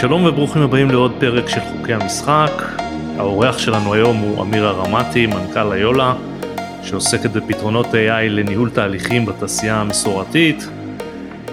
שלום 0.00 0.24
וברוכים 0.24 0.62
הבאים 0.62 0.90
לעוד 0.90 1.12
פרק 1.18 1.48
של 1.48 1.60
חוקי 1.60 1.94
המשחק. 1.94 2.50
האורח 3.16 3.58
שלנו 3.58 3.94
היום 3.94 4.16
הוא 4.16 4.42
אמיר 4.42 4.66
הרמתי, 4.66 5.26
מנכ"ל 5.26 5.72
איולה, 5.72 6.14
שעוסקת 6.82 7.30
בפתרונות 7.30 7.86
AI 7.86 8.28
לניהול 8.28 8.70
תהליכים 8.70 9.26
בתעשייה 9.26 9.80
המסורתית. 9.80 10.68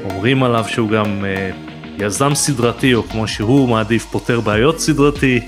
אומרים 0.04 0.44
עליו 0.44 0.66
שהוא 0.68 0.90
גם 0.90 1.06
uh, 1.22 2.04
יזם 2.04 2.36
סדרתי, 2.36 2.94
או 2.94 3.04
כמו 3.04 3.28
שהוא 3.28 3.70
מעדיף 3.70 4.06
פותר 4.06 4.40
בעיות 4.40 4.80
סדרתי. 4.80 5.40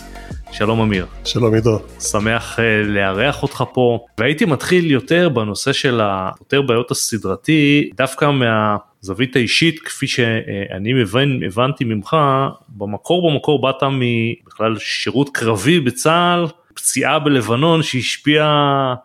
שלום 0.52 0.82
אמיר. 0.82 1.06
שלום 1.26 1.54
עידו. 1.54 1.80
שמח 2.00 2.60
uh, 2.60 2.62
לארח 2.86 3.44
אותך 3.44 3.64
פה, 3.74 4.06
והייתי 4.18 4.46
מתחיל 4.46 4.92
יותר 4.92 5.30
בנושא 5.30 5.74
של 5.74 6.00
הפותר 6.04 6.62
בעיות 6.62 6.92
הסדרתי, 6.92 7.90
דווקא 7.96 8.26
מה... 8.26 8.78
זווית 9.02 9.36
האישית 9.36 9.80
כפי 9.80 10.08
שאני 10.08 10.94
מבין, 10.94 11.42
הבנתי 11.48 11.84
ממך 11.84 12.18
במקור 12.70 13.32
במקור 13.32 13.62
באת 13.62 13.84
מבכלל 13.84 14.78
שירות 14.80 15.30
קרבי 15.34 15.80
בצה"ל 15.80 16.46
פציעה 16.74 17.20
בלבנון 17.20 17.84
שהשפיעה 17.84 18.96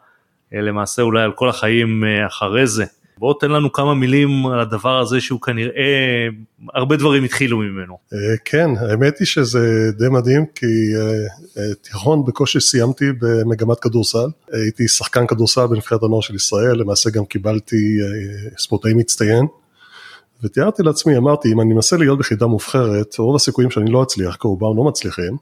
אה, 0.55 0.61
למעשה 0.61 1.03
אולי 1.03 1.23
על 1.23 1.33
כל 1.33 1.49
החיים 1.49 2.05
אה, 2.05 2.27
אחרי 2.27 2.67
זה. 2.67 2.85
בוא 3.19 3.35
תן 3.41 3.51
לנו 3.51 3.73
כמה 3.73 3.95
מילים 3.95 4.47
על 4.47 4.61
הדבר 4.61 4.99
הזה 4.99 5.21
שהוא 5.21 5.41
כנראה 5.41 6.29
הרבה 6.75 6.97
דברים 6.97 7.25
התחילו 7.25 7.59
ממנו. 7.59 7.99
אה, 8.13 8.19
כן 8.45 8.71
האמת 8.81 9.19
היא 9.19 9.27
שזה 9.27 9.91
די 9.99 10.09
מדהים 10.11 10.47
כי 10.55 10.67
תיכון 11.83 12.25
בקושי 12.25 12.61
סיימתי 12.61 13.05
במגמת 13.21 13.81
כדורסל 13.81 14.27
הייתי 14.53 14.89
שחקן 14.89 15.27
כדורסל 15.27 15.67
בנבחרת 15.67 16.03
הנוער 16.03 16.21
של 16.21 16.35
ישראל 16.35 16.77
למעשה 16.77 17.11
גם 17.11 17.25
קיבלתי 17.25 17.99
ספורטאי 18.59 18.95
מצטיין 18.95 19.47
ותיארתי 20.45 20.83
לעצמי, 20.83 21.17
אמרתי, 21.17 21.53
אם 21.53 21.61
אני 21.61 21.75
מנסה 21.75 21.97
להיות 21.97 22.19
ביחידה 22.19 22.47
מובחרת, 22.47 23.19
רוב 23.19 23.37
הסיכויים 23.37 23.71
שאני 23.71 23.91
לא 23.91 24.03
אצליח, 24.03 24.37
כי 24.37 24.49
רובם 24.49 24.77
לא 24.77 24.85
מצליחים, 24.85 25.37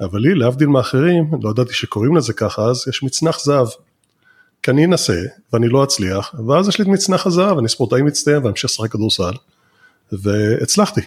אבל 0.00 0.20
לי, 0.20 0.34
להבדיל 0.34 0.68
מאחרים, 0.68 1.30
לא 1.42 1.50
ידעתי 1.50 1.74
שקוראים 1.74 2.16
לזה 2.16 2.32
ככה, 2.32 2.62
אז 2.62 2.84
יש 2.88 3.02
מצנח 3.02 3.40
זהב. 3.44 3.66
כי 4.62 4.70
אני 4.70 4.84
אנסה, 4.84 5.22
ואני 5.52 5.68
לא 5.68 5.84
אצליח, 5.84 6.34
ואז 6.48 6.68
יש 6.68 6.78
לי 6.78 6.82
את 6.82 6.88
מצנח 6.88 7.26
הזהב, 7.26 7.58
אני 7.58 7.68
ספורטאי 7.68 8.02
מצטיין 8.02 8.46
ואמשיך 8.46 8.70
לשחק 8.70 8.92
כדורסל, 8.92 9.32
והצלחתי. 10.12 11.00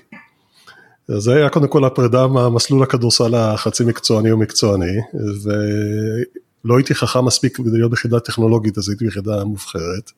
אז 1.09 1.23
זה 1.23 1.35
היה 1.35 1.49
קודם 1.49 1.67
כל 1.67 1.85
הפרידה 1.85 2.27
מהמסלול 2.27 2.83
הכדורסל 2.83 3.35
החצי 3.35 3.83
מקצועני 3.85 4.31
או 4.31 4.37
מקצועני, 4.37 4.97
ולא 5.43 6.77
הייתי 6.77 6.95
חכם 6.95 7.25
מספיק 7.25 7.57
כדי 7.57 7.77
להיות 7.77 7.91
ביחידה 7.91 8.19
טכנולוגית, 8.19 8.77
אז 8.77 8.89
הייתי 8.89 9.05
ביחידה 9.05 9.43
מובחרת. 9.43 10.11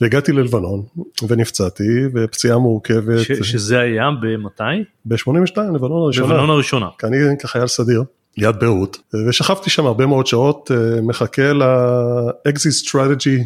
והגעתי 0.00 0.32
ללבנון 0.32 0.82
ונפצעתי 1.28 2.06
ופציעה 2.14 2.58
מורכבת. 2.58 3.18
ש, 3.18 3.32
שזה 3.32 3.80
היה 3.80 4.10
במתי? 4.22 4.62
ב-82, 5.04 5.60
לבנון 5.74 6.02
הראשונה. 6.02 6.34
לבנון 6.34 6.50
הראשונה. 6.50 6.86
כי 6.98 7.06
אני 7.06 7.16
כחייל 7.38 7.66
סדיר, 7.66 8.02
ליד 8.36 8.56
ביירות, 8.56 8.98
ושכבתי 9.28 9.70
שם 9.70 9.86
הרבה 9.86 10.06
מאוד 10.06 10.26
שעות, 10.26 10.70
אה, 10.70 11.00
מחכה 11.02 11.52
ל 11.52 11.76
exit 11.76 12.72
strategy 12.72 13.38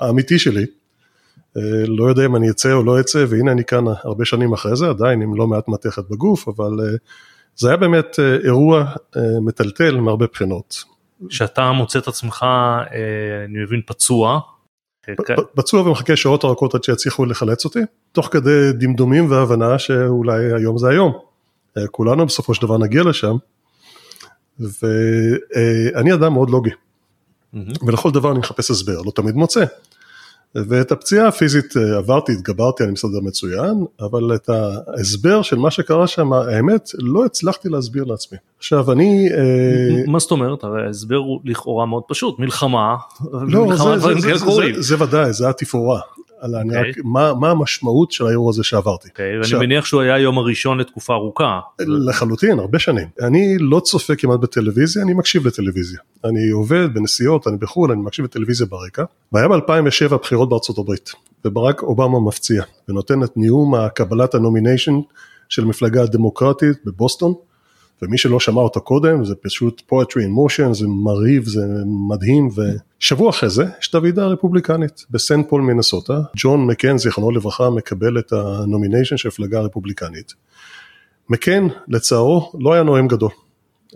האמיתי 0.00 0.38
שלי. 0.38 0.66
אה, 1.56 1.62
לא 1.86 2.04
יודע 2.04 2.26
אם 2.26 2.36
אני 2.36 2.50
אצא 2.50 2.72
או 2.72 2.84
לא 2.84 3.00
אצא, 3.00 3.24
והנה 3.28 3.52
אני 3.52 3.64
כאן 3.64 3.84
הרבה 4.04 4.24
שנים 4.24 4.52
אחרי 4.52 4.76
זה, 4.76 4.88
עדיין 4.88 5.22
עם 5.22 5.36
לא 5.36 5.46
מעט 5.46 5.68
מתכת 5.68 6.02
בגוף, 6.10 6.48
אבל 6.48 6.80
אה, 6.80 6.96
זה 7.56 7.68
היה 7.68 7.76
באמת 7.76 8.18
אירוע 8.44 8.84
מטלטל 9.40 10.00
מהרבה 10.00 10.26
בחינות. 10.32 10.84
שאתה 11.28 11.72
מוצא 11.72 11.98
את 11.98 12.08
עצמך, 12.08 12.46
אני 13.44 13.62
מבין, 13.62 13.80
פצוע, 13.86 14.40
פצוע 15.54 15.82
ומחכה 15.82 16.16
שעות 16.16 16.44
ארוכות 16.44 16.74
עד 16.74 16.84
שיצליחו 16.84 17.24
לחלץ 17.24 17.64
אותי, 17.64 17.78
תוך 18.12 18.28
כדי 18.32 18.72
דמדומים 18.72 19.30
והבנה 19.30 19.78
שאולי 19.78 20.52
היום 20.52 20.78
זה 20.78 20.88
היום. 20.88 21.12
כולנו 21.90 22.26
בסופו 22.26 22.54
של 22.54 22.66
דבר 22.66 22.78
נגיע 22.78 23.02
לשם, 23.02 23.36
ואני 24.60 26.14
אדם 26.14 26.32
מאוד 26.32 26.50
לוגי, 26.50 26.70
ולכל 27.86 28.10
דבר 28.10 28.30
אני 28.30 28.38
מחפש 28.38 28.70
הסבר, 28.70 29.02
לא 29.02 29.12
תמיד 29.14 29.34
מוצא. 29.34 29.64
ואת 30.54 30.92
הפציעה 30.92 31.28
הפיזית 31.28 31.76
אה, 31.76 31.96
עברתי, 31.96 32.32
התגברתי, 32.32 32.84
אני 32.84 32.92
מסתדר 32.92 33.20
מצוין, 33.22 33.84
אבל 34.00 34.34
את 34.34 34.48
ההסבר 34.48 35.42
של 35.42 35.56
מה 35.56 35.70
שקרה 35.70 36.06
שם, 36.06 36.32
האמת, 36.32 36.90
לא 36.98 37.24
הצלחתי 37.24 37.68
להסביר 37.68 38.04
לעצמי. 38.04 38.38
עכשיו 38.58 38.92
אני... 38.92 39.28
אה, 39.32 40.02
מה 40.06 40.18
זאת 40.18 40.30
אומרת? 40.30 40.64
הרי 40.64 40.86
ההסבר 40.86 41.16
הוא 41.16 41.40
לכאורה 41.44 41.86
מאוד 41.86 42.02
פשוט, 42.08 42.38
מלחמה, 42.38 42.96
לא, 43.32 43.66
מלחמה 43.66 43.96
דברים 43.96 44.20
כאלה 44.20 44.38
קורים. 44.38 44.82
זה 44.82 45.02
ודאי, 45.02 45.32
זה 45.32 45.48
התפאורה. 45.48 46.00
על 46.42 46.54
okay. 46.54 46.76
אוקיי. 46.76 46.92
מה, 47.04 47.34
מה 47.34 47.50
המשמעות 47.50 48.12
של 48.12 48.26
האירוע 48.26 48.50
הזה 48.50 48.64
שעברתי. 48.64 49.08
Okay, 49.08 49.10
אוקיי, 49.10 49.40
ואני 49.40 49.66
מניח 49.66 49.84
שהוא 49.84 50.00
היה 50.00 50.14
היום 50.14 50.38
הראשון 50.38 50.78
לתקופה 50.78 51.14
ארוכה. 51.14 51.60
לחלוטין, 51.78 52.58
הרבה 52.58 52.78
שנים. 52.78 53.08
אני 53.20 53.56
לא 53.58 53.80
צופה 53.80 54.16
כמעט 54.16 54.40
בטלוויזיה, 54.40 55.02
אני 55.02 55.14
מקשיב 55.14 55.46
לטלוויזיה. 55.46 55.98
אני 56.24 56.50
עובד 56.50 56.94
בנסיעות, 56.94 57.48
אני 57.48 57.56
בחו"ל, 57.56 57.92
אני 57.92 58.02
מקשיב 58.02 58.24
לטלוויזיה 58.24 58.66
ברקע. 58.66 59.04
והיה 59.32 59.48
ב-2007 59.48 60.16
בחירות 60.16 60.48
בארצות 60.48 60.78
הברית, 60.78 61.12
וברק 61.44 61.82
אובמה 61.82 62.20
מפציע, 62.20 62.62
ונותן 62.88 63.22
את 63.22 63.32
נאום 63.36 63.74
הקבלת 63.74 64.34
ה 64.34 64.39
nomination 64.39 64.94
של 65.48 65.62
המפלגה 65.62 66.02
הדמוקרטית 66.02 66.76
בבוסטון. 66.84 67.34
ומי 68.02 68.18
שלא 68.18 68.40
שמע 68.40 68.60
אותו 68.60 68.80
קודם 68.80 69.24
זה 69.24 69.34
פשוט 69.34 69.82
poetry 69.92 70.16
in 70.16 70.30
motion, 70.38 70.72
זה 70.72 70.86
מרהיב, 70.88 71.44
זה 71.44 71.60
מדהים, 72.08 72.48
ושבוע 72.98 73.30
אחרי 73.30 73.50
זה 73.50 73.64
יש 73.80 73.88
את 73.88 73.94
הוועידה 73.94 74.24
הרפובליקנית 74.24 75.06
בסנט 75.10 75.48
פול 75.48 75.62
מינסוטה, 75.62 76.20
ג'ון 76.36 76.66
מקן 76.66 76.98
זיכרונו 76.98 77.30
לברכה 77.30 77.70
מקבל 77.70 78.18
את 78.18 78.32
ה 78.32 78.40
nomination 78.40 79.16
של 79.16 79.28
המפלגה 79.28 79.58
הרפובליקנית. 79.58 80.32
מקן 81.28 81.66
לצערו 81.88 82.52
לא 82.60 82.72
היה 82.72 82.82
נואם 82.82 83.08
גדול, 83.08 83.30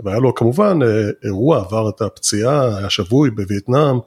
והיה 0.04 0.18
לו 0.18 0.34
כמובן 0.34 0.78
אה, 0.82 1.10
אירוע, 1.24 1.60
עבר 1.60 1.88
את 1.88 2.00
הפציעה, 2.02 2.78
היה 2.78 2.90
שבוי 2.90 3.30
בווייטנאם, 3.30 3.98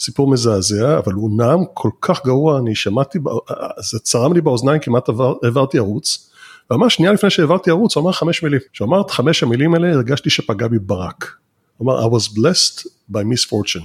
סיפור 0.00 0.30
מזעזע, 0.30 0.98
אבל 0.98 1.12
הוא 1.12 1.30
נאם 1.36 1.64
כל 1.74 1.90
כך 2.00 2.24
גרוע, 2.24 2.58
אני 2.58 2.74
שמעתי, 2.74 3.18
זה 3.90 3.98
צרם 3.98 4.32
לי 4.32 4.40
באוזניים, 4.40 4.80
כמעט 4.80 5.08
עבר, 5.08 5.34
העברתי 5.42 5.78
ערוץ. 5.78 6.30
וממש 6.70 6.94
שנייה 6.94 7.12
לפני 7.12 7.30
שהעברתי 7.30 7.70
ערוץ 7.70 7.96
הוא 7.96 8.02
אמר 8.02 8.12
חמש 8.12 8.42
מילים. 8.42 8.60
כשהוא 8.72 8.88
אמר 8.88 9.00
את 9.00 9.10
חמש 9.10 9.42
המילים 9.42 9.74
האלה 9.74 9.92
הרגשתי 9.92 10.30
שפגע 10.30 10.68
בי 10.68 10.78
ברק. 10.78 11.36
הוא 11.76 11.92
אמר 11.92 12.06
I 12.06 12.20
was 12.20 12.28
blessed 12.28 12.86
by 13.12 13.18
misfortune. 13.18 13.84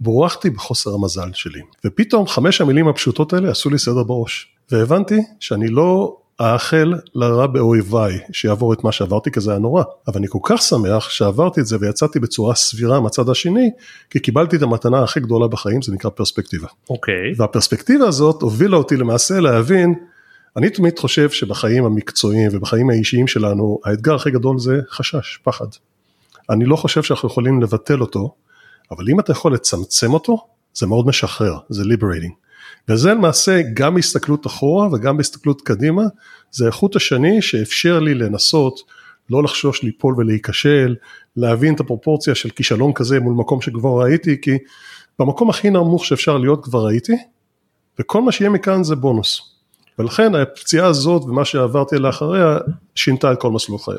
בורחתי 0.00 0.50
בחוסר 0.50 0.94
המזל 0.94 1.30
שלי. 1.32 1.60
ופתאום 1.84 2.26
חמש 2.26 2.60
המילים 2.60 2.88
הפשוטות 2.88 3.32
האלה 3.32 3.50
עשו 3.50 3.70
לי 3.70 3.78
סדר 3.78 4.02
בראש. 4.02 4.48
והבנתי 4.70 5.20
שאני 5.40 5.68
לא 5.68 6.16
האחל 6.38 6.94
לרע 7.14 7.46
באויביי 7.46 8.18
שיעבור 8.32 8.72
את 8.72 8.84
מה 8.84 8.92
שעברתי 8.92 9.30
כי 9.30 9.40
זה 9.40 9.50
היה 9.50 9.60
נורא. 9.60 9.82
אבל 10.08 10.18
אני 10.18 10.26
כל 10.28 10.38
כך 10.42 10.62
שמח 10.62 11.10
שעברתי 11.10 11.60
את 11.60 11.66
זה 11.66 11.76
ויצאתי 11.80 12.20
בצורה 12.20 12.54
סבירה 12.54 13.00
מהצד 13.00 13.28
השני, 13.28 13.70
כי 14.10 14.18
קיבלתי 14.18 14.56
את 14.56 14.62
המתנה 14.62 15.02
הכי 15.02 15.20
גדולה 15.20 15.48
בחיים, 15.48 15.82
זה 15.82 15.92
נקרא 15.92 16.10
פרספקטיבה. 16.10 16.68
אוקיי. 16.90 17.14
Okay. 17.14 17.40
והפרספקטיבה 17.40 18.08
הזאת 18.08 18.42
הובילה 18.42 18.76
אותי 18.76 18.96
למעשה 18.96 19.40
להבין 19.40 19.94
אני 20.56 20.70
תמיד 20.70 20.98
חושב 20.98 21.30
שבחיים 21.30 21.84
המקצועיים 21.84 22.48
ובחיים 22.52 22.90
האישיים 22.90 23.26
שלנו, 23.26 23.80
האתגר 23.84 24.14
הכי 24.14 24.30
גדול 24.30 24.58
זה 24.58 24.80
חשש, 24.90 25.38
פחד. 25.42 25.66
אני 26.50 26.64
לא 26.64 26.76
חושב 26.76 27.02
שאנחנו 27.02 27.28
יכולים 27.28 27.62
לבטל 27.62 28.00
אותו, 28.00 28.34
אבל 28.90 29.04
אם 29.10 29.20
אתה 29.20 29.32
יכול 29.32 29.54
לצמצם 29.54 30.12
אותו, 30.12 30.46
זה 30.74 30.86
מאוד 30.86 31.06
משחרר, 31.06 31.58
זה 31.68 31.82
liberating. 31.82 32.32
וזה 32.88 33.14
למעשה 33.14 33.60
גם 33.74 33.96
הסתכלות 33.96 34.46
אחורה 34.46 34.88
וגם 34.92 35.16
בהסתכלות 35.16 35.62
קדימה, 35.62 36.02
זה 36.50 36.66
איכות 36.66 36.96
השני 36.96 37.42
שאפשר 37.42 38.00
לי 38.00 38.14
לנסות 38.14 38.80
לא 39.30 39.42
לחשוש 39.42 39.82
ליפול 39.82 40.14
ולהיכשל, 40.18 40.96
להבין 41.36 41.74
את 41.74 41.80
הפרופורציה 41.80 42.34
של 42.34 42.50
כישלון 42.50 42.92
כזה 42.92 43.20
מול 43.20 43.34
מקום 43.34 43.60
שכבר 43.60 44.02
ראיתי, 44.02 44.40
כי 44.40 44.58
במקום 45.18 45.50
הכי 45.50 45.70
נמוך 45.70 46.04
שאפשר 46.04 46.38
להיות 46.38 46.64
כבר 46.64 46.86
ראיתי, 46.86 47.16
וכל 47.98 48.22
מה 48.22 48.32
שיהיה 48.32 48.50
מכאן 48.50 48.84
זה 48.84 48.96
בונוס. 48.96 49.59
ולכן 50.00 50.34
הפציעה 50.34 50.86
הזאת 50.86 51.22
ומה 51.22 51.44
שעברתי 51.44 51.98
לאחריה 51.98 52.58
שינתה 52.94 53.32
את 53.32 53.40
כל 53.40 53.50
מסלול 53.50 53.78
חיי. 53.78 53.94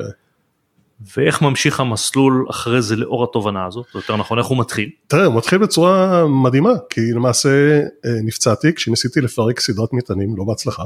ואיך 1.16 1.42
ממשיך 1.42 1.80
המסלול 1.80 2.46
אחרי 2.50 2.82
זה 2.82 2.96
לאור 2.96 3.24
התובנה 3.24 3.66
הזאת, 3.66 3.86
או 3.94 3.98
יותר 3.98 4.16
נכון 4.16 4.38
איך 4.38 4.46
הוא 4.46 4.58
מתחיל? 4.58 4.90
תראה 5.06 5.24
הוא 5.24 5.34
מתחיל 5.34 5.58
בצורה 5.58 6.24
מדהימה 6.28 6.72
כי 6.90 7.00
למעשה 7.14 7.80
אה, 7.80 8.10
נפצעתי 8.24 8.74
כשניסיתי 8.74 9.20
לפרק 9.20 9.60
סדרת 9.60 9.92
מטענים 9.92 10.36
לא 10.36 10.44
בהצלחה. 10.44 10.84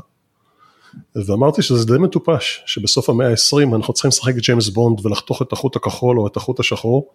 ואמרתי 1.27 1.63
שזה 1.63 1.87
די 1.87 1.99
מטופש 1.99 2.63
שבסוף 2.67 3.11
המאה 3.11 3.31
ה-20 3.31 3.77
אנחנו 3.77 3.95
צריכים 3.95 4.09
לשחק 4.09 4.35
ג'יימס 4.35 4.69
בונד 4.69 5.07
ולחתוך 5.07 5.43
את 5.43 5.53
החוט 5.53 5.77
הכחול 5.77 6.19
או 6.19 6.27
את 6.27 6.37
החוט 6.37 6.61
השחור. 6.61 7.09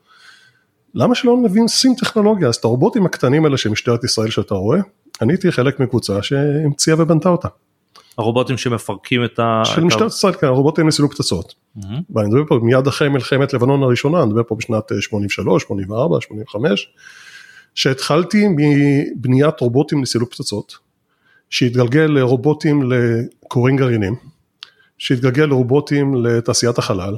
למה 0.96 1.16
שלא 1.16 1.38
נבין 1.38 1.68
שים 1.68 1.96
טכנולוגיה 1.96 2.48
אז 2.48 2.56
את 2.56 2.64
הרובוטים 2.64 3.06
הקטנים 3.06 3.46
האלה 3.46 3.58
של 3.58 3.70
משטרת 3.70 4.04
ישראל 4.04 4.30
שאתה 4.30 4.56
רואה 4.56 4.80
אני 5.22 5.34
הייתי 5.34 5.52
חלק 5.52 5.80
מקבוצה 5.80 6.24
שהמציאה 6.24 6.96
ובנתה 7.00 7.30
אותה. 7.30 7.48
הרובוטים 8.18 8.58
שמפרקים 8.58 9.26
את 9.26 9.40
ה... 9.40 9.62
של 9.66 9.84
משטרת 9.84 10.12
ישראל, 10.12 10.34
כן, 10.34 10.48
הרובוטים 10.48 10.88
לסילוק 10.88 11.14
פצצות. 11.14 11.54
ואני 12.10 12.28
מדבר 12.28 12.44
פה 12.48 12.60
מיד 12.64 12.88
אחרי 12.88 13.10
מלחמת 13.10 13.54
לבנון 13.54 13.84
הראשונה, 13.84 14.20
אני 14.20 14.30
מדבר 14.30 14.44
פה 14.48 14.56
בשנת 14.56 14.92
83, 15.00 15.64
84, 15.64 16.22
85, 16.22 16.90
שהתחלתי 17.76 18.48
מבניית 18.48 19.60
רובוטים 19.60 20.02
לסילוק 20.04 20.32
פצצות, 20.32 20.78
שהתגלגל 21.50 22.06
לרובוטים 22.10 22.92
לקוראים 22.92 23.78
גרעינים, 23.78 24.16
שהתגלגל 24.98 25.46
לרובוטים 25.46 26.26
לתעשיית 26.26 26.78
החלל, 26.78 27.18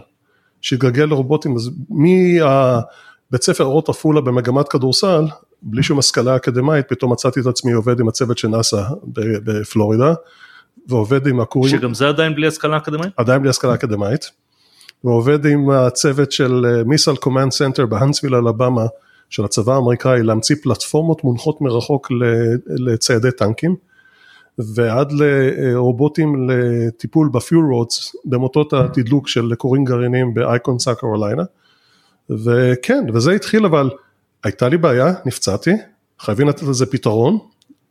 שהתגלגל 0.62 1.06
לרובוטים, 1.06 1.56
אז 1.56 1.72
מבית 1.90 3.44
ספר 3.44 3.64
אורות 3.64 3.90
עפולה 3.90 4.22
במגמת 4.22 4.68
כדורסל, 4.68 5.26
בלי 5.62 5.84
שום 5.84 6.00
השכלה 6.00 6.36
אקדמית, 6.36 6.86
פתאום 6.90 7.12
מצאתי 7.12 7.40
את 7.40 7.46
עצמי 7.46 7.72
עובד 7.72 8.00
עם 8.00 8.08
הצוות 8.08 8.38
של 8.38 8.48
נאסא 8.48 8.84
בפלורידה, 9.14 10.14
ועובד 10.88 11.28
עם 11.28 11.40
הכורים. 11.40 11.78
שגם 11.78 11.94
זה 11.94 12.08
עדיין 12.08 12.36
בלי 12.36 12.48
השכלה 12.48 12.78
אקדמית? 12.78 13.14
עדיין 13.18 13.42
בלי 13.42 13.50
השכלה 13.50 13.74
אקדמית, 13.74 14.32
ועובד 15.04 15.46
עם 15.46 15.70
הצוות 15.70 16.32
של 16.32 16.84
Missile 16.86 17.16
Command 17.16 17.52
Center 17.52 17.86
בהנסוויל 17.86 18.36
אלבמה, 18.36 18.86
של 19.30 19.46
הצבא 19.46 19.74
האמריקאי, 19.74 20.24
להמציא 20.24 20.56
פלטפורמות 20.64 21.24
מונחות 21.24 21.62
מרחוק 21.62 22.12
לציידי 22.68 23.32
טנקים. 23.32 23.76
ועד 24.76 25.12
לרובוטים 25.12 26.50
לטיפול 26.50 27.30
ב 27.34 27.42
fuel 27.42 27.74
rods 27.74 28.16
במוטות 28.26 28.74
התדלוק 28.74 29.28
של 29.28 29.52
כורים 29.58 29.84
גרעיניים 29.84 30.34
באייקן 30.34 30.80
סאות' 30.80 31.00
קרוליינה 31.00 31.44
וכן 32.30 33.06
וזה 33.14 33.32
התחיל 33.32 33.66
אבל 33.66 33.90
הייתה 34.44 34.70
לי 34.70 34.78
בעיה 34.78 35.14
נפצעתי 35.26 35.72
חייבים 36.20 36.48
לתת 36.48 36.64
לזה 36.64 36.86
פתרון 36.86 37.38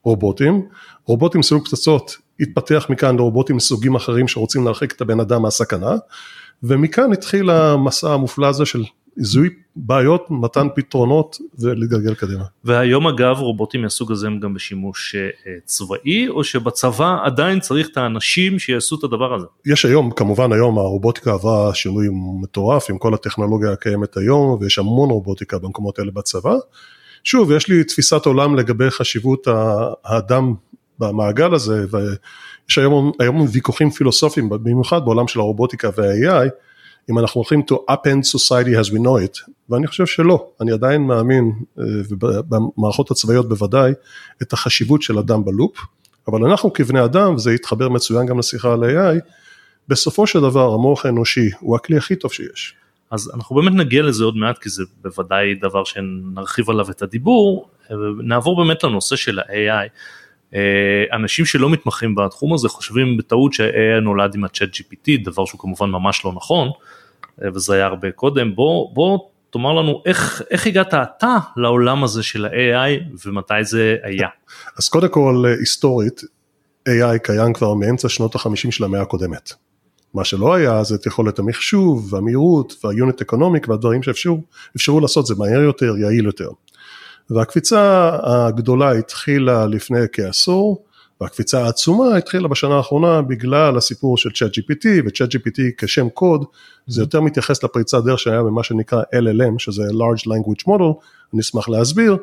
רובוטים 0.02 0.66
רובוטים 1.06 1.42
סוג 1.42 1.64
פצצות 1.64 2.16
התפתח 2.40 2.86
מכאן 2.88 3.16
לרובוטים 3.16 3.56
מסוגים 3.56 3.94
אחרים 3.94 4.28
שרוצים 4.28 4.64
להרחיק 4.64 4.92
את 4.92 5.00
הבן 5.00 5.20
אדם 5.20 5.42
מהסכנה 5.42 5.96
ומכאן 6.62 7.12
התחיל 7.12 7.50
המסע 7.50 8.12
המופלא 8.12 8.46
הזה 8.46 8.66
של 8.66 8.82
זיהוי 9.16 9.48
בעיות, 9.76 10.26
מתן 10.30 10.66
פתרונות 10.74 11.38
ולהתגלגל 11.58 12.14
קדימה. 12.14 12.44
והיום 12.64 13.06
אגב 13.06 13.36
רובוטים 13.38 13.82
מהסוג 13.82 14.12
הזה 14.12 14.26
הם 14.26 14.40
גם 14.40 14.54
בשימוש 14.54 15.14
אה, 15.14 15.52
צבאי 15.64 16.28
או 16.28 16.44
שבצבא 16.44 17.16
עדיין 17.24 17.60
צריך 17.60 17.88
את 17.92 17.96
האנשים 17.96 18.58
שיעשו 18.58 18.96
את 18.96 19.04
הדבר 19.04 19.34
הזה? 19.34 19.46
יש 19.66 19.84
היום, 19.84 20.10
כמובן 20.10 20.52
היום 20.52 20.78
הרובוטיקה 20.78 21.32
עברה 21.32 21.74
שינוי 21.74 22.06
מטורף 22.42 22.90
עם 22.90 22.98
כל 22.98 23.14
הטכנולוגיה 23.14 23.72
הקיימת 23.72 24.16
היום 24.16 24.58
ויש 24.60 24.78
המון 24.78 25.10
רובוטיקה 25.10 25.58
במקומות 25.58 25.98
האלה 25.98 26.10
בצבא. 26.10 26.54
שוב, 27.24 27.52
יש 27.52 27.68
לי 27.68 27.84
תפיסת 27.84 28.26
עולם 28.26 28.56
לגבי 28.56 28.90
חשיבות 28.90 29.46
האדם 30.04 30.54
במעגל 30.98 31.54
הזה 31.54 31.84
ויש 31.90 32.78
היום, 32.78 33.12
היום 33.18 33.46
ויכוחים 33.52 33.90
פילוסופיים 33.90 34.48
במיוחד 34.48 35.04
בעולם 35.04 35.28
של 35.28 35.40
הרובוטיקה 35.40 35.90
וה-AI. 35.96 36.48
אם 37.10 37.18
אנחנו 37.18 37.38
הולכים 37.38 37.62
to 37.72 37.74
upend 37.90 38.36
society 38.36 38.80
as 38.80 38.90
we 38.90 38.98
know 38.98 39.26
it, 39.26 39.52
ואני 39.70 39.86
חושב 39.86 40.06
שלא, 40.06 40.46
אני 40.60 40.72
עדיין 40.72 41.02
מאמין, 41.02 41.52
אה, 41.78 41.84
ובמערכות 42.08 43.10
הצבאיות 43.10 43.48
בוודאי, 43.48 43.92
את 44.42 44.52
החשיבות 44.52 45.02
של 45.02 45.18
אדם 45.18 45.44
בלופ, 45.44 45.76
אבל 46.28 46.44
אנחנו 46.44 46.72
כבני 46.72 47.04
אדם, 47.04 47.34
וזה 47.34 47.52
יתחבר 47.52 47.88
מצוין 47.88 48.26
גם 48.26 48.38
לשיחה 48.38 48.72
על 48.72 48.84
AI, 48.84 49.20
בסופו 49.88 50.26
של 50.26 50.40
דבר 50.40 50.74
המוח 50.74 51.06
האנושי 51.06 51.50
הוא 51.60 51.76
הכלי 51.76 51.96
הכי 51.96 52.16
טוב 52.16 52.32
שיש. 52.32 52.74
אז 53.10 53.30
אנחנו 53.34 53.56
באמת 53.56 53.72
נגיע 53.72 54.02
לזה 54.02 54.24
עוד 54.24 54.36
מעט 54.36 54.58
כי 54.58 54.68
זה 54.68 54.82
בוודאי 55.02 55.54
דבר 55.54 55.84
שנרחיב 55.84 56.70
עליו 56.70 56.90
את 56.90 57.02
הדיבור, 57.02 57.68
אה, 57.90 57.96
נעבור 58.24 58.64
באמת 58.64 58.84
לנושא 58.84 59.16
של 59.16 59.38
ה-AI. 59.38 59.88
אה, 60.54 60.60
אנשים 61.12 61.44
שלא 61.44 61.70
מתמחים 61.70 62.14
בתחום 62.14 62.54
הזה 62.54 62.68
חושבים 62.68 63.16
בטעות 63.16 63.52
שה-AI 63.52 64.00
נולד 64.00 64.34
עם 64.34 64.44
ה-chat 64.44 64.76
GPT, 64.76 65.24
דבר 65.24 65.44
שהוא 65.44 65.60
כמובן 65.60 65.90
ממש 65.90 66.24
לא 66.24 66.32
נכון, 66.32 66.68
אה, 67.42 67.48
וזה 67.54 67.74
היה 67.74 67.86
הרבה 67.86 68.10
קודם, 68.10 68.54
בוא, 68.54 68.94
בוא 68.94 69.18
תאמר 69.50 69.72
לנו 69.72 70.02
איך, 70.06 70.42
איך 70.50 70.66
הגעת 70.66 70.94
אתה 70.94 71.38
לעולם 71.56 72.04
הזה 72.04 72.22
של 72.22 72.44
ה-AI 72.44 73.02
ומתי 73.26 73.64
זה 73.64 73.96
היה. 74.02 74.28
אז 74.78 74.88
קודם 74.88 75.08
כל 75.08 75.44
היסטורית, 75.58 76.20
AI 76.88 77.18
קיים 77.22 77.52
כבר 77.52 77.74
מאמצע 77.74 78.08
שנות 78.08 78.36
ה-50 78.36 78.70
של 78.70 78.84
המאה 78.84 79.02
הקודמת. 79.02 79.52
מה 80.14 80.24
שלא 80.24 80.54
היה 80.54 80.82
זה 80.82 80.94
את 80.94 81.06
יכולת 81.06 81.38
המחשוב 81.38 82.12
והמהירות 82.12 82.74
והיוניט 82.84 83.20
אקונומיק 83.20 83.68
והדברים 83.68 84.02
שאפשרו 84.02 85.00
לעשות 85.00 85.26
זה 85.26 85.34
מהר 85.38 85.60
יותר, 85.60 85.94
יעיל 85.98 86.24
יותר. 86.24 86.48
והקפיצה 87.30 88.10
הגדולה 88.22 88.92
התחילה 88.92 89.66
לפני 89.66 90.00
כעשור, 90.12 90.84
והקפיצה 91.20 91.64
העצומה 91.64 92.16
התחילה 92.16 92.48
בשנה 92.48 92.74
האחרונה 92.74 93.22
בגלל 93.22 93.76
הסיפור 93.76 94.16
של 94.16 94.30
צ'אט 94.30 94.50
GPT, 94.58 94.86
וצ'אט 95.06 95.34
GPT 95.34 95.60
כשם 95.76 96.08
קוד, 96.08 96.44
זה 96.86 97.02
יותר 97.02 97.20
מתייחס 97.20 97.62
לפריצה 97.64 98.00
דרך 98.00 98.18
שהיה 98.18 98.42
במה 98.42 98.62
שנקרא 98.62 99.02
LLM, 99.02 99.58
שזה 99.58 99.82
large 99.82 100.26
language 100.26 100.68
model, 100.68 101.04
אני 101.34 101.40
אשמח 101.40 101.68
להסביר, 101.68 102.16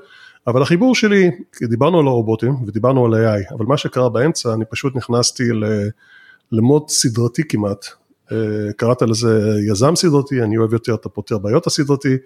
אבל 0.47 0.61
החיבור 0.61 0.95
שלי, 0.95 1.31
דיברנו 1.63 1.99
על 1.99 2.07
הרובוטים 2.07 2.55
ודיברנו 2.67 3.05
על 3.05 3.13
AI, 3.13 3.53
אבל 3.53 3.65
מה 3.65 3.77
שקרה 3.77 4.09
באמצע, 4.09 4.53
אני 4.53 4.65
פשוט 4.65 4.95
נכנסתי 4.95 5.43
ל 6.51 6.59
mode 6.59 6.89
סדרתי 6.89 7.43
כמעט, 7.49 7.85
אה, 8.31 8.37
קראת 8.77 9.01
לזה 9.01 9.59
יזם 9.71 9.95
סדרתי, 9.95 10.41
אני 10.41 10.57
אוהב 10.57 10.73
יותר 10.73 10.95
את 10.95 11.05
הפותר 11.05 11.37
בעיות 11.37 11.67
הסדרתי, 11.67 12.17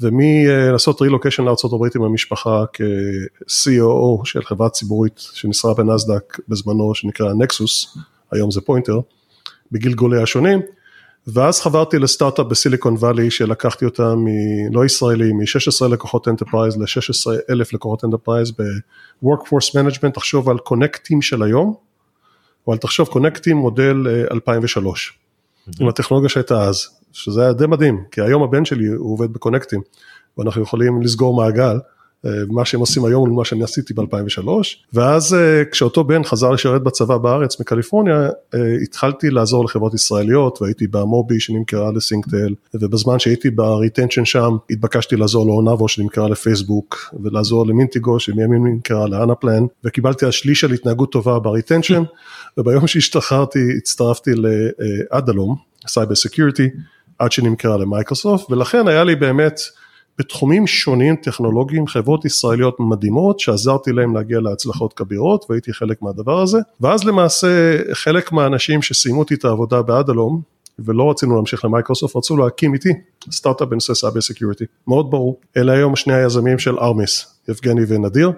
ומלעשות 0.00 1.02
רילוקיישן 1.02 1.44
לארה"ב 1.44 1.84
עם 1.96 2.02
המשפחה 2.02 2.64
כ-COO 2.72 4.24
של 4.24 4.42
חברה 4.42 4.68
ציבורית 4.68 5.20
שנסחרה 5.32 5.74
בנסדק 5.74 6.38
בזמנו 6.48 6.94
שנקרא 6.94 7.32
נקסוס, 7.32 7.98
היום 8.32 8.50
זה 8.50 8.60
פוינטר, 8.60 9.00
בגלגולי 9.72 10.22
השונים, 10.22 10.60
ואז 11.26 11.60
חברתי 11.60 11.98
לסטארט-אפ 11.98 12.46
בסיליקון 12.46 12.94
וואלי 12.94 13.30
שלקחתי 13.30 13.84
אותה 13.84 14.14
מלא 14.16 14.84
ישראלי, 14.84 15.32
מ-16 15.32 15.88
לקוחות 15.88 16.28
enterprise 16.28 16.76
ל-16 16.76 17.50
אלף 17.50 17.72
לקוחות 17.72 18.04
enterprise 18.04 18.50
ב-workforce 18.50 19.70
management, 19.74 20.10
תחשוב 20.14 20.48
על 20.48 20.58
Connecteam 20.58 21.22
של 21.22 21.42
היום, 21.42 21.74
אבל 22.68 22.76
תחשוב 22.76 23.08
Connecteam 23.08 23.56
מודל 23.56 23.96
2003, 24.30 25.12
mm-hmm. 25.12 25.72
עם 25.80 25.88
הטכנולוגיה 25.88 26.28
שהייתה 26.28 26.62
אז, 26.62 26.86
שזה 27.16 27.42
היה 27.42 27.52
די 27.52 27.66
מדהים, 27.66 28.04
כי 28.10 28.20
היום 28.20 28.42
הבן 28.42 28.64
שלי 28.64 28.86
הוא 28.86 29.12
עובד 29.12 29.32
ב 29.32 29.36
Connecteam, 29.36 29.80
ואנחנו 30.38 30.62
יכולים 30.62 31.02
לסגור 31.02 31.36
מעגל, 31.36 31.78
אה, 32.26 32.30
מה 32.48 32.64
שהם 32.64 32.80
עושים 32.80 33.04
היום 33.04 33.30
למה 33.30 33.44
שאני 33.44 33.64
עשיתי 33.64 33.94
ב-2003, 33.94 34.48
ואז 34.92 35.34
אה, 35.34 35.62
כשאותו 35.72 36.04
בן 36.04 36.24
חזר 36.24 36.50
לשרת 36.50 36.82
בצבא 36.82 37.16
בארץ 37.16 37.60
מקליפורניה, 37.60 38.28
אה, 38.54 38.76
התחלתי 38.82 39.30
לעזור 39.30 39.64
לחברות 39.64 39.94
ישראליות, 39.94 40.62
והייתי 40.62 40.86
באמובי 40.86 41.40
שנמכרה 41.40 41.92
לסינגטל, 41.92 42.54
ובזמן 42.74 43.18
שהייתי 43.18 43.50
ב 43.50 43.57
retention 43.57 44.24
שם, 44.24 44.56
התבקשתי 44.70 45.16
לעזור 45.16 45.46
ל 45.46 45.53
Onavo 45.53 45.88
שנמכרה 45.88 46.28
לפייסבוק, 46.28 47.14
ולעזור 47.22 47.66
למינטיגו 47.66 48.20
שמימין 48.20 48.64
נמכרה 48.64 49.08
לאנפלן, 49.08 49.66
וקיבלתי 49.84 50.26
השליש 50.26 50.64
על 50.64 50.72
התנהגות 50.72 51.12
טובה 51.12 51.38
ב 51.38 51.44
retention, 51.44 52.02
וביום 52.58 52.86
שהשתחררתי 52.86 53.58
הצטרפתי 53.78 54.30
לאדלום, 54.34 55.56
cyber 55.86 56.14
security, 56.14 56.68
עד 57.18 57.32
שנמכרה 57.32 57.76
למייקרוסופט, 57.76 58.50
ולכן 58.50 58.88
היה 58.88 59.04
לי 59.04 59.16
באמת 59.16 59.60
בתחומים 60.18 60.66
שונים 60.66 61.16
טכנולוגיים 61.16 61.86
חברות 61.86 62.24
ישראליות 62.24 62.76
מדהימות 62.80 63.40
שעזרתי 63.40 63.92
להם 63.92 64.16
להגיע 64.16 64.40
להצלחות 64.40 64.92
כבירות 64.92 65.46
והייתי 65.48 65.72
חלק 65.72 66.02
מהדבר 66.02 66.40
הזה, 66.40 66.58
ואז 66.80 67.04
למעשה 67.04 67.78
חלק 67.92 68.32
מהאנשים 68.32 68.82
שסיימו 68.82 69.18
איתי 69.18 69.34
את 69.34 69.44
העבודה 69.44 69.82
באדלום 69.82 70.40
ולא 70.78 71.10
רצינו 71.10 71.36
להמשיך 71.36 71.64
למייקרוסופט, 71.64 72.16
רצו 72.16 72.36
להקים 72.36 72.74
איתי 72.74 72.92
סטארט-אפ 73.30 73.68
בנושא 73.68 73.94
cyber 73.94 74.20
security, 74.20 74.64
מאוד 74.88 75.10
ברור. 75.10 75.40
אלה 75.56 75.72
היום 75.72 75.96
שני 75.96 76.14
היזמים 76.14 76.58
של 76.58 76.78
ארמיס, 76.78 77.26
יבגני 77.48 77.82
ונדיר. 77.88 78.32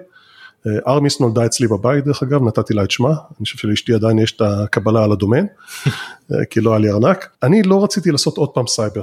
ארמיס 0.87 1.21
נולדה 1.21 1.47
אצלי 1.47 1.69
בבית 1.69 2.05
דרך 2.05 2.23
אגב, 2.23 2.43
נתתי 2.43 2.75
לה 2.75 2.85
את 2.85 2.91
שמה, 2.91 3.09
אני 3.09 3.45
חושב 3.45 3.59
שלאשתי 3.59 3.95
עדיין 3.95 4.19
יש 4.19 4.33
את 4.33 4.41
הקבלה 4.41 5.05
על 5.05 5.13
הדומיין, 5.13 5.47
כי 6.51 6.61
לא 6.61 6.71
היה 6.71 6.79
לי 6.79 6.91
ארנק. 6.91 7.29
אני 7.43 7.63
לא 7.63 7.85
רציתי 7.85 8.11
לעשות 8.11 8.37
עוד 8.37 8.49
פעם 8.49 8.67
סייבר. 8.67 9.03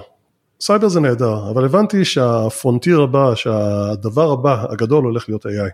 סייבר 0.62 0.88
זה 0.88 1.00
נהדר, 1.00 1.50
אבל 1.52 1.66
הבנתי 1.66 2.06
שה 2.06 2.32
frontier 2.32 3.02
הבא, 3.02 3.36
שהדבר 3.36 4.32
הבא 4.32 4.66
הגדול 4.70 5.04
הולך 5.04 5.30
להיות 5.30 5.46
AI. 5.46 5.72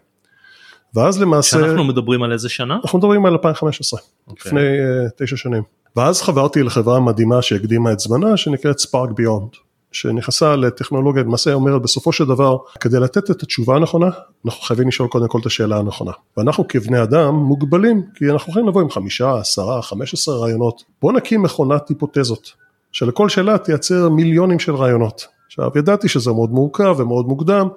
ואז 0.95 1.21
למעשה... 1.21 1.49
שאנחנו 1.49 1.83
מדברים 1.83 2.23
על 2.23 2.31
איזה 2.31 2.49
שנה? 2.49 2.77
אנחנו 2.83 2.99
מדברים 2.99 3.25
על 3.25 3.33
2015, 3.33 3.99
okay. 3.99 4.03
אוקיי. 4.27 4.51
לפני 4.51 4.61
uh, 4.61 5.25
תשע 5.25 5.37
שנים. 5.37 5.63
ואז 5.95 6.21
חברתי 6.21 6.63
לחברה 6.63 6.99
מדהימה 6.99 7.41
שהקדימה 7.41 7.91
את 7.91 7.99
זמנה, 7.99 8.37
שנקראת 8.37 8.79
ספארק 8.79 9.09
ביונד. 9.11 9.49
שנכנסה 9.91 10.55
לטכנולוגיה, 10.55 11.23
למעשה 11.23 11.53
אומרת 11.53 11.81
בסופו 11.81 12.11
של 12.11 12.25
דבר, 12.25 12.57
כדי 12.79 12.99
לתת 12.99 13.31
את 13.31 13.43
התשובה 13.43 13.75
הנכונה, 13.75 14.09
אנחנו 14.45 14.61
חייבים 14.61 14.87
לשאול 14.87 15.09
קודם 15.09 15.27
כל 15.27 15.39
את 15.39 15.45
השאלה 15.45 15.77
הנכונה. 15.77 16.11
ואנחנו 16.37 16.67
כבני 16.67 17.03
אדם 17.03 17.35
מוגבלים, 17.35 18.03
כי 18.15 18.29
אנחנו 18.29 18.51
יכולים 18.51 18.67
לבוא 18.67 18.81
עם 18.81 18.89
חמישה, 18.89 19.37
עשרה, 19.37 19.81
חמש 19.81 20.13
עשרה 20.13 20.37
רעיונות. 20.37 20.83
בואו 21.01 21.13
נקים 21.13 21.41
מכונת 21.41 21.89
היפותזות, 21.89 22.51
שלכל 22.91 23.29
שאלה 23.29 23.57
תייצר 23.57 24.09
מיליונים 24.09 24.59
של 24.59 24.75
רעיונות. 24.75 25.27
עכשיו, 25.47 25.71
ידעתי 25.75 26.09
שזה 26.09 26.31
מאוד 26.31 26.51
מורכב 26.51 26.95
ומאוד 26.97 27.25
מוקדם, 27.25 27.67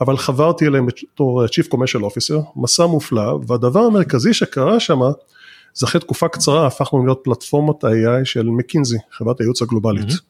אבל 0.00 0.16
חברתי 0.16 0.66
אליהם 0.66 0.86
בתור 0.86 1.44
Chief 1.44 1.74
Commercial 1.74 2.02
Officer, 2.02 2.42
מסע 2.56 2.86
מופלא, 2.86 3.38
והדבר 3.46 3.80
המרכזי 3.80 4.34
שקרה 4.34 4.80
שם, 4.80 5.00
זה 5.74 5.86
אחרי 5.86 6.00
תקופה 6.00 6.28
קצרה 6.28 6.66
הפכנו 6.66 7.04
להיות 7.04 7.20
פלטפורמת 7.24 7.84
ה-AI 7.84 8.24
של 8.24 8.46
מקינזי, 8.46 8.98
חברת 9.10 9.40
הייעוץ 9.40 9.62
הגלובלית. 9.62 10.08
Mm-hmm. 10.08 10.27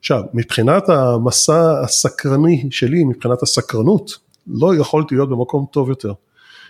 עכשיו, 0.00 0.22
מבחינת 0.34 0.88
המסע 0.88 1.80
הסקרני 1.84 2.68
שלי, 2.70 3.04
מבחינת 3.04 3.42
הסקרנות, 3.42 4.18
לא 4.46 4.74
יכולתי 4.74 5.14
להיות 5.14 5.30
במקום 5.30 5.66
טוב 5.70 5.88
יותר. 5.88 6.12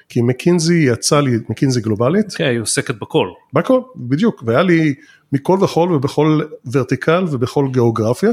כי 0.08 0.22
מקינזי 0.22 0.84
יצא 0.92 1.20
לי, 1.20 1.30
מקינזי 1.48 1.80
גלובלית, 1.80 2.34
כן, 2.34 2.44
היא 2.44 2.60
עוסקת 2.60 2.94
בכל. 2.94 3.28
בכל, 3.52 3.80
בדיוק, 3.96 4.42
והיה 4.46 4.62
לי 4.62 4.94
מכל 5.32 5.58
וכול 5.62 5.92
ובכל 5.92 6.40
ורטיקל 6.72 7.24
ובכל 7.30 7.68
גיאוגרפיה, 7.72 8.30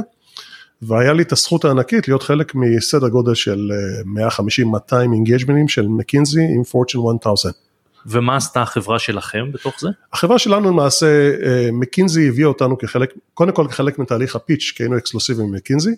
והיה 0.82 1.14
לי 1.14 1.24
את 1.24 1.32
הזכות 1.32 1.66
הענקית 1.66 2.08
להיות 2.08 2.24
חלק 2.24 2.56
מסדר 2.56 3.08
גודל 3.08 3.34
של 3.34 3.72
אה, 4.20 4.30
150-200 4.30 4.96
אינגייג'מנים 5.14 5.68
של 5.68 5.88
מקינזי 5.88 6.42
עם 6.56 6.64
פורצ'ן 6.64 7.00
1000. 7.26 7.67
ומה 8.08 8.36
עשתה 8.36 8.62
החברה 8.62 9.00
שלכם 9.00 9.52
בתוך 9.52 9.76
זה? 9.80 9.90
החברה 10.14 10.40
שלנו 10.40 10.72
למעשה, 10.72 11.32
אה, 11.46 11.70
מקינזי 11.72 12.28
הביאה 12.28 12.48
אותנו 12.48 12.78
כחלק, 12.78 13.14
קודם 13.34 13.52
כל 13.52 13.68
כחלק 13.70 14.00
מתהליך 14.00 14.36
הפיץ', 14.36 14.74
כי 14.76 14.84
היינו 14.84 14.98
אקסקלוסיביים 14.98 15.48
עם 15.48 15.56
מקינזי, 15.56 15.96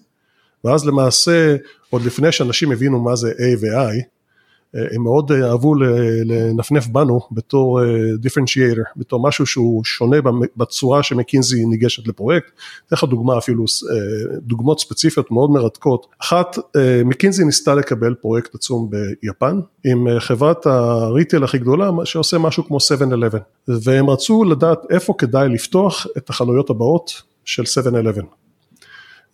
ואז 0.64 0.86
למעשה, 0.86 1.56
עוד 1.90 2.02
לפני 2.06 2.32
שאנשים 2.32 2.72
הבינו 2.72 3.00
מה 3.00 3.16
זה 3.16 3.32
A 3.32 3.60
ו-I, 3.62 4.04
הם 4.74 5.04
מאוד 5.04 5.32
אהבו 5.32 5.76
לנפנף 6.26 6.88
בנו 6.88 7.20
בתור 7.32 7.80
דיפרנציאטור, 8.20 8.84
בתור 8.98 9.28
משהו 9.28 9.46
שהוא 9.46 9.84
שונה 9.84 10.18
בצורה 10.58 11.04
שמקינזי 11.04 11.66
ניגשת 11.66 12.08
לפרויקט. 12.08 12.52
אתן 12.88 12.96
לך 12.96 13.04
דוגמה 13.04 13.38
אפילו, 13.38 13.64
אה, 13.64 14.38
דוגמאות 14.42 14.80
ספציפיות 14.80 15.32
מאוד 15.32 15.52
מרתקות. 15.52 16.08
אחת, 16.22 16.58
מקינזי 17.06 17.46
ניסתה 17.46 17.76
לקבל 17.76 18.16
פרויקט 18.16 18.56
עצום 18.56 18.90
ביפן, 18.90 19.60
עם 19.86 20.08
חברת 20.20 20.66
הריטל 20.66 21.44
הכי 21.44 21.58
גדולה 21.58 21.92
שעושה 22.04 22.38
משהו 22.38 22.66
כמו 22.66 22.78
7-11, 22.80 23.38
והם 23.68 24.10
רצו 24.10 24.44
לדעת 24.44 24.80
איפה 24.90 25.14
כדאי 25.18 25.50
לפתוח 25.50 26.08
את 26.18 26.30
החנויות 26.30 26.70
הבאות 26.70 27.22
של 27.46 27.64
7-11. 27.64 28.39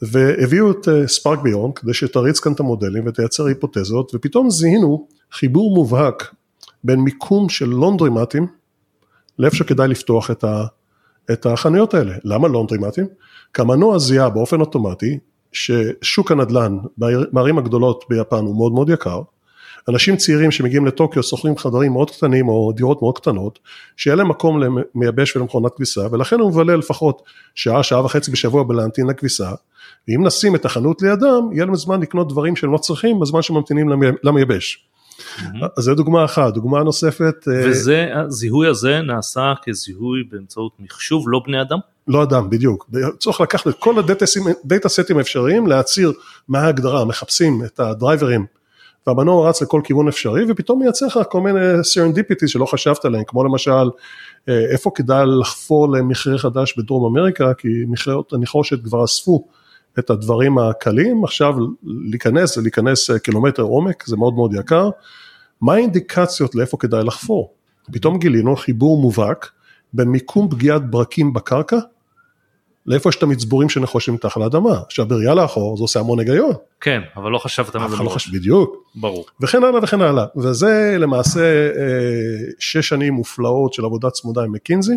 והביאו 0.02 0.72
את 0.72 0.88
ספארק 1.08 1.40
ביון 1.40 1.72
כדי 1.76 1.94
שתריץ 1.94 2.40
כאן 2.40 2.52
את 2.52 2.60
המודלים 2.60 3.08
ותייצר 3.08 3.46
היפותזות 3.46 4.16
ופתאום 4.16 4.50
זיהינו 4.50 5.08
חיבור 5.32 5.76
מובהק 5.76 6.34
בין 6.84 7.00
מיקום 7.00 7.50
של 7.50 7.66
לונדרימטים 7.66 8.48
לאיפה 9.40 9.56
שכדאי 9.56 9.88
לפתוח 9.88 10.32
את, 10.32 10.44
ה, 10.44 10.66
את 11.32 11.46
החנויות 11.46 11.94
האלה. 11.94 12.14
למה 12.24 12.48
לונדרימטים? 12.48 13.06
כי 13.54 13.62
המנוע 13.62 13.98
זיהה 14.00 14.30
באופן 14.30 14.60
אוטומטי 14.62 15.20
ששוק 15.52 16.32
הנדל"ן 16.32 16.78
בערים 17.32 17.58
הגדולות 17.58 18.06
ביפן 18.10 18.46
הוא 18.46 18.56
מאוד 18.56 18.72
מאוד 18.72 18.90
יקר, 18.90 19.22
אנשים 19.90 20.18
צעירים 20.18 20.52
שמגיעים 20.52 20.86
לטוקיו 20.86 21.24
שוכרים 21.24 21.58
חדרים 21.58 21.92
מאוד 21.92 22.12
קטנים 22.12 22.48
או 22.48 22.72
דירות 22.76 23.02
מאוד 23.02 23.18
קטנות, 23.18 23.60
שיהיה 23.98 24.16
להם 24.16 24.30
מקום 24.30 24.64
למייבש 24.64 25.36
ולמכונת 25.36 25.72
כביסה 25.76 26.02
ולכן 26.12 26.40
הוא 26.40 26.50
מבלה 26.50 26.76
לפחות 26.76 27.22
שעה, 27.56 27.84
שעה 27.84 28.06
וחצי 28.06 28.32
בשבוע 28.32 28.64
בלהמתין 28.64 29.08
לכביסה 29.08 29.52
ואם 30.08 30.28
נשים 30.28 30.56
את 30.56 30.66
החנות 30.66 31.02
לידם, 31.02 31.50
יהיה 31.52 31.66
להם 31.66 31.76
זמן 31.76 32.02
לקנות 32.02 32.30
דברים 32.30 32.56
שהם 32.56 32.72
לא 32.72 32.78
צריכים 32.78 33.20
בזמן 33.20 33.42
שממתינים 33.42 33.90
למייבש. 34.24 34.86
Mm-hmm. 35.20 35.66
אז 35.78 35.84
זו 35.84 35.96
דוגמה 35.96 36.26
אחת, 36.26 36.54
דוגמה 36.54 36.84
נוספת. 36.84 37.36
וזה, 37.48 38.08
הזיהוי 38.16 38.68
הזה 38.68 39.02
נעשה 39.02 39.54
כזיהוי 39.64 40.24
באמצעות 40.32 40.72
מחשוב, 40.80 41.26
לא 41.28 41.42
בני 41.46 41.62
אדם? 41.62 41.78
לא 42.08 42.24
אדם, 42.24 42.50
בדיוק. 42.50 42.90
צריך 43.20 43.42
לקחת 43.42 43.68
את 43.68 43.76
כל 43.80 44.00
ה 44.00 44.18
data 44.18 44.90
סטים 44.90 45.18
האפשריים, 45.18 45.68
להצהיר 45.68 46.14
מה 46.48 46.60
ההגדרה, 46.60 47.06
מחפשים 47.06 47.64
את 47.66 47.80
הדרייברים, 47.80 48.46
והמנוע 49.08 49.50
רץ 49.50 49.62
לכל 49.62 49.82
כיוון 49.84 50.08
אפשרי, 50.08 50.46
ופתאום 50.52 50.80
מייצר 50.80 51.06
לך 51.06 51.20
כל 51.30 51.42
מיני 51.42 51.60
serendipity 51.84 52.48
שלא 52.48 52.66
חשבת 52.66 53.06
עליהם, 53.06 53.24
כמו 53.28 53.44
למשל, 53.44 53.90
איפה 54.48 54.92
כדאי 54.96 55.26
לחפור 55.40 55.92
למכרה 55.92 56.38
חדש 56.38 56.78
בדרום 56.78 57.18
אמריקה, 57.18 57.54
כי 57.54 57.68
מכרות 57.88 58.34
הנחושת 58.34 58.84
כבר 58.84 59.04
אספו 59.04 59.48
את 60.00 60.10
הדברים 60.10 60.58
הקלים, 60.58 61.24
עכשיו 61.24 61.56
להיכנס, 61.84 62.58
להיכנס 62.58 63.12
קילומטר 63.12 63.64
עומק, 63.64 64.04
זה 64.08 64.18
מאוד 64.18 64.34
מאוד 64.34 64.54
יקר. 64.54 64.90
מה 65.62 65.74
האינדיקציות 65.74 66.56
לאיפה 66.56 66.78
כדאי 66.78 67.04
לחפור? 67.04 67.54
פתאום 67.92 68.20
גילינו 68.20 68.56
חיבור 68.56 69.02
מובהק 69.02 69.50
בין 69.94 70.08
מיקום 70.08 70.50
פגיעת 70.50 70.90
ברקים 70.90 71.34
בקרקע, 71.34 71.78
לאיפה 72.86 73.10
יש 73.10 73.16
את 73.16 73.24
המצבורים 73.24 73.70
שנחושים 73.70 74.14
מתחת 74.14 74.38
לאדמה. 74.38 74.80
עכשיו 74.86 75.06
בראייה 75.06 75.34
לאחור 75.34 75.78
זה 75.78 75.84
עושה 75.84 76.00
המון 76.00 76.20
היגיון. 76.20 76.54
כן, 76.82 77.02
אבל 77.16 77.32
לא 77.32 77.38
חשבת 77.38 77.76
על 77.76 77.90
זה 77.90 78.04
לא 78.04 78.10
חשב, 78.10 78.32
בדיוק. 78.38 78.92
ברור. 78.96 79.26
וכן 79.42 79.64
הלאה 79.64 79.80
וכן 79.84 80.02
הלאה. 80.02 80.26
וזה 80.38 80.98
למעשה 81.00 81.70
שש 82.60 82.88
שנים 82.90 83.14
מופלאות 83.14 83.74
של 83.74 83.86
עבודה 83.86 84.10
צמודה 84.10 84.44
עם 84.44 84.52
מקינזי. 84.52 84.94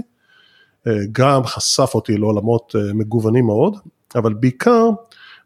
גם 1.13 1.45
חשף 1.45 1.91
אותי 1.95 2.17
לעולמות 2.17 2.75
מגוונים 2.95 3.47
מאוד, 3.47 3.77
אבל 4.15 4.35
בעיקר 4.35 4.89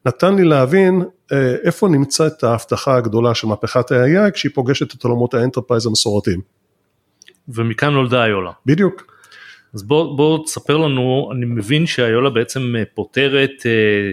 נתן 0.07 0.35
לי 0.35 0.45
להבין 0.45 1.03
איפה 1.65 1.89
נמצא 1.89 2.27
את 2.27 2.45
ההבטחה 2.45 2.97
הגדולה 2.97 3.35
של 3.35 3.47
מהפכת 3.47 3.93
ה-AI 3.93 4.31
כשהיא 4.31 4.53
פוגשת 4.55 4.95
את 4.95 5.05
עולמות 5.05 5.35
ה 5.35 5.39
enterprise 5.39 5.87
המסורתיים. 5.87 6.41
ומכאן 7.49 7.93
נולדה 7.93 8.25
איולה. 8.25 8.51
בדיוק. 8.67 9.12
אז 9.75 9.83
בוא, 9.83 10.17
בוא 10.17 10.45
תספר 10.45 10.77
לנו, 10.77 11.31
אני 11.37 11.47
מבין 11.47 11.87
שאיולה 11.87 12.31
בעצם 12.31 12.75
פותרת 12.95 13.51
אה, 13.67 14.11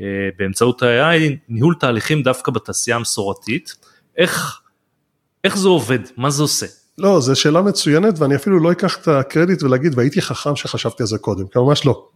אה, 0.00 0.28
באמצעות 0.38 0.82
ה-AI 0.82 1.32
ניהול 1.48 1.74
תהליכים 1.80 2.22
דווקא 2.22 2.52
בתעשייה 2.52 2.96
המסורתית, 2.96 3.74
איך, 4.16 4.60
איך 5.44 5.58
זה 5.58 5.68
עובד, 5.68 5.98
מה 6.16 6.30
זה 6.30 6.42
עושה? 6.42 6.66
לא, 6.98 7.20
זו 7.20 7.36
שאלה 7.36 7.62
מצוינת 7.62 8.18
ואני 8.18 8.36
אפילו 8.36 8.60
לא 8.60 8.72
אקח 8.72 8.98
את 9.00 9.08
הקרדיט 9.08 9.62
ולהגיד 9.62 9.98
והייתי 9.98 10.22
חכם 10.22 10.56
שחשבתי 10.56 11.02
על 11.02 11.06
זה 11.06 11.18
קודם, 11.18 11.46
כי 11.46 11.58
ממש 11.58 11.86
לא. 11.86 12.08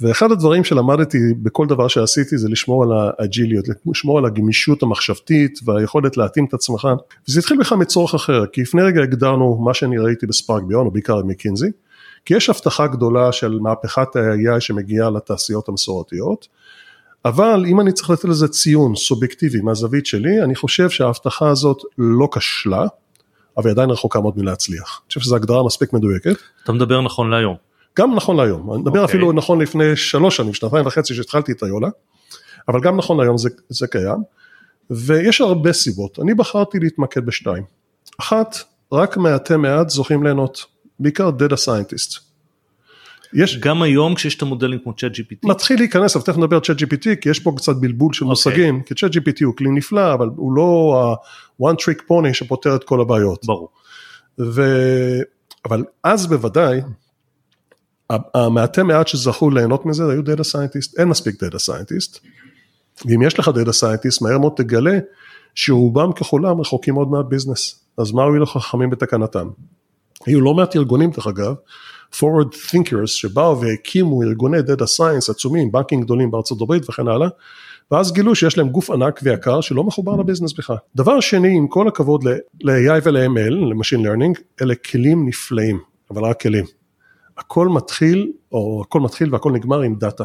ואחד 0.00 0.32
הדברים 0.32 0.64
שלמדתי 0.64 1.18
בכל 1.42 1.66
דבר 1.66 1.88
שעשיתי 1.88 2.38
זה 2.38 2.48
לשמור 2.48 2.82
על 2.82 2.88
האג'יליות, 2.92 3.64
לשמור 3.86 4.18
על 4.18 4.24
הגמישות 4.24 4.82
המחשבתית 4.82 5.58
והיכולת 5.64 6.16
להתאים 6.16 6.44
את 6.44 6.54
עצמך, 6.54 6.88
וזה 7.28 7.40
התחיל 7.40 7.58
בכלל 7.60 7.78
מצורך 7.78 8.14
אחר, 8.14 8.46
כי 8.46 8.60
לפני 8.62 8.82
רגע 8.82 9.02
הגדרנו 9.02 9.58
מה 9.64 9.74
שאני 9.74 9.98
ראיתי 9.98 10.26
בספארק 10.26 10.62
ביון, 10.62 10.86
או 10.86 10.90
בעיקר 10.90 11.22
מקינזי, 11.24 11.66
כי 12.24 12.36
יש 12.36 12.50
הבטחה 12.50 12.86
גדולה 12.86 13.32
של 13.32 13.58
מהפכת 13.62 14.16
ה-AI 14.16 14.60
שמגיעה 14.60 15.10
לתעשיות 15.10 15.68
המסורתיות, 15.68 16.48
אבל 17.24 17.64
אם 17.68 17.80
אני 17.80 17.92
צריך 17.92 18.10
לתת 18.10 18.24
לזה 18.24 18.48
ציון 18.48 18.96
סובייקטיבי 18.96 19.60
מהזווית 19.60 20.06
שלי, 20.06 20.42
אני 20.42 20.54
חושב 20.54 20.90
שההבטחה 20.90 21.48
הזאת 21.48 21.82
לא 21.98 22.28
כשלה, 22.32 22.86
אבל 23.56 23.66
היא 23.66 23.72
עדיין 23.72 23.90
רחוקה 23.90 24.20
מאוד 24.20 24.38
מלהצליח. 24.38 25.00
אני 25.02 25.08
חושב 25.08 25.20
שזו 25.20 25.36
הגדרה 25.36 25.66
מספיק 25.66 25.92
מדויקת. 25.92 26.36
אתה 26.64 26.72
מדבר 26.72 27.00
נכון 27.00 27.30
להיום. 27.30 27.56
גם 27.98 28.14
נכון 28.14 28.36
להיום, 28.36 28.72
אני 28.72 28.80
מדבר, 28.80 29.02
okay. 29.02 29.08
אפילו 29.08 29.32
נכון 29.32 29.60
לפני 29.60 29.96
שלוש 29.96 30.36
שנים, 30.36 30.54
שנתיים 30.54 30.86
וחצי 30.86 31.14
שהתחלתי 31.14 31.52
את 31.52 31.62
aiOla, 31.62 31.88
אבל 32.68 32.80
גם 32.80 32.96
נכון 32.96 33.20
להיום 33.20 33.38
זה, 33.38 33.48
זה 33.68 33.86
קיים, 33.86 34.22
ויש 34.90 35.40
הרבה 35.40 35.72
סיבות, 35.72 36.18
אני 36.18 36.34
בחרתי 36.34 36.78
להתמקד 36.78 37.26
בשתיים. 37.26 37.62
אחת, 38.20 38.56
רק 38.92 39.16
מעטי 39.16 39.56
מעט 39.56 39.88
זוכים 39.88 40.22
ליהנות, 40.22 40.64
בעיקר 41.00 41.30
דאטה 41.30 41.56
סיינטיסט. 41.56 42.18
יש 43.34 43.58
גם 43.60 43.82
היום 43.82 44.14
כשיש 44.14 44.36
את 44.36 44.42
המודלים 44.42 44.78
כמו 44.78 44.96
ChatGPT? 44.96 45.38
מתחיל 45.42 45.78
להיכנס, 45.78 46.16
אבל 46.16 46.24
תכף 46.24 46.38
נדבר 46.38 46.56
על 46.56 46.62
ChatGPT, 46.62 47.16
כי 47.20 47.28
יש 47.28 47.40
פה 47.40 47.52
קצת 47.56 47.76
בלבול 47.76 48.12
של 48.12 48.24
okay. 48.24 48.28
okay. 48.28 48.30
מושגים, 48.30 48.82
כי 48.82 48.94
ChatGPT 48.94 49.44
הוא 49.44 49.56
כלי 49.56 49.70
נפלא, 49.70 50.14
אבל 50.14 50.28
הוא 50.36 50.52
לא 50.52 51.00
ה-one 51.62 51.74
trick 51.74 52.00
pony 52.10 52.32
שפותר 52.32 52.76
את 52.76 52.84
כל 52.84 53.00
הבעיות. 53.00 53.46
ברור. 53.46 53.68
ו... 54.40 54.62
אבל 55.64 55.84
אז 56.04 56.26
בוודאי, 56.26 56.80
המעטי 58.34 58.82
מעט 58.82 59.08
שזכו 59.08 59.50
ליהנות 59.50 59.86
מזה 59.86 60.10
היו 60.10 60.22
data 60.22 60.44
scientist, 60.44 60.98
אין 60.98 61.08
מספיק 61.08 61.44
data 61.44 61.58
scientist, 61.58 62.18
ואם 63.06 63.22
יש 63.22 63.38
לך 63.38 63.48
data 63.48 63.72
scientist 63.72 64.22
מהר 64.22 64.38
מאוד 64.38 64.52
תגלה 64.56 64.98
שרובם 65.54 66.12
ככולם 66.12 66.60
רחוקים 66.60 66.94
מאוד 66.94 67.10
מה-business, 67.10 67.84
אז 67.98 68.12
מה 68.12 68.22
הועילו 68.22 68.46
חכמים 68.46 68.90
בתקנתם? 68.90 69.48
היו 70.26 70.40
לא 70.40 70.54
מעט 70.54 70.76
ארגונים 70.76 71.10
דרך 71.10 71.26
אגב, 71.26 71.54
forward 72.14 72.54
thinkers 72.70 73.06
שבאו 73.06 73.60
והקימו 73.60 74.22
ארגוני 74.22 74.62
data 74.62 74.86
science 74.86 75.30
עצומים, 75.30 75.72
בנקים 75.72 76.00
גדולים 76.00 76.30
בארצות 76.30 76.60
הברית 76.60 76.90
וכן 76.90 77.08
הלאה, 77.08 77.28
ואז 77.90 78.12
גילו 78.12 78.34
שיש 78.34 78.58
להם 78.58 78.68
גוף 78.68 78.90
ענק 78.90 79.20
ויקר 79.22 79.60
שלא 79.60 79.84
מחובר 79.84 80.16
לביזנס 80.16 80.52
בכלל. 80.52 80.76
דבר 80.96 81.20
שני, 81.20 81.56
עם 81.56 81.68
כל 81.68 81.88
הכבוד 81.88 82.24
ל-AI 82.60 83.00
ול-ML, 83.02 83.50
ל-Machine 83.50 84.06
Learning, 84.06 84.40
אלה 84.62 84.74
כלים 84.74 85.28
נפלאים, 85.28 85.80
אבל 86.10 86.24
רק 86.24 86.40
כלים. 86.40 86.64
הכל 87.38 87.68
מתחיל, 87.68 88.32
או 88.52 88.82
הכל 88.86 89.00
מתחיל 89.00 89.32
והכל 89.32 89.52
נגמר 89.52 89.80
עם 89.80 89.94
דאטה. 89.94 90.24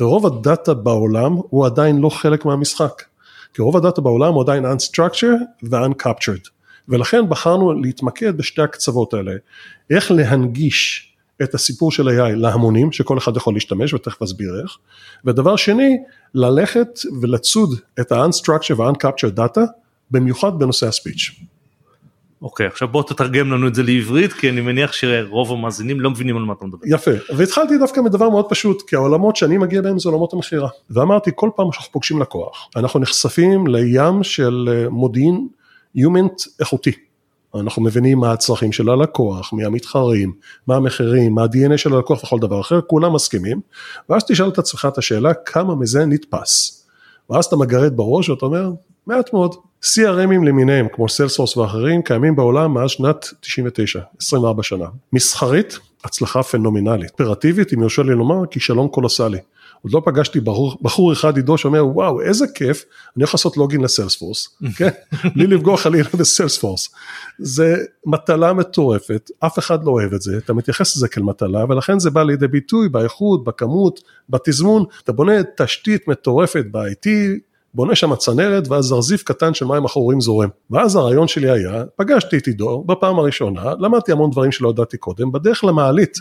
ורוב 0.00 0.26
הדאטה 0.26 0.74
בעולם 0.74 1.32
הוא 1.32 1.66
עדיין 1.66 1.98
לא 1.98 2.08
חלק 2.08 2.44
מהמשחק. 2.44 3.02
כי 3.54 3.62
רוב 3.62 3.76
הדאטה 3.76 4.00
בעולם 4.00 4.32
הוא 4.32 4.42
עדיין 4.42 4.64
unstructured 4.66 5.68
ו-uncaptured. 5.70 6.59
ולכן 6.88 7.28
בחרנו 7.28 7.72
להתמקד 7.72 8.36
בשתי 8.36 8.62
הקצוות 8.62 9.14
האלה. 9.14 9.32
איך 9.90 10.10
להנגיש 10.10 11.12
את 11.42 11.54
הסיפור 11.54 11.92
של 11.92 12.08
AI 12.08 12.36
להמונים, 12.36 12.92
שכל 12.92 13.18
אחד 13.18 13.36
יכול 13.36 13.54
להשתמש, 13.54 13.94
ותכף 13.94 14.22
אסביר 14.22 14.60
איך. 14.62 14.76
ודבר 15.24 15.56
שני, 15.56 15.96
ללכת 16.34 16.88
ולצוד 17.20 17.70
את 18.00 18.12
ה-unstructured 18.12 18.78
ו-uncaptured 18.78 19.38
data, 19.38 19.60
במיוחד 20.10 20.58
בנושא 20.58 20.86
הספיץ'. 20.86 21.30
אוקיי, 22.42 22.66
okay, 22.66 22.70
עכשיו 22.70 22.88
בוא 22.88 23.02
תתרגם 23.02 23.52
לנו 23.52 23.68
את 23.68 23.74
זה 23.74 23.82
לעברית, 23.82 24.32
כי 24.32 24.50
אני 24.50 24.60
מניח 24.60 24.92
שרוב 24.92 25.52
המאזינים 25.52 26.00
לא 26.00 26.10
מבינים 26.10 26.36
על 26.36 26.42
מה 26.42 26.52
אתה 26.52 26.66
מדבר. 26.66 26.78
יפה, 26.86 27.10
והתחלתי 27.36 27.78
דווקא 27.78 28.00
מדבר 28.00 28.28
מאוד 28.28 28.46
פשוט, 28.48 28.82
כי 28.82 28.96
העולמות 28.96 29.36
שאני 29.36 29.58
מגיע 29.58 29.82
בהם 29.82 29.98
זה 29.98 30.08
עולמות 30.08 30.32
המכירה. 30.32 30.68
ואמרתי, 30.90 31.30
כל 31.34 31.50
פעם 31.56 31.72
שאנחנו 31.72 31.92
פוגשים 31.92 32.20
לקוח, 32.20 32.68
אנחנו 32.76 33.00
נחשפים 33.00 33.66
לים 33.66 34.22
של 34.22 34.68
אה, 34.72 34.88
מודיעין 34.88 35.48
יומנט 35.94 36.42
איכותי. 36.60 36.92
אנחנו 37.54 37.82
מבינים 37.82 38.18
מה 38.18 38.32
הצרכים 38.32 38.72
של 38.72 38.90
הלקוח, 38.90 39.52
מי 39.52 39.64
המתחרים, 39.64 40.32
מה 40.66 40.76
המחירים, 40.76 41.34
מה 41.34 41.42
ה-DNA 41.42 41.76
של 41.76 41.94
הלקוח 41.94 42.24
וכל 42.24 42.38
דבר 42.38 42.60
אחר, 42.60 42.80
כולם 42.80 43.14
מסכימים, 43.14 43.60
ואז 44.08 44.24
תשאל 44.24 44.48
את 44.48 44.58
עצמך 44.58 44.88
את 44.92 44.98
השאלה 44.98 45.34
כמה 45.34 45.74
מזה 45.74 46.06
נתפס. 46.06 46.86
ואז 47.30 47.44
אתה 47.44 47.56
מגרד 47.56 47.96
בראש 47.96 48.28
ואתה 48.28 48.46
אומר, 48.46 48.70
מעט 49.06 49.32
מאוד. 49.32 49.54
CRMים 49.84 50.44
למיניהם, 50.46 50.86
כמו 50.92 51.08
סיילספורס 51.08 51.56
ואחרים, 51.56 52.02
קיימים 52.02 52.36
בעולם 52.36 52.74
מאז 52.74 52.90
שנת 52.90 53.28
99, 53.40 54.00
24 54.20 54.62
שנה. 54.62 54.86
מסחרית, 55.12 55.78
הצלחה 56.04 56.42
פנומנלית. 56.42 57.10
אופרטיבית, 57.10 57.72
אם 57.72 57.80
יורשה 57.80 58.02
לי 58.02 58.14
לומר, 58.14 58.46
כישלון 58.50 58.88
קולוסלי. 58.88 59.38
עוד 59.82 59.92
לא 59.92 60.02
פגשתי 60.04 60.40
בחור, 60.40 60.76
בחור 60.82 61.12
אחד 61.12 61.36
עידו 61.36 61.58
שאומר 61.58 61.86
וואו 61.86 62.20
איזה 62.20 62.46
כיף 62.54 62.84
אני 63.16 63.22
הולך 63.22 63.34
לעשות 63.34 63.56
לוגין 63.56 63.80
לסיילספורס, 63.80 64.48
כן? 64.76 64.88
בלי 65.34 65.46
לפגוע 65.46 65.76
חלילה 65.76 66.08
בסיילספורס. 66.18 66.88
זה 67.38 67.76
מטלה 68.06 68.52
מטורפת, 68.52 69.30
אף 69.38 69.58
אחד 69.58 69.84
לא 69.84 69.90
אוהב 69.90 70.14
את 70.14 70.22
זה, 70.22 70.38
אתה 70.38 70.52
מתייחס 70.52 70.96
לזה 70.96 71.08
כאל 71.08 71.22
מטלה 71.22 71.64
ולכן 71.68 71.98
זה 71.98 72.10
בא 72.10 72.22
לידי 72.22 72.48
ביטוי 72.48 72.88
באיכות, 72.88 73.44
בכמות, 73.44 74.00
בתזמון, 74.28 74.84
אתה 75.04 75.12
בונה 75.12 75.32
תשתית 75.56 76.08
מטורפת 76.08 76.64
ב-IT, 76.70 77.08
בונה 77.74 77.94
שם 77.94 78.16
צנרת 78.16 78.68
ואז 78.68 78.84
זרזיף 78.84 79.22
קטן 79.22 79.54
של 79.54 79.64
מים 79.64 79.84
אחורים 79.84 80.20
זורם. 80.20 80.48
ואז 80.70 80.96
הרעיון 80.96 81.28
שלי 81.28 81.50
היה, 81.50 81.84
פגשתי 81.96 82.38
את 82.38 82.46
עידו 82.46 82.84
בפעם 82.86 83.18
הראשונה, 83.18 83.74
למדתי 83.78 84.12
המון 84.12 84.30
דברים 84.30 84.52
שלא 84.52 84.68
ידעתי 84.68 84.96
קודם, 84.96 85.32
בדרך 85.32 85.64
למעלית. 85.64 86.18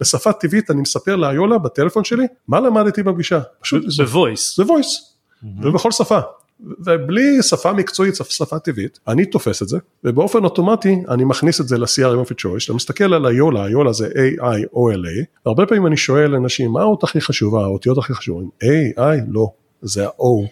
בשפה 0.00 0.32
טבעית 0.32 0.70
אני 0.70 0.80
מספר 0.80 1.16
לאיולה 1.16 1.58
בטלפון 1.58 2.04
שלי 2.04 2.26
מה 2.48 2.60
למדתי 2.60 3.02
בפגישה. 3.02 3.40
פשוט 3.60 3.84
בוויס. 3.98 4.58
בוויס. 4.58 5.16
ובכל 5.62 5.92
שפה. 5.92 6.20
ובלי 6.60 7.42
שפה 7.42 7.72
מקצועית, 7.72 8.14
שפה 8.14 8.58
טבעית, 8.58 8.98
אני 9.08 9.26
תופס 9.26 9.62
את 9.62 9.68
זה, 9.68 9.78
ובאופן 10.04 10.44
אוטומטי 10.44 10.96
אני 11.08 11.24
מכניס 11.24 11.60
את 11.60 11.68
זה 11.68 11.78
ל-CRM 11.78 12.26
of 12.26 12.32
choice, 12.32 12.64
אתה 12.64 12.74
מסתכל 12.74 13.14
על 13.14 13.26
איולה, 13.26 13.66
איולה 13.66 13.92
זה 13.92 14.06
A-I-O-L-A, 14.06 15.24
והרבה 15.46 15.66
פעמים 15.66 15.86
אני 15.86 15.96
שואל 15.96 16.34
אנשים, 16.34 16.72
מה 16.72 16.80
האות 16.80 17.04
הכי 17.04 17.20
חשובה, 17.20 17.64
האותיות 17.64 17.98
הכי 17.98 18.14
חשובות? 18.14 18.44
A-I, 18.62 19.24
לא, 19.28 19.46
זה 19.82 20.06
ה-O 20.06 20.46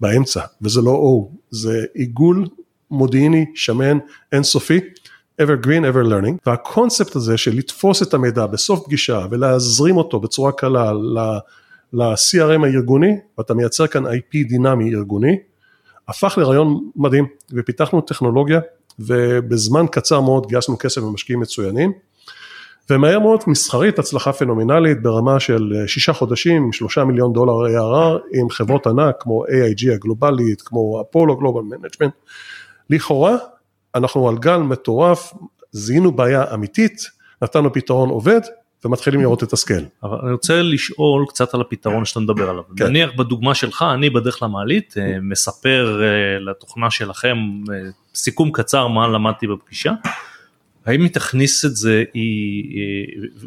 באמצע, 0.00 0.40
וזה 0.62 0.80
לא 0.80 0.92
O, 0.92 1.36
זה 1.50 1.84
עיגול 1.94 2.46
מודיעיני, 2.90 3.46
שמן, 3.54 3.98
אינסופי, 4.32 4.80
evergreen 5.42 5.84
ever 5.92 6.04
learning. 6.04 6.36
והקונספט 6.46 7.16
הזה 7.16 7.36
של 7.36 7.56
לתפוס 7.56 8.02
את 8.02 8.14
המידע 8.14 8.46
בסוף 8.46 8.84
פגישה 8.84 9.26
ולהזרים 9.30 9.96
אותו 9.96 10.20
בצורה 10.20 10.52
קלה 10.52 10.92
ל-CRM 11.92 12.66
הארגוני 12.66 13.16
ואתה 13.38 13.54
מייצר 13.54 13.86
כאן 13.86 14.06
IP 14.06 14.48
דינמי 14.48 14.94
ארגוני 14.94 15.38
הפך 16.08 16.38
לרעיון 16.38 16.90
מדהים. 16.96 17.26
ופיתחנו 17.52 18.00
טכנולוגיה 18.00 18.60
ובזמן 18.98 19.86
קצר 19.90 20.20
מאוד 20.20 20.46
גייסנו 20.46 20.78
כסף 20.78 21.02
ומשקיעים 21.02 21.40
מצוינים. 21.40 21.92
ומהר 22.90 23.18
מאוד 23.18 23.40
מסחרית 23.46 23.98
הצלחה 23.98 24.32
פנומנלית 24.32 25.02
ברמה 25.02 25.40
של 25.40 25.72
שישה 25.86 26.12
חודשים 26.12 26.72
שלושה 26.72 27.04
מיליון 27.04 27.32
דולר 27.32 27.52
ARR 27.52 28.20
עם 28.32 28.50
חברות 28.50 28.86
ענק 28.86 29.14
כמו 29.20 29.44
AIG 29.44 29.94
הגלובלית 29.94 30.62
כמו 30.62 31.00
Apollo 31.00 31.36
Global 31.36 31.62
Management 31.62 32.12
לכאורה 32.90 33.36
אנחנו 33.96 34.28
על 34.28 34.38
גל 34.38 34.58
מטורף, 34.58 35.32
זיהינו 35.72 36.12
בעיה 36.12 36.54
אמיתית, 36.54 37.02
נתנו 37.42 37.72
פתרון 37.72 38.08
עובד 38.08 38.40
ומתחילים 38.84 39.20
לראות 39.20 39.42
את 39.42 39.52
הסקייל. 39.52 39.84
אבל 40.02 40.18
אני 40.22 40.32
רוצה 40.32 40.62
לשאול 40.62 41.24
קצת 41.28 41.54
על 41.54 41.60
הפתרון 41.60 42.04
שאתה 42.04 42.20
מדבר 42.20 42.50
עליו. 42.50 42.62
כן. 42.76 42.86
נניח 42.86 43.10
בדוגמה 43.16 43.54
שלך, 43.54 43.84
אני 43.94 44.10
בדרך 44.10 44.42
למעלית, 44.42 44.94
אה, 44.98 45.16
מספר 45.22 46.02
אה, 46.02 46.38
לתוכנה 46.38 46.90
שלכם 46.90 47.36
אה, 47.72 47.90
סיכום 48.14 48.50
קצר 48.52 48.86
מה 48.86 49.08
למדתי 49.08 49.46
בפגישה. 49.46 49.92
האם 50.86 51.02
היא 51.02 51.10
תכניס 51.10 51.64
את 51.64 51.76
זה, 51.76 52.04
היא, 52.14 52.64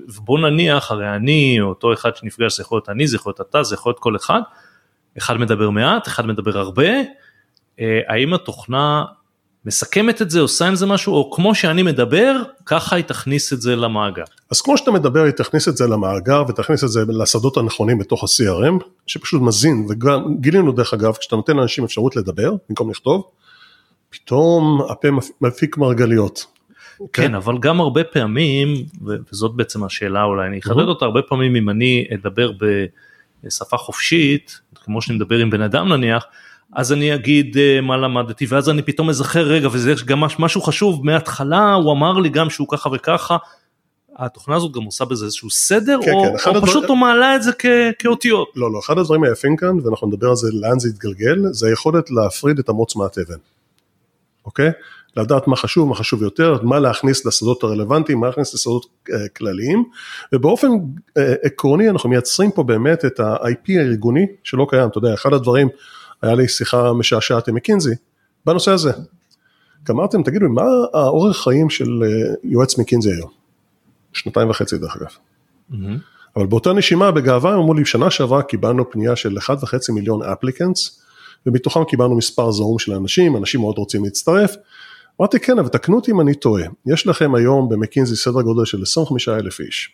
ובוא 0.08 0.40
נניח, 0.40 0.92
הרי 0.92 1.16
אני, 1.16 1.58
או 1.62 1.68
אותו 1.68 1.94
אחד 1.94 2.16
שנפגש, 2.16 2.58
זה 2.58 2.64
יכול 2.64 2.76
להיות 2.76 2.90
אני, 2.90 3.08
זה 3.08 3.16
יכול 3.16 3.30
להיות 3.30 3.50
אתה, 3.50 3.64
זה 3.64 3.76
יכול 3.76 3.90
להיות 3.90 4.00
כל 4.00 4.16
אחד, 4.16 4.42
אחד 5.18 5.38
מדבר 5.38 5.70
מעט, 5.70 6.08
אחד 6.08 6.26
מדבר 6.26 6.58
הרבה, 6.58 6.90
האם 7.80 8.34
התוכנה 8.34 9.04
מסכמת 9.66 10.22
את 10.22 10.30
זה, 10.30 10.40
עושה 10.40 10.68
עם 10.68 10.76
זה 10.76 10.86
משהו, 10.86 11.14
או 11.14 11.32
כמו 11.32 11.56
שאני 11.56 11.84
מדבר, 11.84 12.36
ככה 12.66 12.96
היא 12.96 13.04
תכניס 13.04 13.54
את 13.54 13.62
זה 13.62 13.76
למאגר. 13.76 14.24
אז 14.52 14.62
כמו 14.62 14.78
שאתה 14.78 14.92
מדבר, 14.92 15.24
היא 15.24 15.32
תכניס 15.32 15.68
את 15.68 15.78
זה 15.78 15.88
למאגר 15.88 16.44
ותכניס 16.48 16.84
את 16.84 16.90
זה 16.90 17.02
לשדות 17.08 17.58
הנכונים 17.58 17.98
בתוך 17.98 18.24
ה-CRM, 18.24 18.84
שפשוט 19.08 19.42
מזין, 19.42 19.86
וגם 19.90 20.36
גילינו 20.40 20.72
דרך 20.72 20.94
אגב, 20.94 21.14
כשאתה 21.14 21.36
נותן 21.36 21.58
לאנשים 21.58 21.84
אפשרות 21.84 22.16
לדבר, 22.16 22.54
במקום 22.70 22.90
לכתוב, 22.90 23.24
פתאום 24.10 24.82
הפה 24.90 25.08
מפיק 25.42 25.78
מרגליות. 25.78 26.46
כן, 27.00 27.06
כן, 27.14 27.36
אבל 27.36 27.58
גם 27.60 27.82
הרבה 27.82 28.04
פעמים, 28.04 28.86
וזאת 29.32 29.52
בעצם 29.56 29.84
השאלה 29.84 30.24
אולי, 30.24 30.48
אני 30.48 30.60
אחדד 30.60 30.88
אותה, 30.88 31.06
הרבה 31.06 31.22
פעמים 31.22 31.56
אם 31.56 31.70
אני 31.70 32.08
אדבר 32.16 32.52
בשפה 33.44 33.78
חופשית, 33.78 34.60
כמו 34.76 35.02
שאני 35.02 35.16
מדבר 35.16 35.38
עם 35.38 35.50
בן 35.50 35.62
אדם 35.62 35.94
נניח, 35.94 36.26
אז 36.76 36.94
אני 36.94 37.16
אגיד 37.16 37.56
uh, 37.56 37.82
מה 37.82 37.98
למדתי 37.98 38.46
ואז 38.50 38.70
אני 38.70 38.82
פתאום 38.82 39.10
אזכר 39.10 39.48
רגע 39.48 39.68
וזה 39.72 39.94
גם 40.06 40.20
משהו 40.20 40.62
חשוב 40.62 41.06
מההתחלה 41.06 41.74
הוא 41.74 41.92
אמר 41.92 42.14
לי 42.14 42.30
גם 42.30 42.50
שהוא 42.50 42.68
ככה 42.72 42.90
וככה. 42.94 43.38
התוכנה 44.18 44.56
הזאת 44.56 44.72
גם 44.72 44.84
עושה 44.84 45.06
בזה 45.06 45.26
איזשהו 45.26 45.50
סדר 45.50 46.00
כן, 46.06 46.14
או, 46.14 46.24
כן, 46.24 46.56
או 46.56 46.62
פשוט 46.62 46.78
הדבר... 46.78 46.88
הוא 46.88 46.98
מעלה 46.98 47.36
את 47.36 47.44
זה 47.44 47.52
כ... 47.60 47.66
כאותיות. 48.00 48.48
לא 48.56 48.74
לא 48.74 48.80
אחד 48.80 48.98
הדברים 48.98 49.24
היפים 49.24 49.56
כאן 49.56 49.80
ואנחנו 49.84 50.08
נדבר 50.08 50.30
על 50.30 50.36
זה 50.36 50.48
לאן 50.54 50.80
זה 50.80 50.90
יתגלגל 50.90 51.42
זה 51.52 51.68
היכולת 51.68 52.12
להפריד 52.12 52.60
את 52.60 52.70
המוץ 52.70 52.96
מהתבן. 52.96 53.38
אוקיי? 54.46 54.72
לדעת 55.18 55.48
מה 55.48 55.56
חשוב, 55.56 55.90
מה 55.90 55.96
חשוב 55.96 56.24
יותר, 56.24 56.58
מה 56.64 56.80
להכניס 56.80 57.26
לשדות 57.26 57.64
הרלוונטיים, 57.64 58.20
מה 58.20 58.28
להכניס 58.28 58.54
לשדות 58.54 58.86
uh, 58.86 59.14
כלליים, 59.38 59.84
ובאופן 60.34 60.68
uh, 60.68 61.22
עקרוני 61.44 61.90
אנחנו 61.90 62.10
מייצרים 62.10 62.52
פה 62.52 62.64
באמת 62.64 63.06
את 63.06 63.20
ה-IP 63.20 63.72
הארגוני 63.80 64.26
שלא 64.44 64.68
קיים, 64.70 64.90
אתה 64.90 64.98
יודע, 64.98 65.14
אחד 65.14 65.34
הדברים 65.34 65.70
היה 66.22 66.36
לי 66.36 66.48
שיחה 66.48 66.94
משעשעת 66.94 67.48
עם 67.48 67.56
מקינזי 67.56 67.96
בנושא 68.46 68.72
הזה. 68.72 68.92
אמרתם, 69.90 70.24
תגידו, 70.24 70.50
מה 70.50 70.64
האורך 70.94 71.44
חיים 71.44 71.70
של 71.70 72.04
אה, 72.04 72.34
יועץ 72.44 72.78
מקינזי 72.78 73.12
היום? 73.12 73.30
שנתיים 74.14 74.50
וחצי 74.50 74.78
דרך 74.78 74.96
אגב. 74.96 75.08
Mm-hmm. 75.72 75.76
אבל 76.36 76.46
באותה 76.46 76.74
נשימה 76.74 77.12
בגאווה 77.12 77.56
אמרו 77.56 77.74
לי, 77.74 77.86
שנה 77.86 78.12
שעברה 78.12 78.42
קיבלנו 78.42 78.92
פנייה 78.92 79.16
של 79.16 79.38
1.5 79.38 79.94
מיליון 79.94 80.24
אפליקנטס, 80.24 81.02
ומתוכם 81.46 81.84
קיבלנו 81.84 82.16
מספר 82.16 82.52
זעום 82.52 82.80
של 82.80 82.94
אנשים, 82.94 83.38
אנשים 83.38 83.60
מאוד 83.62 83.78
רוצים 83.78 84.04
להצטרף. 84.04 84.56
אמרתי 85.22 85.40
כן, 85.40 85.60
אבל 85.60 85.68
תקנו 85.68 85.96
אותי 85.96 86.12
אם 86.12 86.22
אני 86.22 86.36
טועה, 86.36 86.64
יש 86.86 87.08
לכם 87.08 87.36
היום 87.36 87.70
במקינזי 87.70 88.16
סדר 88.16 88.42
גודל 88.42 88.66
של 88.66 88.82
25 88.82 89.30
אלף 89.30 89.60
איש, 89.60 89.92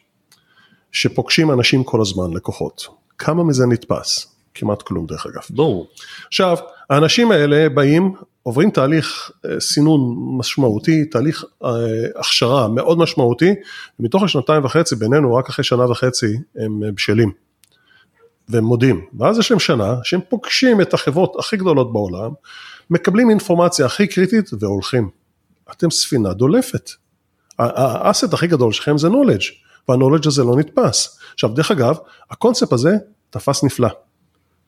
שפוגשים 0.92 1.52
אנשים 1.52 1.84
כל 1.84 2.02
הזמן, 2.02 2.34
לקוחות, 2.34 2.88
כמה 3.18 3.44
מזה 3.44 3.66
נתפס? 3.66 4.35
כמעט 4.56 4.82
כלום 4.82 5.06
דרך 5.06 5.26
אגב. 5.26 5.42
ברור. 5.50 5.88
עכשיו, 6.28 6.58
האנשים 6.90 7.32
האלה 7.32 7.70
באים, 7.70 8.14
עוברים 8.44 8.72
תהליך 8.72 9.32
אה, 9.46 9.60
סינון 9.60 10.16
משמעותי, 10.38 11.06
תהליך 11.06 11.46
אה, 11.64 11.70
הכשרה 12.16 12.68
מאוד 12.68 12.98
משמעותי, 12.98 13.54
ומתוך 14.00 14.24
השנתיים 14.24 14.66
וחצי 14.66 14.96
בינינו, 14.96 15.36
רק 15.36 15.50
אחרי 15.50 15.64
שנה 15.66 15.92
וחצי 15.92 16.38
הם 16.56 16.84
אה, 16.84 16.92
בשלים. 16.92 17.32
והם 18.50 18.64
מודים, 18.64 19.06
ואז 19.20 19.40
יש 19.40 19.52
להם 19.52 19.60
שנה 19.60 19.96
שהם 20.04 20.20
פוגשים 20.30 20.82
את 20.82 20.94
החברות 20.94 21.36
הכי 21.40 21.58
גדולות 21.58 21.94
בעולם, 21.94 22.32
מקבלים 22.90 23.30
אינפורמציה 23.30 23.86
הכי 23.86 24.08
קריטית 24.08 24.50
והולכים. 24.60 25.10
אתם 25.72 25.92
ספינה 25.92 26.34
דולפת. 26.34 26.92
האסט 27.60 28.34
הכי 28.34 28.48
גדול 28.48 28.72
שלכם 28.72 28.98
זה 28.98 29.08
knowledge, 29.08 29.46
והknowledge 29.92 30.28
הזה 30.28 30.44
לא 30.44 30.56
נתפס. 30.56 31.20
עכשיו 31.34 31.50
דרך 31.50 31.72
אגב, 31.72 31.98
הקונספט 32.32 32.74
הזה 32.74 32.96
תפס 33.30 33.64
נפלא. 33.64 33.90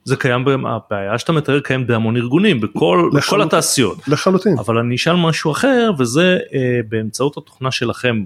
זה 0.08 0.16
קיים, 0.16 0.66
הבעיה 0.66 1.18
שאתה 1.18 1.32
מתאר 1.32 1.60
קיים 1.60 1.88
בהמון 1.88 2.18
ארגונים, 2.18 2.62
בכל, 2.62 3.10
לחלוט... 3.14 3.24
בכל 3.24 3.42
התעשיות. 3.42 4.08
לחלוטין. 4.08 4.56
אבל 4.60 4.78
אני 4.78 4.96
אשאל 4.96 5.16
משהו 5.16 5.52
אחר, 5.52 5.92
וזה 6.00 6.38
אה, 6.54 6.80
באמצעות 6.90 7.38
התוכנה 7.38 7.72
שלכם, 7.72 8.26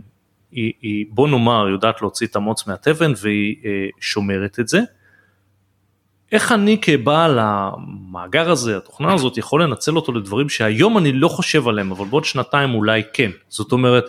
היא, 0.51 0.73
היא 0.81 1.05
בוא 1.09 1.27
נאמר 1.27 1.69
יודעת 1.69 2.01
להוציא 2.01 2.27
את 2.27 2.35
המוץ 2.35 2.67
מהתבן 2.67 3.13
והיא 3.21 3.55
אה, 3.65 3.87
שומרת 3.99 4.59
את 4.59 4.67
זה. 4.67 4.79
איך 6.31 6.51
אני 6.51 6.77
כבעל 6.81 7.39
המאגר 7.41 8.51
הזה, 8.51 8.77
התוכנה 8.77 9.13
הזאת, 9.13 9.37
יכול 9.37 9.63
לנצל 9.63 9.95
אותו 9.95 10.11
לדברים 10.11 10.49
שהיום 10.49 10.97
אני 10.97 11.11
לא 11.11 11.27
חושב 11.27 11.67
עליהם, 11.67 11.91
אבל 11.91 12.05
בעוד 12.05 12.25
שנתיים 12.25 12.73
אולי 12.73 13.01
כן. 13.13 13.31
זאת 13.49 13.71
אומרת, 13.71 14.03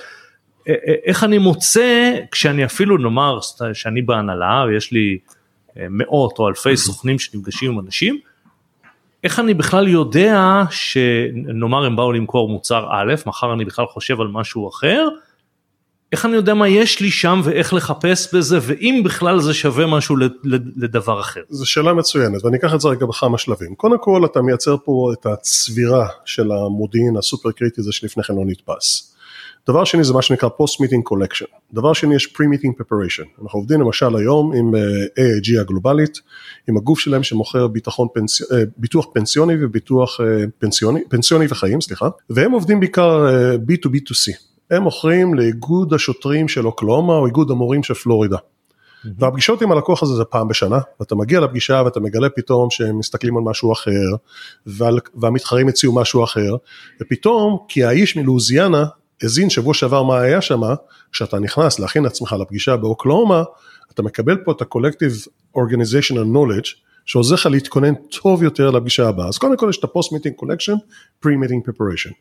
אה, 0.68 0.74
אה, 0.88 0.94
איך 1.04 1.24
אני 1.24 1.38
מוצא, 1.38 2.12
כשאני 2.30 2.64
אפילו 2.64 2.98
נאמר 2.98 3.38
שאני 3.72 4.02
בהנהלה 4.02 4.64
ויש 4.68 4.92
לי 4.92 5.18
מאות 5.76 6.38
או 6.38 6.48
אלפי 6.48 6.76
סוכנים 6.76 7.18
שנפגשים 7.18 7.72
עם 7.72 7.80
אנשים, 7.80 8.18
איך 9.24 9.38
אני 9.40 9.54
בכלל 9.54 9.88
יודע 9.88 10.62
שנאמר 10.70 11.84
הם 11.84 11.96
באו 11.96 12.12
למכור 12.12 12.48
מוצר 12.48 12.86
א', 12.90 13.14
מחר 13.26 13.52
אני 13.52 13.64
בכלל 13.64 13.86
חושב 13.86 14.20
על 14.20 14.28
משהו 14.28 14.68
אחר, 14.68 15.08
איך 16.12 16.26
אני 16.26 16.36
יודע 16.36 16.54
מה 16.54 16.68
יש 16.68 17.00
לי 17.00 17.10
שם 17.10 17.40
ואיך 17.44 17.74
לחפש 17.74 18.34
בזה 18.34 18.58
ואם 18.62 19.02
בכלל 19.04 19.40
זה 19.40 19.54
שווה 19.54 19.86
משהו 19.86 20.16
לדבר 20.76 21.20
אחר. 21.20 21.40
זו 21.48 21.66
שאלה 21.66 21.92
מצוינת 21.92 22.44
ואני 22.44 22.56
אקח 22.56 22.74
את 22.74 22.80
זה 22.80 22.88
רגע 22.88 23.06
בכמה 23.06 23.38
שלבים. 23.38 23.74
קודם 23.74 23.98
כל 23.98 24.24
אתה 24.24 24.42
מייצר 24.42 24.76
פה 24.84 25.12
את 25.12 25.26
הצבירה 25.26 26.08
של 26.24 26.52
המודיעין 26.52 27.16
הסופר 27.16 27.52
קריטי 27.52 27.80
הזה 27.80 27.92
שלפני 27.92 28.22
כן 28.22 28.34
לא 28.34 28.42
נתפס. 28.46 29.11
דבר 29.68 29.84
שני 29.84 30.04
זה 30.04 30.12
מה 30.12 30.22
שנקרא 30.22 30.48
post 30.48 30.84
meeting 30.84 31.12
collection, 31.12 31.46
דבר 31.72 31.92
שני 31.92 32.14
יש 32.14 32.26
pre-meeting 32.26 32.80
preparation, 32.80 33.42
אנחנו 33.42 33.58
עובדים 33.58 33.80
למשל 33.80 34.16
היום 34.16 34.52
עם 34.56 34.74
אה, 34.74 34.80
AIG 35.04 35.60
הגלובלית, 35.60 36.18
עם 36.68 36.76
הגוף 36.76 36.98
שלהם 36.98 37.22
שמוכר 37.22 37.66
ביטחון 37.66 38.08
פנס... 38.14 38.52
אה, 38.52 38.62
ביטוח 38.76 39.06
פנסיוני 39.14 39.54
וביטוח 39.64 40.20
אה, 40.20 40.44
פנסיוני, 40.58 41.00
פנסיוני 41.08 41.46
וחיים, 41.48 41.80
סליחה, 41.80 42.08
והם 42.30 42.52
עובדים 42.52 42.80
בעיקר 42.80 43.26
B2B2C, 43.68 44.36
הם 44.70 44.82
מוכרים 44.82 45.34
לאיגוד 45.34 45.94
השוטרים 45.94 46.48
של 46.48 46.66
אוקלאומה 46.66 47.12
או 47.12 47.26
איגוד 47.26 47.50
המורים 47.50 47.82
של 47.82 47.94
פלורידה. 47.94 48.38
והפגישות 49.18 49.62
עם 49.62 49.72
הלקוח 49.72 50.02
הזה 50.02 50.14
זה 50.14 50.24
פעם 50.24 50.48
בשנה, 50.48 50.78
ואתה 51.00 51.14
מגיע 51.14 51.40
לפגישה 51.40 51.82
ואתה 51.84 52.00
מגלה 52.00 52.28
פתאום 52.28 52.70
שהם 52.70 52.98
מסתכלים 52.98 53.36
על 53.36 53.42
משהו 53.42 53.72
אחר, 53.72 54.16
ועל, 54.66 54.98
והמתחרים 55.14 55.68
הציעו 55.68 55.94
משהו 55.94 56.24
אחר, 56.24 56.56
ופתאום, 57.02 57.58
כי 57.68 57.84
האיש 57.84 58.16
מלואוזיאנה 58.16 58.84
הזין 59.24 59.50
שבוע 59.50 59.74
שעבר 59.74 60.02
מה 60.02 60.20
היה 60.20 60.40
שם, 60.40 60.60
כשאתה 61.12 61.38
נכנס 61.38 61.78
להכין 61.78 62.06
עצמך 62.06 62.36
לפגישה 62.40 62.76
באוקלאומה, 62.76 63.42
אתה 63.94 64.02
מקבל 64.02 64.36
פה 64.44 64.52
את 64.52 64.62
ה-collective 64.62 65.28
organizational 65.56 66.26
knowledge, 66.34 66.68
שעוזר 67.04 67.34
לך 67.34 67.46
להתכונן 67.46 67.94
טוב 67.94 68.42
יותר 68.42 68.70
לפגישה 68.70 69.08
הבאה. 69.08 69.28
אז 69.28 69.38
קודם 69.38 69.56
כל 69.56 69.66
יש 69.70 69.78
את 69.78 69.84
ה-post 69.84 70.08
meeting 70.14 70.42
collection, 70.42 70.76
pre-meeting 71.24 71.68
preparation. 71.68 72.12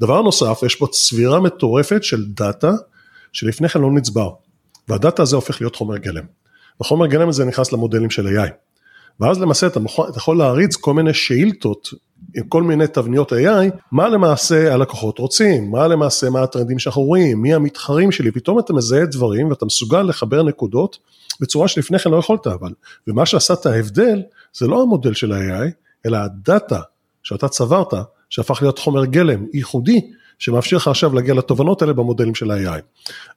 דבר 0.00 0.22
נוסף, 0.22 0.60
יש 0.66 0.74
פה 0.74 0.86
צבירה 0.92 1.40
מטורפת 1.40 2.04
של 2.04 2.24
דאטה, 2.26 2.72
שלפני 3.32 3.68
כן 3.68 3.80
לא 3.80 3.90
נצבר. 3.92 4.30
והדאטה 4.88 5.22
הזה 5.22 5.36
הופך 5.36 5.60
להיות 5.60 5.76
חומר 5.76 5.96
גלם. 5.96 6.24
וחומר 6.80 7.06
גלם 7.06 7.28
הזה 7.28 7.44
נכנס 7.44 7.72
למודלים 7.72 8.10
של 8.10 8.26
AI. 8.26 8.50
ואז 9.20 9.40
למעשה 9.40 9.66
אתה, 9.66 9.80
מוכן, 9.80 10.02
אתה 10.10 10.18
יכול 10.18 10.38
להריץ 10.38 10.76
כל 10.76 10.94
מיני 10.94 11.14
שאילתות 11.14 11.88
עם 12.36 12.44
כל 12.48 12.62
מיני 12.62 12.86
תבניות 12.86 13.32
AI, 13.32 13.76
מה 13.92 14.08
למעשה 14.08 14.74
הלקוחות 14.74 15.18
רוצים, 15.18 15.70
מה 15.70 15.88
למעשה 15.88 16.30
מה 16.30 16.42
הטרנדים 16.42 16.78
שאנחנו 16.78 17.02
רואים, 17.02 17.42
מי 17.42 17.54
המתחרים 17.54 18.12
שלי, 18.12 18.30
פתאום 18.30 18.58
אתה 18.58 18.72
מזהה 18.72 19.06
דברים 19.06 19.50
ואתה 19.50 19.64
מסוגל 19.64 20.02
לחבר 20.02 20.42
נקודות 20.42 20.98
בצורה 21.40 21.68
שלפני 21.68 21.98
כן 21.98 22.10
לא 22.10 22.16
יכולת 22.16 22.46
אבל, 22.46 22.72
ומה 23.06 23.26
שעשה 23.26 23.54
את 23.54 23.66
ההבדל 23.66 24.22
זה 24.52 24.66
לא 24.66 24.82
המודל 24.82 25.14
של 25.14 25.32
ה-AI, 25.32 25.70
אלא 26.06 26.16
הדאטה 26.16 26.80
שאתה 27.22 27.48
צברת, 27.48 27.94
שהפך 28.30 28.62
להיות 28.62 28.78
חומר 28.78 29.04
גלם 29.04 29.46
ייחודי, 29.52 30.00
שמאפשר 30.38 30.76
לך 30.76 30.88
עכשיו 30.88 31.14
להגיע 31.14 31.34
לתובנות 31.34 31.82
האלה 31.82 31.92
במודלים 31.92 32.34
של 32.34 32.50
ה-AI. 32.50 32.80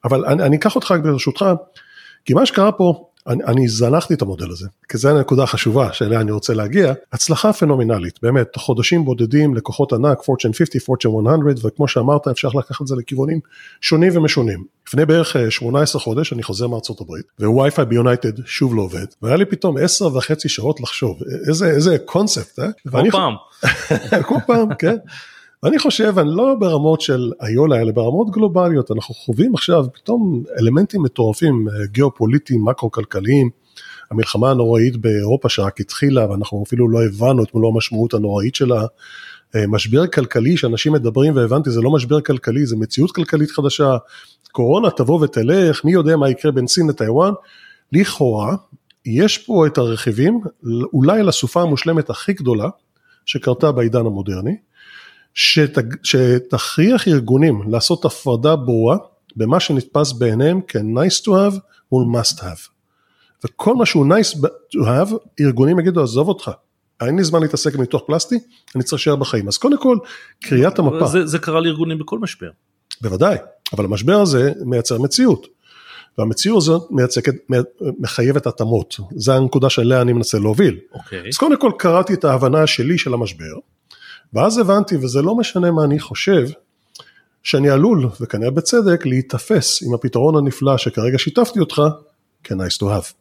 אבל 0.05 0.25
אני, 0.25 0.43
אני 0.43 0.55
אקח 0.55 0.75
אותך 0.75 0.93
ברשותך, 1.03 1.45
כי 2.25 2.33
מה 2.33 2.45
שקרה 2.45 2.71
פה, 2.71 3.09
אני, 3.27 3.43
אני 3.43 3.67
זנחתי 3.67 4.13
את 4.13 4.21
המודל 4.21 4.51
הזה, 4.51 4.67
כי 4.89 4.97
זו 4.97 5.09
הנקודה 5.09 5.43
החשובה 5.43 5.93
שאליה 5.93 6.21
אני 6.21 6.31
רוצה 6.31 6.53
להגיע, 6.53 6.93
הצלחה 7.13 7.53
פנומנלית, 7.53 8.19
באמת, 8.21 8.55
חודשים 8.55 9.05
בודדים, 9.05 9.55
לקוחות 9.55 9.93
ענק, 9.93 10.19
Fortune 10.19 10.57
50, 10.57 10.81
Fortune 10.81 11.21
100, 11.23 11.53
וכמו 11.63 11.87
שאמרת, 11.87 12.27
אפשר 12.27 12.47
לקחת 12.47 12.81
את 12.81 12.87
זה 12.87 12.95
לכיוונים 12.95 13.39
שונים 13.81 14.17
ומשונים. 14.17 14.63
לפני 14.87 15.05
בערך 15.05 15.35
18 15.49 15.99
אה, 15.99 16.03
חודש 16.03 16.33
אני 16.33 16.43
חוזר 16.43 16.67
מארצות 16.67 17.01
הברית, 17.01 17.25
וווי-פיי 17.39 17.85
ביונייטד 17.85 18.45
שוב 18.45 18.75
לא 18.75 18.81
עובד, 18.81 19.05
והיה 19.21 19.35
לי 19.35 19.45
פתאום 19.45 19.77
10 19.77 20.17
וחצי 20.17 20.49
שעות 20.49 20.81
לחשוב, 20.81 21.19
איזה, 21.47 21.67
איזה 21.67 21.97
קונספט, 22.05 22.59
אה? 22.59 22.67
כל 22.91 23.11
פעם. 23.11 23.33
כל 24.29 24.35
פעם, 24.47 24.75
כן. 24.79 24.97
ואני 25.63 25.79
חושב, 25.79 26.19
אני 26.19 26.29
לא 26.31 26.55
ברמות 26.59 27.01
של 27.01 27.31
איולה, 27.47 27.81
אלא 27.81 27.91
ברמות 27.91 28.31
גלובליות, 28.31 28.91
אנחנו 28.91 29.15
חווים 29.15 29.55
עכשיו 29.55 29.85
פתאום 29.93 30.43
אלמנטים 30.59 31.03
מטורפים, 31.03 31.67
אה, 31.67 31.85
גיאופוליטיים, 31.85 32.65
מקרו-כלכליים, 32.65 33.49
המלחמה 34.11 34.51
הנוראית 34.51 34.97
באירופה 34.97 35.49
שרק 35.49 35.79
התחילה, 35.79 36.29
ואנחנו 36.29 36.63
אפילו 36.67 36.89
לא 36.89 36.99
הבנו 37.03 37.43
את 37.43 37.55
מלוא 37.55 37.71
המשמעות 37.73 38.13
הנוראית 38.13 38.55
שלה, 38.55 38.85
אה, 39.55 39.67
משבר 39.67 40.07
כלכלי 40.07 40.57
שאנשים 40.57 40.93
מדברים 40.93 41.35
והבנתי, 41.35 41.71
זה 41.71 41.81
לא 41.81 41.91
משבר 41.91 42.21
כלכלי, 42.21 42.65
זה 42.65 42.75
מציאות 42.75 43.11
כלכלית 43.11 43.51
חדשה, 43.51 43.97
קורונה 44.51 44.89
תבוא 44.89 45.19
ותלך, 45.21 45.85
מי 45.85 45.91
יודע 45.91 46.17
מה 46.17 46.29
יקרה 46.29 46.51
בין 46.51 46.67
סין 46.67 46.89
לטיוואן, 46.89 47.31
לכאורה, 47.91 48.55
יש 49.05 49.37
פה 49.37 49.67
את 49.67 49.77
הרכיבים, 49.77 50.41
אולי 50.93 51.23
לסופה 51.23 51.61
המושלמת 51.61 52.09
הכי 52.09 52.33
גדולה 52.33 52.69
שקרתה 53.25 53.71
בעידן 53.71 54.05
המודרני, 54.05 54.55
שת, 55.33 55.77
שתכריח 56.03 57.07
ארגונים 57.07 57.61
לעשות 57.71 58.05
הפרדה 58.05 58.55
ברורה 58.55 58.97
במה 59.35 59.59
שנתפס 59.59 60.11
בעיניהם 60.11 60.59
כ-nice 60.67 61.21
to 61.25 61.27
have 61.27 61.59
מול 61.91 62.19
must 62.19 62.39
have. 62.39 62.69
וכל 63.45 63.75
מה 63.75 63.85
שהוא 63.85 64.05
nice 64.05 64.37
to 64.75 64.85
have, 64.85 65.13
ארגונים 65.41 65.79
יגידו 65.79 66.03
עזוב 66.03 66.27
אותך, 66.27 66.51
אין 67.01 67.15
לי 67.15 67.23
זמן 67.23 67.41
להתעסק 67.41 67.75
בניתוח 67.75 68.01
פלסטי, 68.07 68.39
אני 68.75 68.83
צריך 68.83 68.93
להישאר 68.93 69.15
בחיים. 69.15 69.47
אז 69.47 69.57
קודם 69.57 69.77
כל, 69.77 69.97
קריאת 70.43 70.79
המפה. 70.79 71.07
זה, 71.07 71.25
זה 71.25 71.39
קרה 71.39 71.59
לארגונים 71.59 71.99
בכל 71.99 72.19
משבר. 72.19 72.49
בוודאי, 73.01 73.37
אבל 73.73 73.85
המשבר 73.85 74.21
הזה 74.21 74.51
מייצר 74.65 75.01
מציאות. 75.01 75.47
והמציאות 76.17 76.57
הזאת 76.57 76.91
מייצגת, 76.91 77.35
מחייבת 77.99 78.47
התאמות, 78.47 78.95
זה 79.15 79.35
הנקודה 79.35 79.69
שאליה 79.69 80.01
אני 80.01 80.13
מנסה 80.13 80.39
להוביל. 80.39 80.79
אוקיי. 80.93 81.27
אז 81.27 81.37
קודם 81.37 81.59
כל 81.59 81.71
קראתי 81.77 82.13
את 82.13 82.25
ההבנה 82.25 82.67
שלי 82.67 82.97
של 82.97 83.13
המשבר, 83.13 83.53
ואז 84.33 84.57
הבנתי, 84.57 84.95
וזה 84.95 85.21
לא 85.21 85.35
משנה 85.35 85.71
מה 85.71 85.83
אני 85.83 85.99
חושב, 85.99 86.47
שאני 87.43 87.69
עלול, 87.69 88.09
וכנראה 88.21 88.51
בצדק, 88.51 89.05
להיתפס 89.05 89.83
עם 89.87 89.93
הפתרון 89.93 90.35
הנפלא 90.35 90.77
שכרגע 90.77 91.17
שיתפתי 91.17 91.59
אותך, 91.59 91.81
כ-nice 92.43 92.77
to 92.79 92.85
have. 92.85 93.13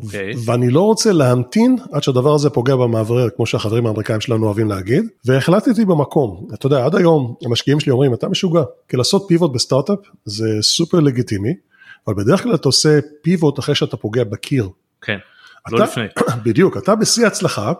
Okay. 0.00 0.04
אוקיי. 0.04 0.32
ואני 0.44 0.70
לא 0.70 0.80
רוצה 0.80 1.12
להמתין 1.12 1.76
עד 1.92 2.02
שהדבר 2.02 2.34
הזה 2.34 2.50
פוגע 2.50 2.76
במאוורר, 2.76 3.28
כמו 3.36 3.46
שהחברים 3.46 3.86
האמריקאים 3.86 4.20
שלנו 4.20 4.46
אוהבים 4.46 4.68
להגיד, 4.68 5.04
והחלטתי 5.24 5.84
במקום, 5.84 6.48
אתה 6.54 6.66
יודע, 6.66 6.84
עד 6.84 6.94
היום 6.94 7.34
המשקיעים 7.44 7.80
שלי 7.80 7.92
אומרים, 7.92 8.14
אתה 8.14 8.28
משוגע, 8.28 8.62
כי 8.88 8.96
לעשות 8.96 9.24
פיבוט 9.28 9.52
בסטארט-אפ 9.52 9.98
זה 10.24 10.46
סופר 10.60 11.00
לגיטימי, 11.00 11.54
אבל 12.06 12.14
בדרך 12.14 12.42
כלל 12.42 12.54
אתה 12.54 12.68
עושה 12.68 12.98
פיבוט 13.22 13.58
אחרי 13.58 13.74
שאתה 13.74 13.96
פוגע 13.96 14.24
בקיר. 14.24 14.68
כן, 15.00 15.18
אתה, 15.68 15.76
לא 15.76 15.84
לפני. 15.84 16.04
בדיוק, 16.44 16.76
אתה 16.76 16.94
בשיא 16.94 17.26
הצלחה, 17.26 17.72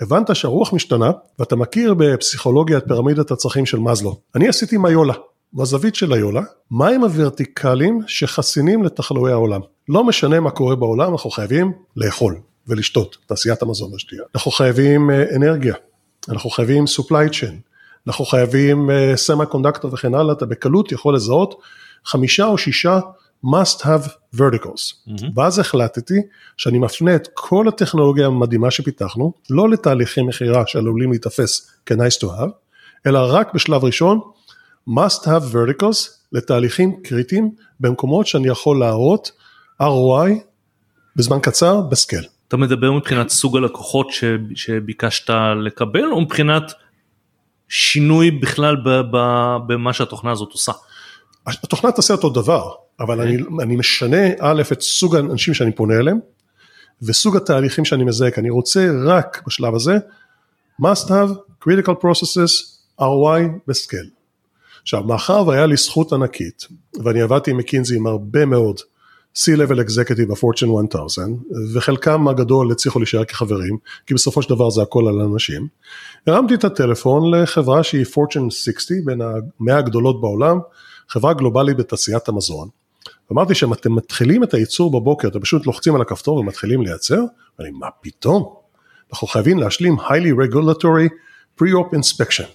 הבנת 0.00 0.36
שהרוח 0.36 0.72
משתנה 0.72 1.10
ואתה 1.38 1.56
מכיר 1.56 1.94
בפסיכולוגיה 1.94 2.78
את 2.78 2.84
פירמידת 2.88 3.30
הצרכים 3.30 3.66
של 3.66 3.78
מאזלו. 3.78 4.20
אני 4.34 4.48
עשיתי 4.48 4.76
עם 4.76 4.86
איולה, 4.86 5.14
בזווית 5.54 5.94
של 5.94 6.14
איולה, 6.14 6.42
מהם 6.70 7.04
הוורטיקלים 7.04 8.00
שחסינים 8.06 8.84
לתחלואי 8.84 9.32
העולם. 9.32 9.60
לא 9.88 10.04
משנה 10.04 10.40
מה 10.40 10.50
קורה 10.50 10.76
בעולם, 10.76 11.12
אנחנו 11.12 11.30
חייבים 11.30 11.72
לאכול 11.96 12.40
ולשתות, 12.66 13.16
תעשיית 13.26 13.62
המזון 13.62 13.92
והשתייה. 13.92 14.22
אנחנו 14.34 14.50
חייבים 14.50 15.10
אה, 15.10 15.36
אנרגיה, 15.36 15.74
אנחנו 16.28 16.50
חייבים 16.50 16.84
supply 16.84 17.32
chain, 17.32 17.54
אנחנו 18.06 18.24
חייבים 18.24 18.90
סמי 19.16 19.44
uh, 19.44 19.46
קונדקטור 19.46 19.94
וכן 19.94 20.14
הלאה, 20.14 20.32
אתה 20.32 20.46
בקלות 20.46 20.92
יכול 20.92 21.14
לזהות 21.14 21.54
חמישה 22.04 22.46
או 22.46 22.58
שישה 22.58 23.00
must 23.44 23.82
have 23.82 24.08
verticals. 24.34 25.08
Mm-hmm. 25.08 25.26
ואז 25.34 25.58
החלטתי 25.58 26.14
שאני 26.56 26.78
מפנה 26.78 27.14
את 27.14 27.28
כל 27.34 27.68
הטכנולוגיה 27.68 28.26
המדהימה 28.26 28.70
שפיתחנו, 28.70 29.32
לא 29.50 29.70
לתהליכי 29.70 30.22
מכירה 30.22 30.62
שעלולים 30.66 31.10
להיתפס 31.10 31.70
כ-nice 31.86 32.24
to 32.24 32.26
have, 32.26 32.50
אלא 33.06 33.18
רק 33.28 33.54
בשלב 33.54 33.84
ראשון, 33.84 34.20
must 34.88 35.24
have 35.24 35.52
verticals 35.52 36.10
לתהליכים 36.32 37.02
קריטיים 37.02 37.50
במקומות 37.80 38.26
שאני 38.26 38.48
יכול 38.48 38.80
להראות 38.80 39.30
ROI 39.82 40.30
בזמן 41.16 41.38
קצר 41.42 41.80
בסקל. 41.80 42.22
אתה 42.48 42.56
מדבר 42.56 42.92
מבחינת 42.92 43.28
סוג 43.28 43.56
הלקוחות 43.56 44.10
ש, 44.10 44.24
שביקשת 44.54 45.30
לקבל 45.64 46.12
או 46.12 46.20
מבחינת 46.20 46.72
שינוי 47.68 48.30
בכלל 48.30 48.76
במה 49.66 49.92
שהתוכנה 49.92 50.30
הזאת 50.30 50.52
עושה? 50.52 50.72
התוכנה 51.62 51.92
תעשה 51.92 52.14
אותו 52.14 52.30
דבר, 52.30 52.70
אבל 53.00 53.20
אני, 53.20 53.36
אני 53.62 53.76
משנה 53.76 54.26
א' 54.40 54.62
את 54.72 54.80
סוג 54.80 55.16
האנשים 55.16 55.54
שאני 55.54 55.72
פונה 55.72 55.94
אליהם, 55.94 56.18
וסוג 57.02 57.36
התהליכים 57.36 57.84
שאני 57.84 58.04
מזהה, 58.04 58.30
אני 58.38 58.50
רוצה 58.50 58.90
רק 59.04 59.42
בשלב 59.46 59.74
הזה, 59.74 59.96
must 60.82 61.08
have, 61.08 61.32
critical 61.64 61.94
processes, 62.02 62.78
ROI 63.00 63.42
וסקל. 63.68 64.06
עכשיו, 64.82 65.02
מאחר 65.02 65.46
והיה 65.46 65.66
לי 65.66 65.76
זכות 65.76 66.12
ענקית, 66.12 66.66
ואני 67.04 67.20
עבדתי 67.20 67.50
עם 67.50 67.56
מקינזי 67.56 67.96
עם 67.96 68.06
הרבה 68.06 68.44
מאוד 68.44 68.80
C-Level 69.34 69.78
Executive 69.88 70.26
ב-Fortune 70.28 70.96
1000, 70.96 71.18
וחלקם 71.74 72.28
הגדול 72.28 72.72
הצליחו 72.72 72.98
להישאר 72.98 73.24
כחברים, 73.24 73.76
כי 74.06 74.14
בסופו 74.14 74.42
של 74.42 74.50
דבר 74.50 74.70
זה 74.70 74.82
הכל 74.82 75.08
על 75.08 75.20
אנשים. 75.20 75.68
הרמתי 76.26 76.54
את 76.54 76.64
הטלפון 76.64 77.34
לחברה 77.34 77.82
שהיא 77.82 78.04
Fortune 78.04 78.50
60, 78.50 79.04
בין 79.04 79.20
המאה 79.20 79.78
הגדולות 79.78 80.20
בעולם, 80.20 80.58
חברה 81.08 81.34
גלובלית 81.34 81.76
בתעשיית 81.76 82.28
המזון. 82.28 82.68
אמרתי 83.32 83.54
שהם 83.54 83.72
אתם 83.72 83.94
מתחילים 83.94 84.44
את 84.44 84.54
הייצור 84.54 85.00
בבוקר, 85.00 85.28
אתם 85.28 85.40
פשוט 85.40 85.66
לוחצים 85.66 85.94
על 85.94 86.00
הכפתור 86.00 86.36
ומתחילים 86.38 86.82
לייצר, 86.82 87.20
ואני, 87.58 87.70
מה 87.70 87.86
פתאום? 88.00 88.54
אנחנו 89.12 89.26
חייבים 89.26 89.58
להשלים 89.58 89.98
highly 89.98 90.52
regulatory 90.52 91.08
pre-op 91.60 91.94
inspection. 91.94 92.46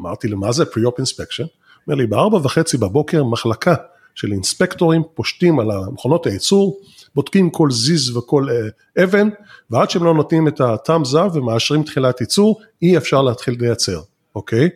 אמרתי 0.00 0.28
למה 0.28 0.52
זה 0.52 0.64
pre-op 0.64 1.02
inspection? 1.02 1.46
אומר 1.86 1.96
לי, 1.98 2.06
בארבע 2.06 2.36
וחצי 2.36 2.76
בבוקר 2.76 3.24
מחלקה 3.24 3.74
של 4.14 4.32
אינספקטורים 4.32 5.02
פושטים 5.14 5.60
על 5.60 5.70
המכונות 5.70 6.26
הייצור, 6.26 6.80
בודקים 7.14 7.50
כל 7.50 7.70
זיז 7.70 8.16
וכל 8.16 8.46
uh, 8.48 9.02
אבן, 9.04 9.28
ועד 9.70 9.90
שהם 9.90 10.04
לא 10.04 10.14
נותנים 10.14 10.48
את 10.48 10.60
ה-thumbs 10.60 11.14
up 11.14 11.36
ומאשרים 11.36 11.82
תחילת 11.82 12.20
ייצור, 12.20 12.60
אי 12.82 12.96
אפשר 12.96 13.22
להתחיל 13.22 13.56
לייצר, 13.60 14.00
אוקיי? 14.34 14.68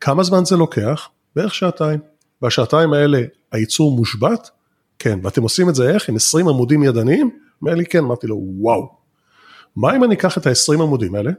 כמה 0.00 0.22
זמן 0.22 0.44
זה 0.44 0.56
לוקח? 0.56 1.08
בערך 1.36 1.54
שעתיים. 1.54 2.09
בשעתיים 2.42 2.92
האלה 2.92 3.22
הייצור 3.52 3.96
מושבת? 3.96 4.50
כן, 4.98 5.18
ואתם 5.22 5.42
עושים 5.42 5.68
את 5.68 5.74
זה 5.74 5.90
איך? 5.90 6.08
עם 6.08 6.16
20 6.16 6.48
עמודים 6.48 6.82
ידניים? 6.82 7.30
אומר 7.62 7.74
לי 7.74 7.86
כן, 7.86 7.98
אמרתי 7.98 8.26
לו 8.26 8.36
וואו. 8.36 8.88
מה 9.76 9.96
אם 9.96 10.04
אני 10.04 10.14
אקח 10.14 10.38
את 10.38 10.46
ה-20 10.46 10.82
עמודים 10.82 11.14
האלה 11.14 11.30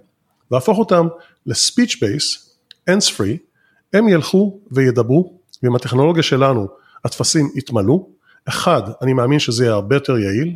והפוך 0.51 0.77
אותם 0.77 1.07
ל-speech 1.45 1.95
base, 1.95 2.39
hands 2.89 3.09
free, 3.17 3.37
הם 3.93 4.07
ילכו 4.07 4.59
וידברו, 4.71 5.33
ועם 5.63 5.75
הטכנולוגיה 5.75 6.23
שלנו 6.23 6.67
הטפסים 7.05 7.49
יתמלאו, 7.55 8.09
אחד, 8.45 8.81
אני 9.01 9.13
מאמין 9.13 9.39
שזה 9.39 9.63
יהיה 9.63 9.73
הרבה 9.73 9.95
יותר 9.95 10.17
יעיל, 10.17 10.55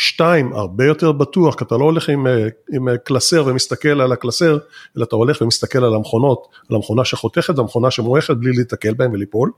שתיים, 0.00 0.52
הרבה 0.52 0.84
יותר 0.84 1.12
בטוח, 1.12 1.54
כי 1.54 1.64
אתה 1.64 1.76
לא 1.76 1.84
הולך 1.84 2.08
עם, 2.08 2.26
אה, 2.26 2.48
עם 2.72 2.88
אה, 2.88 2.98
קלסר 2.98 3.44
ומסתכל 3.46 4.00
על 4.00 4.12
הקלסר, 4.12 4.58
אלא 4.96 5.04
אתה 5.04 5.16
הולך 5.16 5.42
ומסתכל 5.42 5.84
על 5.84 5.94
המכונות, 5.94 6.48
על 6.70 6.76
המכונה 6.76 7.04
שחותכת 7.04 7.58
והמכונה 7.58 7.90
שמועכת 7.90 8.36
בלי 8.36 8.52
להתקל 8.52 8.94
בהם 8.94 9.12
וליפול. 9.12 9.50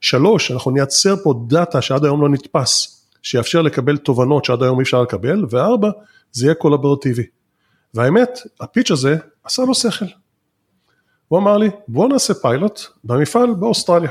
שלוש, 0.00 0.50
אנחנו 0.50 0.70
נייצר 0.70 1.16
פה 1.22 1.34
דאטה 1.46 1.82
שעד 1.82 2.04
היום 2.04 2.22
לא 2.22 2.28
נתפס, 2.28 3.04
שיאפשר 3.22 3.62
לקבל 3.62 3.96
תובנות 3.96 4.44
שעד 4.44 4.62
היום 4.62 4.78
אי 4.78 4.82
אפשר 4.82 5.02
לקבל, 5.02 5.44
וארבע, 5.50 5.90
זה 6.32 6.46
יהיה 6.46 6.54
קולברטיבי. 6.54 7.26
והאמת, 7.94 8.38
הפיץ' 8.60 8.90
הזה 8.90 9.16
עשה 9.44 9.62
לו 9.62 9.74
שכל. 9.74 10.04
הוא 11.28 11.38
אמר 11.38 11.56
לי, 11.56 11.70
בוא 11.88 12.08
נעשה 12.08 12.34
פיילוט 12.34 12.80
במפעל 13.04 13.54
באוסטרליה. 13.54 14.10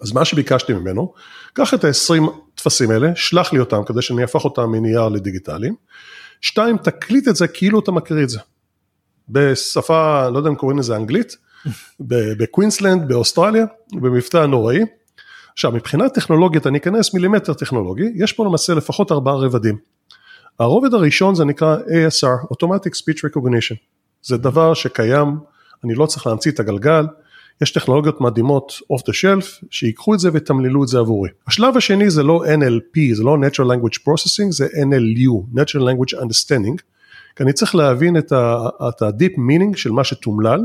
אז 0.00 0.12
מה 0.12 0.24
שביקשתי 0.24 0.72
ממנו, 0.72 1.12
קח 1.52 1.74
את 1.74 1.84
ה-20 1.84 2.43
טפסים 2.64 2.90
האלה, 2.90 3.10
שלח 3.14 3.52
לי 3.52 3.58
אותם 3.58 3.84
כדי 3.86 4.02
שאני 4.02 4.22
אהפוך 4.22 4.44
אותם 4.44 4.70
מנייר 4.70 5.08
לדיגיטליים. 5.08 5.74
שתיים, 6.40 6.76
תקליט 6.76 7.28
את 7.28 7.36
זה 7.36 7.48
כאילו 7.48 7.78
אתה 7.78 7.92
מקריא 7.92 8.24
את 8.24 8.28
זה. 8.28 8.38
בשפה, 9.28 10.28
לא 10.28 10.38
יודע 10.38 10.50
אם 10.50 10.54
קוראים 10.54 10.78
לזה 10.78 10.96
אנגלית, 10.96 11.36
בקווינסלנד, 12.38 13.08
באוסטרליה, 13.08 13.64
במבטא 13.92 14.46
נוראי. 14.46 14.80
עכשיו, 15.52 15.72
מבחינת 15.72 16.14
טכנולוגית, 16.14 16.66
אני 16.66 16.78
אכנס 16.78 17.14
מילימטר 17.14 17.54
טכנולוגי, 17.54 18.12
יש 18.14 18.32
פה 18.32 18.44
למעשה 18.44 18.74
לפחות 18.74 19.12
ארבעה 19.12 19.36
רבדים. 19.36 19.78
הרובד 20.58 20.94
הראשון 20.94 21.34
זה 21.34 21.44
נקרא 21.44 21.76
ASR, 21.76 22.46
Automatic 22.52 22.90
Speech 22.90 23.18
Recognition. 23.18 23.76
זה 24.22 24.36
דבר 24.36 24.74
שקיים, 24.74 25.38
אני 25.84 25.94
לא 25.94 26.06
צריך 26.06 26.26
להמציא 26.26 26.50
את 26.50 26.60
הגלגל, 26.60 27.06
יש 27.62 27.70
טכנולוגיות 27.70 28.20
מדהימות 28.20 28.72
off 28.72 29.00
the 29.00 29.12
shelf, 29.12 29.66
שיקחו 29.70 30.14
את 30.14 30.18
זה 30.18 30.30
ויתמללו 30.32 30.82
את 30.82 30.88
זה 30.88 30.98
עבורי. 30.98 31.30
השלב 31.48 31.76
השני 31.76 32.10
זה 32.10 32.22
לא 32.22 32.44
NLP, 32.44 33.14
זה 33.14 33.22
לא 33.22 33.36
Natural 33.36 33.66
Language 33.66 33.98
Processing, 33.98 34.50
זה 34.50 34.66
NLU, 34.66 35.58
Natural 35.58 35.80
Language 35.82 36.18
Understanding, 36.18 36.82
כי 37.36 37.42
אני 37.42 37.52
צריך 37.52 37.74
להבין 37.74 38.16
את 38.16 38.32
ה-deep 38.32 39.36
meaning 39.36 39.76
של 39.76 39.90
מה 39.92 40.04
שתומלל, 40.04 40.60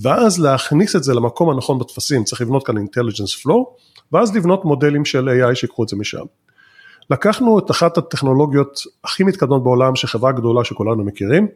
ואז 0.00 0.40
להכניס 0.40 0.96
את 0.96 1.04
זה 1.04 1.14
למקום 1.14 1.50
הנכון 1.50 1.78
בטפסים, 1.78 2.24
צריך 2.24 2.40
לבנות 2.40 2.66
כאן 2.66 2.76
intelligence 2.76 3.42
flow, 3.42 3.82
ואז 4.12 4.36
לבנות 4.36 4.64
מודלים 4.64 5.04
של 5.04 5.28
AI 5.28 5.54
שיקחו 5.54 5.84
את 5.84 5.88
זה 5.88 5.96
משם. 5.96 6.24
לקחנו 7.10 7.58
את 7.58 7.70
אחת 7.70 7.98
הטכנולוגיות 7.98 8.80
הכי 9.04 9.24
מתקדמות 9.24 9.64
בעולם, 9.64 9.96
שחברה 9.96 10.32
גדולה 10.32 10.64
שכולנו 10.64 11.04
מכירים, 11.04 11.48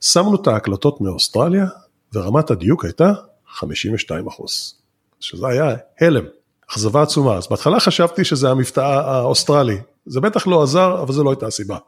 שמנו 0.00 0.34
את 0.34 0.46
ההקלטות 0.46 1.00
מאוסטרליה, 1.00 1.66
ורמת 2.14 2.50
הדיוק 2.50 2.84
הייתה 2.84 3.12
52 3.52 4.28
אחוז, 4.28 4.74
שזה 5.20 5.46
היה 5.46 5.76
הלם, 6.00 6.24
אכזבה 6.70 7.02
עצומה. 7.02 7.36
אז 7.36 7.46
בהתחלה 7.50 7.80
חשבתי 7.80 8.24
שזה 8.24 8.50
המבטא 8.50 8.80
האוסטרלי, 8.80 9.78
זה 10.06 10.20
בטח 10.20 10.46
לא 10.46 10.62
עזר, 10.62 11.02
אבל 11.02 11.12
זו 11.12 11.24
לא 11.24 11.30
הייתה 11.30 11.46
הסיבה. 11.46 11.78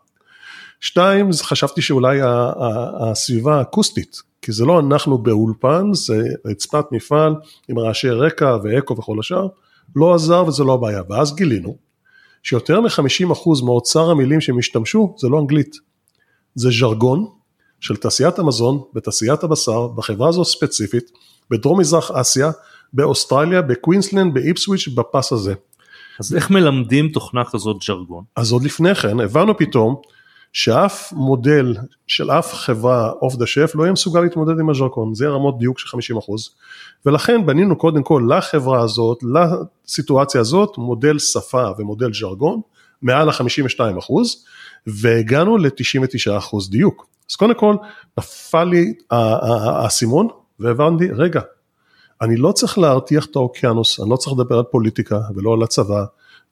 שתיים, 0.81 1.31
חשבתי 1.43 1.83
שאולי 1.83 2.21
הסביבה 3.01 3.59
האקוסטית, 3.59 4.17
כי 4.43 4.53
זה 4.53 4.65
לא 4.65 4.81
אנחנו 4.81 5.19
באולפן, 5.19 5.93
זה 5.93 6.23
רצפת 6.45 6.85
מפעל 6.93 7.35
עם 7.69 7.79
רעשי 7.79 8.11
רקע 8.11 8.57
ואקו 8.63 8.97
וכל 8.97 9.17
השאר, 9.21 9.47
לא 9.97 10.15
עזר 10.15 10.45
וזה 10.47 10.65
לא 10.65 10.75
הבעיה. 10.75 11.03
ואז 11.11 11.35
גילינו 11.35 11.77
שיותר 12.43 12.81
מ-50% 12.81 13.65
מאוצר 13.65 14.11
המילים 14.11 14.41
שהם 14.41 14.59
השתמשו 14.59 15.15
זה 15.19 15.29
לא 15.29 15.41
אנגלית, 15.41 15.77
זה 16.55 16.71
ז'רגון 16.71 17.27
של 17.85 17.97
תעשיית 17.97 18.39
המזון 18.39 18.81
ותעשיית 18.95 19.45
הבשר 19.45 19.87
בחברה 19.87 20.29
הזו 20.29 20.45
ספציפית, 20.45 21.11
בדרום 21.51 21.81
מזרח 21.81 22.11
אסיה, 22.11 22.51
באוסטרליה, 22.93 23.63
בקווינסלנד, 23.63 24.35
באיפסוויץ', 24.35 24.89
בפס 24.89 25.33
הזה. 25.33 25.55
אז 26.21 26.35
איך 26.35 26.51
מלמדים 26.51 27.09
תוכנה 27.09 27.45
כזאת 27.45 27.77
ז'רגון? 27.87 28.25
אז 28.37 28.53
עוד 28.53 28.65
לפני 28.65 28.95
כן 28.95 29.21
הבנו 29.21 29.59
פתאום 29.59 29.97
שאף 30.53 31.13
מודל 31.13 31.77
של 32.07 32.31
אף 32.31 32.55
חברה 32.55 33.11
אוף 33.11 33.35
דה 33.35 33.47
שף 33.47 33.73
לא 33.75 33.83
יהיה 33.83 33.93
מסוגל 33.93 34.21
להתמודד 34.21 34.61
עם 34.61 34.71
הז'רגון, 34.71 35.15
זה 35.15 35.29
רמות 35.29 35.59
דיוק 35.59 35.79
של 35.79 35.89
50 35.89 36.17
אחוז. 36.17 36.51
ולכן 37.07 37.47
בנינו 37.47 37.77
קודם 37.77 38.03
כל 38.03 38.29
לחברה 38.37 38.83
הזאת, 38.83 39.19
לסיטואציה 39.23 40.41
הזאת, 40.41 40.79
מודל 40.79 41.19
שפה 41.19 41.69
ומודל 41.79 42.15
ז'רגון, 42.15 42.61
מעל 43.03 43.29
ה-52 43.29 43.99
אחוז, 43.99 44.45
והגענו 44.87 45.59
ל-99 45.59 46.39
אחוז 46.39 46.71
דיוק. 46.71 47.14
אז 47.31 47.37
קודם 47.37 47.55
כל 47.55 47.77
נפל 48.19 48.65
לי 48.65 48.95
האסימון 49.11 50.29
והבנתי, 50.61 51.11
רגע, 51.11 51.41
אני 52.23 52.37
לא 52.37 52.53
צריך 52.53 52.79
להרתיח 52.79 53.27
את 53.27 53.37
האוקיינוס, 53.37 54.01
אני 54.01 54.11
לא 54.11 54.17
צריך 54.17 54.37
לדבר 54.39 54.59
על 54.59 54.65
פוליטיקה 54.71 55.21
ולא 55.35 55.53
על 55.53 55.63
הצבא 55.63 56.05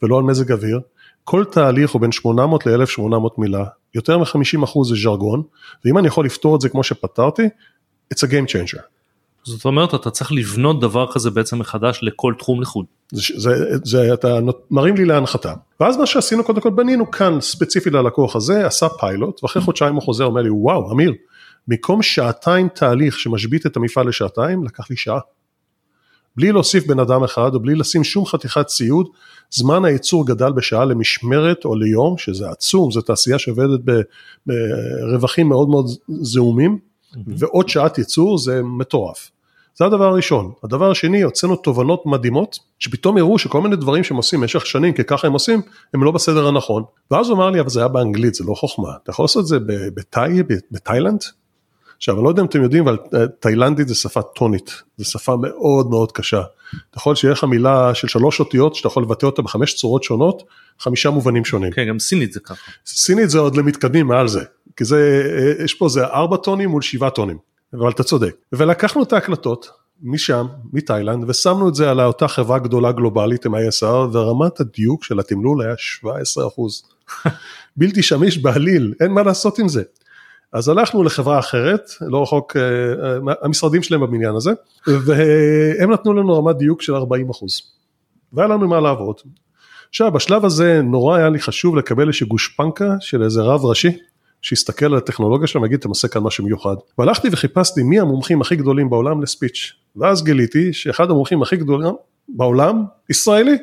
ולא 0.02 0.18
על 0.18 0.22
מזג 0.22 0.52
אוויר, 0.52 0.80
כל 1.24 1.44
תהליך 1.44 1.90
הוא 1.90 2.00
בין 2.00 2.12
800 2.12 2.66
ל-1800 2.66 3.28
מילה, 3.38 3.64
יותר 3.94 4.18
מ-50% 4.18 4.84
זה 4.84 4.94
ז'רגון, 4.94 5.42
ואם 5.84 5.98
אני 5.98 6.08
יכול 6.08 6.24
לפתור 6.24 6.56
את 6.56 6.60
זה 6.60 6.68
כמו 6.68 6.84
שפתרתי, 6.84 7.42
it's 8.14 8.18
a 8.18 8.30
game 8.30 8.50
changer. 8.50 8.82
זאת 9.44 9.64
אומרת 9.64 9.94
אתה 9.94 10.10
צריך 10.10 10.32
לבנות 10.32 10.80
דבר 10.80 11.12
כזה 11.12 11.30
בעצם 11.30 11.58
מחדש 11.58 12.00
לכל 12.02 12.34
תחום 12.38 12.62
לחוד. 12.62 12.86
זה, 13.12 13.34
זה, 13.36 13.76
זה 13.84 14.14
אתה 14.14 14.38
מרים 14.70 14.96
לי 14.96 15.04
להנחתה. 15.04 15.54
ואז 15.80 15.96
מה 15.96 16.06
שעשינו 16.06 16.44
קודם 16.44 16.60
כל 16.60 16.70
בנינו 16.70 17.10
כאן 17.10 17.40
ספציפי 17.40 17.90
ללקוח 17.90 18.36
הזה, 18.36 18.66
עשה 18.66 18.88
פיילוט, 18.88 19.42
ואחרי 19.42 19.62
חודשיים 19.62 19.94
הוא 19.94 20.02
חוזר 20.02 20.24
אומר 20.24 20.42
לי 20.42 20.50
וואו 20.50 20.92
אמיר, 20.92 21.12
במקום 21.68 22.02
שעתיים 22.02 22.68
תהליך 22.68 23.18
שמשבית 23.18 23.66
את 23.66 23.76
המפעל 23.76 24.08
לשעתיים, 24.08 24.64
לקח 24.64 24.90
לי 24.90 24.96
שעה. 24.96 25.18
בלי 26.36 26.52
להוסיף 26.52 26.86
בן 26.86 26.98
אדם 26.98 27.24
אחד 27.24 27.54
ובלי 27.54 27.74
לשים 27.74 28.04
שום 28.04 28.26
חתיכת 28.26 28.66
ציוד, 28.66 29.08
זמן 29.50 29.84
הייצור 29.84 30.26
גדל 30.26 30.52
בשעה 30.52 30.84
למשמרת 30.84 31.64
או 31.64 31.74
ליום, 31.74 32.18
שזה 32.18 32.50
עצום, 32.50 32.90
זו 32.90 33.00
תעשייה 33.00 33.38
שעובדת 33.38 33.80
ברווחים 34.46 35.48
מאוד 35.48 35.68
מאוד 35.68 35.86
זעומים, 36.08 36.78
mm-hmm. 36.78 37.18
ועוד 37.26 37.68
שעת 37.68 37.98
ייצור 37.98 38.38
זה 38.38 38.62
מטורף. 38.62 39.30
זה 39.74 39.84
הדבר 39.84 40.04
הראשון. 40.04 40.52
הדבר 40.64 40.90
השני, 40.90 41.22
הוצאנו 41.22 41.56
תובנות 41.56 42.06
מדהימות, 42.06 42.58
שפתאום 42.78 43.16
הראו 43.16 43.38
שכל 43.38 43.60
מיני 43.60 43.76
דברים 43.76 44.04
שהם 44.04 44.16
עושים 44.16 44.40
במשך 44.40 44.66
שנים, 44.66 44.92
כי 44.92 45.04
ככה 45.04 45.26
הם 45.26 45.32
עושים, 45.32 45.62
הם 45.94 46.04
לא 46.04 46.10
בסדר 46.10 46.48
הנכון. 46.48 46.84
ואז 47.10 47.28
הוא 47.28 47.36
אמר 47.36 47.50
לי, 47.50 47.60
אבל 47.60 47.68
זה 47.68 47.80
היה 47.80 47.88
באנגלית, 47.88 48.34
זה 48.34 48.44
לא 48.48 48.54
חוכמה. 48.54 48.88
אתה 49.02 49.10
יכול 49.10 49.22
לעשות 49.22 49.42
את 49.42 49.46
זה 49.46 49.58
בתאי, 49.94 50.42
בתאילנד? 50.70 51.20
עכשיו, 51.96 52.16
אני 52.16 52.24
לא 52.24 52.28
יודע 52.28 52.42
אם 52.42 52.46
אתם 52.46 52.62
יודעים, 52.62 52.88
אבל 52.88 52.98
אה, 53.14 53.26
תאילנדית 53.40 53.88
זה 53.88 53.94
שפה 53.94 54.22
טונית, 54.22 54.82
זו 54.96 55.10
שפה 55.10 55.36
מאוד 55.36 55.90
מאוד 55.90 56.12
קשה. 56.12 56.42
אתה 56.90 56.98
יכול 56.98 57.14
שיהיה 57.14 57.32
לך 57.32 57.44
מילה 57.44 57.94
של 57.94 58.08
שלוש 58.08 58.40
אותיות 58.40 58.74
שאתה 58.74 58.88
יכול 58.88 59.02
לבטא 59.02 59.26
אותה 59.26 59.42
בחמש 59.42 59.74
צורות 59.74 60.02
שונות, 60.02 60.42
חמישה 60.78 61.10
מובנים 61.10 61.44
שונים. 61.44 61.72
כן, 61.72 61.88
גם 61.88 61.98
סינית 61.98 62.32
זה 62.32 62.40
ככה. 62.40 62.70
סינית 62.86 63.30
זה 63.30 63.38
עוד 63.38 63.56
למתקדמים 63.56 64.06
מעל 64.06 64.28
זה, 64.28 64.44
כי 64.76 64.84
זה, 64.84 65.22
אה, 65.58 65.64
יש 65.64 65.74
פה 65.74 65.88
זה 65.88 66.06
ארבע 66.06 66.36
טונים 66.36 66.68
מול 66.68 66.82
שבעה 66.82 67.10
טונים, 67.10 67.38
אבל 67.74 67.90
אתה 67.90 68.02
צודק. 68.02 68.36
ולקחנו 68.52 69.02
את 69.02 69.12
ההקלטות 69.12 69.70
משם, 70.02 70.46
מתאילנד, 70.72 71.24
ושמנו 71.28 71.68
את 71.68 71.74
זה 71.74 71.90
על 71.90 72.00
אותה 72.00 72.28
חברה 72.28 72.58
גדולה 72.58 72.92
גלובלית 72.92 73.46
עם 73.46 73.54
ISR, 73.54 73.86
ורמת 74.12 74.60
הדיוק 74.60 75.04
של 75.04 75.20
התמלול 75.20 75.62
היה 75.62 75.74
17 75.76 76.46
אחוז. 76.46 76.82
בלתי 77.76 78.02
שמיש 78.02 78.38
בעליל, 78.38 78.94
אין 79.00 79.10
מה 79.10 79.22
לעשות 79.22 79.58
עם 79.58 79.68
זה. 79.68 79.82
אז 80.52 80.68
הלכנו 80.68 81.02
לחברה 81.02 81.38
אחרת, 81.38 81.90
לא 82.00 82.22
רחוק, 82.22 82.56
אה, 82.56 82.62
אה, 82.62 83.34
המשרדים 83.42 83.82
שלהם 83.82 84.00
בבניין 84.00 84.34
הזה, 84.34 84.50
והם 84.86 85.92
נתנו 85.92 86.14
לנו 86.14 86.38
רמת 86.38 86.56
דיוק 86.56 86.82
של 86.82 86.94
40 86.94 87.30
אחוז. 87.30 87.60
והיה 88.32 88.48
לנו 88.48 88.68
מה 88.68 88.80
לעבוד. 88.80 89.16
עכשיו 89.88 90.12
בשלב 90.12 90.44
הזה 90.44 90.80
נורא 90.82 91.16
היה 91.16 91.28
לי 91.28 91.40
חשוב 91.40 91.76
לקבל 91.76 92.08
איזושהי 92.08 92.26
גושפנקה 92.26 92.94
של 93.00 93.22
איזה 93.22 93.42
רב 93.42 93.64
ראשי, 93.64 93.98
שיסתכל 94.42 94.86
על 94.86 94.96
הטכנולוגיה 94.96 95.46
שלהם 95.46 95.62
ויגיד 95.62 95.84
עושה 95.84 96.08
כאן 96.08 96.22
משהו 96.22 96.44
מיוחד. 96.44 96.74
והלכתי 96.98 97.28
וחיפשתי 97.32 97.82
מי 97.82 98.00
המומחים 98.00 98.40
הכי 98.40 98.56
גדולים 98.56 98.90
בעולם 98.90 99.22
לספיץ', 99.22 99.72
ואז 99.96 100.24
גיליתי 100.24 100.72
שאחד 100.72 101.10
המומחים 101.10 101.42
הכי 101.42 101.56
גדולים 101.56 101.94
בעולם, 102.28 102.84
ישראלי, 103.10 103.56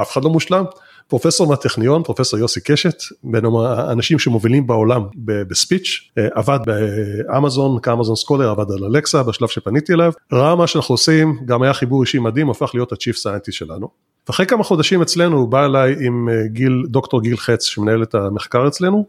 אף 0.00 0.12
אחד 0.12 0.24
לא 0.24 0.30
מושלם. 0.30 0.64
פרופסור 1.08 1.46
מהטכניון, 1.46 2.02
פרופסור 2.02 2.38
יוסי 2.38 2.60
קשת, 2.60 3.02
בין 3.24 3.44
האנשים 3.66 4.18
שמובילים 4.18 4.66
בעולם 4.66 5.02
ב-speech, 5.16 6.10
אה, 6.18 6.28
עבד 6.34 6.58
באמזון, 6.66 7.80
כ-Amazon 7.80 8.16
Scholar, 8.16 8.50
עבד 8.50 8.70
על 8.70 8.84
אלקסה 8.84 9.22
בשלב 9.22 9.48
שפניתי 9.48 9.92
אליו, 9.92 10.12
ראה 10.32 10.56
מה 10.56 10.66
שאנחנו 10.66 10.92
עושים, 10.92 11.38
גם 11.44 11.62
היה 11.62 11.72
חיבור 11.72 12.02
אישי 12.02 12.18
מדהים, 12.18 12.50
הפך 12.50 12.70
להיות 12.74 12.92
ה-chief 12.92 13.16
scientist 13.16 13.58
שלנו. 13.58 13.88
ואחרי 14.28 14.46
כמה 14.46 14.64
חודשים 14.64 15.02
אצלנו 15.02 15.36
הוא 15.36 15.48
בא 15.48 15.64
אליי 15.64 15.96
עם 16.00 16.28
אה, 16.28 16.46
גיל, 16.46 16.82
דוקטור 16.88 17.22
גיל 17.22 17.36
חץ 17.36 17.64
שמנהל 17.64 18.02
את 18.02 18.14
המחקר 18.14 18.68
אצלנו, 18.68 19.06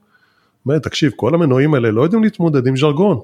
אומר 0.65 0.79
תקשיב 0.79 1.11
כל 1.15 1.33
המנועים 1.33 1.73
האלה 1.73 1.91
לא 1.91 2.01
יודעים 2.01 2.23
להתמודד 2.23 2.67
עם 2.67 2.77
ז'רגון. 2.77 3.19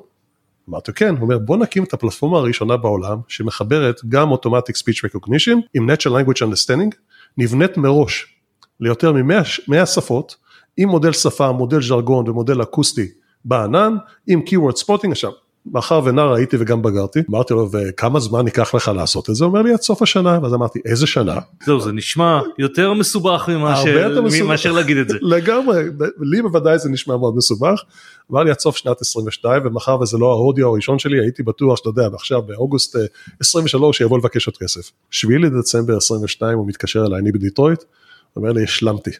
אמרתי 0.69 0.93
כן, 0.93 1.15
הוא 1.15 1.21
אומר 1.21 1.37
בוא 1.37 1.57
נקים 1.57 1.83
את 1.83 1.93
הפלטפורמה 1.93 2.37
הראשונה 2.37 2.77
בעולם 2.77 3.17
שמחברת 3.27 4.01
גם 4.09 4.33
Automatic 4.33 4.75
Speech 4.81 5.09
Recognition 5.09 5.57
עם 5.73 5.89
Natural 5.89 6.11
Language 6.11 6.41
Understanding, 6.41 6.95
נבנית 7.37 7.77
מראש 7.77 8.35
ליותר 8.79 9.13
מ-100 9.13 9.85
שפות, 9.85 10.35
עם 10.77 10.89
מודל 10.89 11.11
שפה, 11.11 11.51
מודל 11.51 11.81
ז'רגון 11.81 12.29
ומודל 12.29 12.61
אקוסטי 12.61 13.07
בענן, 13.45 13.95
עם 14.27 14.41
Keyword 14.41 14.83
Spotting, 14.83 15.11
עכשיו 15.11 15.31
מאחר 15.71 16.01
ונער 16.05 16.33
הייתי 16.33 16.57
וגם 16.59 16.81
בגרתי, 16.81 17.19
אמרתי 17.29 17.53
לו 17.53 17.69
וכמה 17.71 18.19
זמן 18.19 18.45
ייקח 18.45 18.75
לך 18.75 18.91
לעשות 18.95 19.29
את 19.29 19.35
זה, 19.35 19.45
הוא 19.45 19.51
אומר 19.51 19.61
לי 19.61 19.73
עד 19.73 19.81
סוף 19.81 20.01
השנה, 20.01 20.39
ואז 20.43 20.53
אמרתי 20.53 20.79
איזה 20.85 21.07
שנה? 21.07 21.39
זהו 21.65 21.79
זה 21.79 21.91
נשמע 21.91 22.41
יותר 22.59 22.93
מסובך 22.93 23.49
מאשר 24.47 24.71
להגיד 24.71 24.97
את 24.97 25.09
זה. 25.09 25.17
לגמרי, 25.35 25.83
לי 26.19 26.41
בוודאי 26.41 26.79
זה 26.79 26.89
נשמע 26.89 27.17
מאוד 27.17 27.35
מסובך, 27.35 27.83
אמר 28.31 28.43
לי 28.43 28.51
עד 28.51 28.59
סוף 28.59 28.77
שנת 28.77 29.01
22 29.01 29.61
ומאחר 29.65 30.01
וזה 30.01 30.17
לא 30.17 30.31
האודיו 30.31 30.67
הראשון 30.67 30.99
שלי 30.99 31.19
הייתי 31.19 31.43
בטוח 31.43 31.77
שאתה 31.77 31.89
יודע 31.89 32.07
ועכשיו 32.11 32.41
באוגוסט 32.41 32.95
23 33.39 33.97
שיבוא 33.97 34.17
לבקש 34.17 34.47
עוד 34.47 34.57
כסף. 34.57 34.91
7 35.11 35.37
לדצמבר 35.37 35.97
22 35.97 36.57
הוא 36.57 36.67
מתקשר 36.67 37.05
אליי 37.05 37.19
אני 37.19 37.31
בדיטרויט, 37.31 37.83
אומר 38.35 38.51
לי 38.51 38.63
השלמתי. 38.63 39.11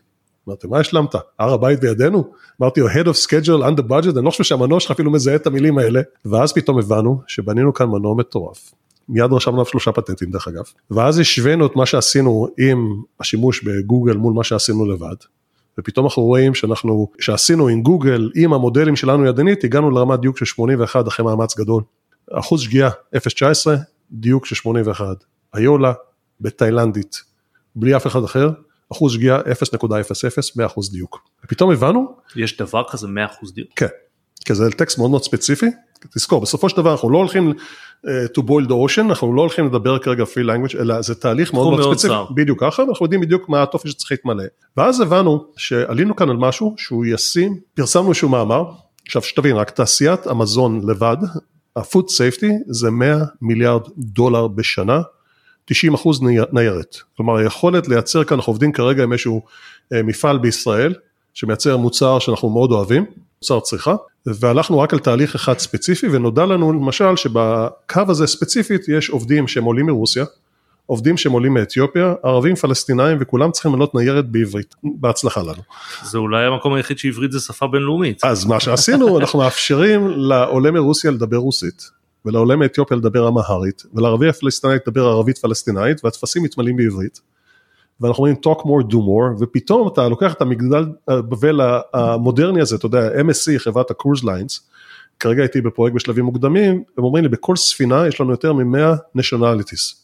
אמרתי, 0.47 0.67
מה 0.67 0.79
השלמת? 0.79 1.15
הר 1.39 1.53
הבית 1.53 1.79
בידינו? 1.79 2.31
אמרתי, 2.61 2.81
head 2.81 3.05
of 3.05 3.27
schedule 3.27 3.61
under 3.61 3.89
budget, 3.89 4.17
אני 4.17 4.25
לא 4.25 4.29
חושב 4.29 4.43
שהמנוע 4.43 4.79
שלך 4.79 4.91
אפילו 4.91 5.11
מזהה 5.11 5.35
את 5.35 5.47
המילים 5.47 5.77
האלה. 5.77 6.01
ואז 6.25 6.53
פתאום 6.53 6.79
הבנו 6.79 7.21
שבנינו 7.27 7.73
כאן 7.73 7.87
מנוע 7.87 8.15
מטורף. 8.15 8.73
מיד 9.09 9.33
רשמנו 9.33 9.55
עליו 9.55 9.65
שלושה 9.65 9.91
פטנטים 9.91 10.31
דרך 10.31 10.47
אגב. 10.47 10.63
ואז 10.91 11.19
השווינו 11.19 11.65
את 11.65 11.75
מה 11.75 11.85
שעשינו 11.85 12.47
עם 12.57 13.01
השימוש 13.19 13.63
בגוגל 13.63 14.13
מול 14.13 14.33
מה 14.33 14.43
שעשינו 14.43 14.85
לבד. 14.85 15.15
ופתאום 15.79 16.05
אנחנו 16.05 16.23
רואים 16.23 16.53
שאנחנו, 16.53 17.07
שעשינו 17.19 17.67
עם 17.67 17.81
גוגל, 17.81 18.31
עם 18.35 18.53
המודלים 18.53 18.95
שלנו 18.95 19.25
ידנית, 19.25 19.63
הגענו 19.63 19.91
לרמת 19.91 20.19
דיוק 20.19 20.37
של 20.37 20.45
81 20.45 21.07
אחרי 21.07 21.25
מאמץ 21.25 21.57
גדול. 21.57 21.83
אחוז 22.31 22.61
שגיאה 22.61 22.89
0.19, 23.15 23.69
דיוק 24.11 24.45
של 24.45 24.55
81. 24.55 25.05
איולה 25.55 25.93
בתאילנדית, 26.41 27.23
בלי 27.75 27.95
אף 27.95 28.07
אחד 28.07 28.23
אחר, 28.23 28.49
אחוז 28.91 29.13
שגיאה 29.13 29.39
0.00, 29.39 29.43
100% 30.77 30.91
דיוק. 30.91 31.19
ופתאום 31.45 31.71
הבנו. 31.71 32.07
יש 32.35 32.57
דבר 32.57 32.83
כזה 32.89 33.07
100% 33.07 33.09
דיוק? 33.53 33.69
כן, 33.75 33.87
כי 34.45 34.55
זה 34.55 34.71
טקסט 34.71 34.97
מאוד 34.97 35.09
מאוד 35.09 35.23
ספציפי. 35.23 35.65
תזכור, 36.13 36.41
בסופו 36.41 36.69
של 36.69 36.77
דבר 36.77 36.91
אנחנו 36.91 37.09
לא 37.09 37.17
הולכים 37.17 37.51
uh, 37.51 38.07
to 38.37 38.41
boil 38.41 38.67
the 38.67 38.71
ocean, 38.71 39.01
אנחנו 39.01 39.35
לא 39.35 39.41
הולכים 39.41 39.65
לדבר 39.65 39.99
כרגע 39.99 40.23
free 40.23 40.47
language, 40.47 40.79
אלא 40.79 41.01
זה 41.01 41.15
תהליך 41.15 41.53
מאוד 41.53 41.79
מאוד 41.79 41.93
ספציפי. 41.93 42.13
צר. 42.13 42.25
בדיוק 42.35 42.63
ככה, 42.63 42.83
ואנחנו 42.83 43.05
יודעים 43.05 43.21
בדיוק 43.21 43.49
מה 43.49 43.63
הטופס 43.63 43.89
שצריך 43.89 44.11
להתמלא. 44.11 44.43
ואז 44.77 45.01
הבנו 45.01 45.45
שעלינו 45.57 46.15
כאן 46.15 46.29
על 46.29 46.37
משהו 46.37 46.73
שהוא 46.77 47.05
ישים, 47.05 47.59
פרסמנו 47.73 48.09
איזשהו 48.09 48.29
מאמר, 48.29 48.63
עכשיו 49.05 49.21
שתבין, 49.21 49.55
רק 49.55 49.69
תעשיית 49.69 50.27
המזון 50.27 50.89
לבד, 50.89 51.17
ה-food 51.75 52.05
safety 52.05 52.51
זה 52.67 52.91
100 52.91 53.17
מיליארד 53.41 53.81
דולר 53.97 54.47
בשנה. 54.47 55.01
90 55.67 55.93
אחוז 55.93 56.21
ניירת. 56.51 56.97
כלומר 57.17 57.35
היכולת 57.35 57.87
לייצר 57.87 58.23
כאן, 58.23 58.37
אנחנו 58.37 58.51
עובדים 58.51 58.71
כרגע 58.71 59.03
עם 59.03 59.11
איזשהו 59.11 59.41
אה, 59.93 60.03
מפעל 60.03 60.37
בישראל 60.37 60.93
שמייצר 61.33 61.77
מוצר 61.77 62.19
שאנחנו 62.19 62.49
מאוד 62.49 62.71
אוהבים, 62.71 63.05
מוצר 63.41 63.59
צריכה, 63.59 63.95
והלכנו 64.25 64.79
רק 64.79 64.93
על 64.93 64.99
תהליך 64.99 65.35
אחד 65.35 65.59
ספציפי 65.59 66.07
ונודע 66.07 66.45
לנו 66.45 66.73
למשל 66.73 67.15
שבקו 67.15 68.01
הזה 68.07 68.27
ספציפית 68.27 68.89
יש 68.89 69.09
עובדים 69.09 69.47
שהם 69.47 69.63
עולים 69.63 69.85
מרוסיה, 69.85 70.25
עובדים 70.85 71.17
שהם 71.17 71.31
עולים 71.31 71.53
מאתיופיה, 71.53 72.13
ערבים 72.23 72.55
פלסטינאים 72.55 73.17
וכולם 73.21 73.51
צריכים 73.51 73.71
לעלות 73.71 73.95
ניירת 73.95 74.29
בעברית, 74.29 74.75
בהצלחה 74.83 75.41
לנו. 75.41 75.61
זה 76.03 76.17
אולי 76.17 76.45
המקום 76.45 76.73
היחיד 76.73 76.97
שעברית 76.97 77.31
זה 77.31 77.39
שפה 77.39 77.67
בינלאומית. 77.67 78.23
אז 78.23 78.45
מה 78.45 78.59
שעשינו, 78.59 79.19
אנחנו 79.19 79.39
מאפשרים 79.39 80.07
לעולה 80.07 80.71
מרוסיה 80.71 81.11
לדבר 81.11 81.37
רוסית. 81.37 81.96
ולעולה 82.27 82.55
מאתיופיה 82.55 82.97
לדבר 82.97 83.27
אמהרית, 83.27 83.83
ולערבי 83.93 84.29
הפלסטינאי 84.29 84.77
לדבר 84.87 85.05
ערבית 85.05 85.37
פלסטינאית, 85.37 86.05
והטפסים 86.05 86.43
מתמלאים 86.43 86.77
בעברית. 86.77 87.21
ואנחנו 88.01 88.25
אומרים 88.25 88.35
talk 88.47 88.59
more 88.59 88.91
do 88.91 88.95
more, 88.95 89.39
ופתאום 89.39 89.87
אתה 89.87 90.09
לוקח 90.09 90.33
את 90.33 90.41
המגדל 90.41 90.85
בבל 91.07 91.61
המודרני 91.93 92.61
הזה, 92.61 92.75
אתה 92.75 92.85
יודע, 92.85 93.09
MSC, 93.21 93.57
חברת 93.57 93.91
הקרוז 93.91 94.23
ליינס, 94.23 94.69
כרגע 95.19 95.41
הייתי 95.41 95.61
בפרויקט 95.61 95.95
בשלבים 95.95 96.25
מוקדמים, 96.25 96.83
הם 96.97 97.03
אומרים 97.03 97.23
לי 97.23 97.29
בכל 97.29 97.55
ספינה 97.55 98.07
יש 98.07 98.21
לנו 98.21 98.31
יותר 98.31 98.53
מ-100 98.53 98.97
nationalities. 99.17 99.95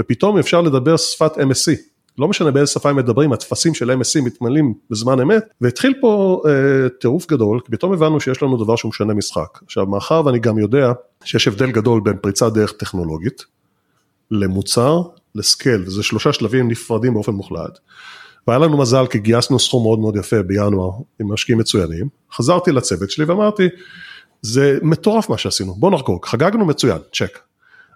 ופתאום 0.00 0.38
אפשר 0.38 0.60
לדבר 0.60 0.96
שפת 0.96 1.32
MSC, 1.36 1.72
לא 2.18 2.28
משנה 2.28 2.50
באיזה 2.50 2.72
שפה 2.72 2.90
הם 2.90 2.96
מדברים, 2.96 3.32
הטפסים 3.32 3.74
של 3.74 3.90
MSC 3.90 4.24
מתמלאים 4.24 4.74
בזמן 4.90 5.20
אמת, 5.20 5.44
והתחיל 5.60 5.94
פה 6.00 6.42
אה, 6.46 6.88
טירוף 7.00 7.26
גדול, 7.26 7.60
כי 7.60 7.72
פתאום 7.72 7.92
הבנו 7.92 8.20
שיש 8.20 8.42
לנו 8.42 8.64
דבר 8.64 8.76
שהוא 8.76 8.88
משנה 8.88 9.14
משחק. 9.14 9.58
עכשיו, 9.64 9.86
מאחר 9.86 10.22
ואני 10.24 10.38
גם 10.38 10.58
יודע 10.58 10.92
שיש 11.24 11.48
הבדל 11.48 11.70
גדול 11.70 12.00
בין 12.00 12.16
פריצת 12.22 12.52
דרך 12.52 12.72
טכנולוגית, 12.72 13.44
למוצר, 14.30 15.02
לסקייל, 15.34 15.82
וזה 15.86 16.02
שלושה 16.02 16.32
שלבים 16.32 16.68
נפרדים 16.68 17.14
באופן 17.14 17.32
מוחלט. 17.32 17.78
והיה 18.48 18.58
לנו 18.58 18.78
מזל 18.78 19.06
כי 19.06 19.18
גייסנו 19.18 19.58
סכום 19.58 19.82
מאוד 19.82 19.98
מאוד 19.98 20.16
יפה 20.16 20.42
בינואר 20.42 20.90
עם 21.20 21.32
משקיעים 21.32 21.58
מצוינים, 21.58 22.08
חזרתי 22.32 22.72
לצוות 22.72 23.10
שלי 23.10 23.24
ואמרתי, 23.24 23.68
זה 24.42 24.78
מטורף 24.82 25.30
מה 25.30 25.38
שעשינו, 25.38 25.74
בוא 25.74 25.90
נחגוג, 25.90 26.26
חגגנו 26.26 26.66
מצוין, 26.66 26.98
צ'ק. 27.12 27.38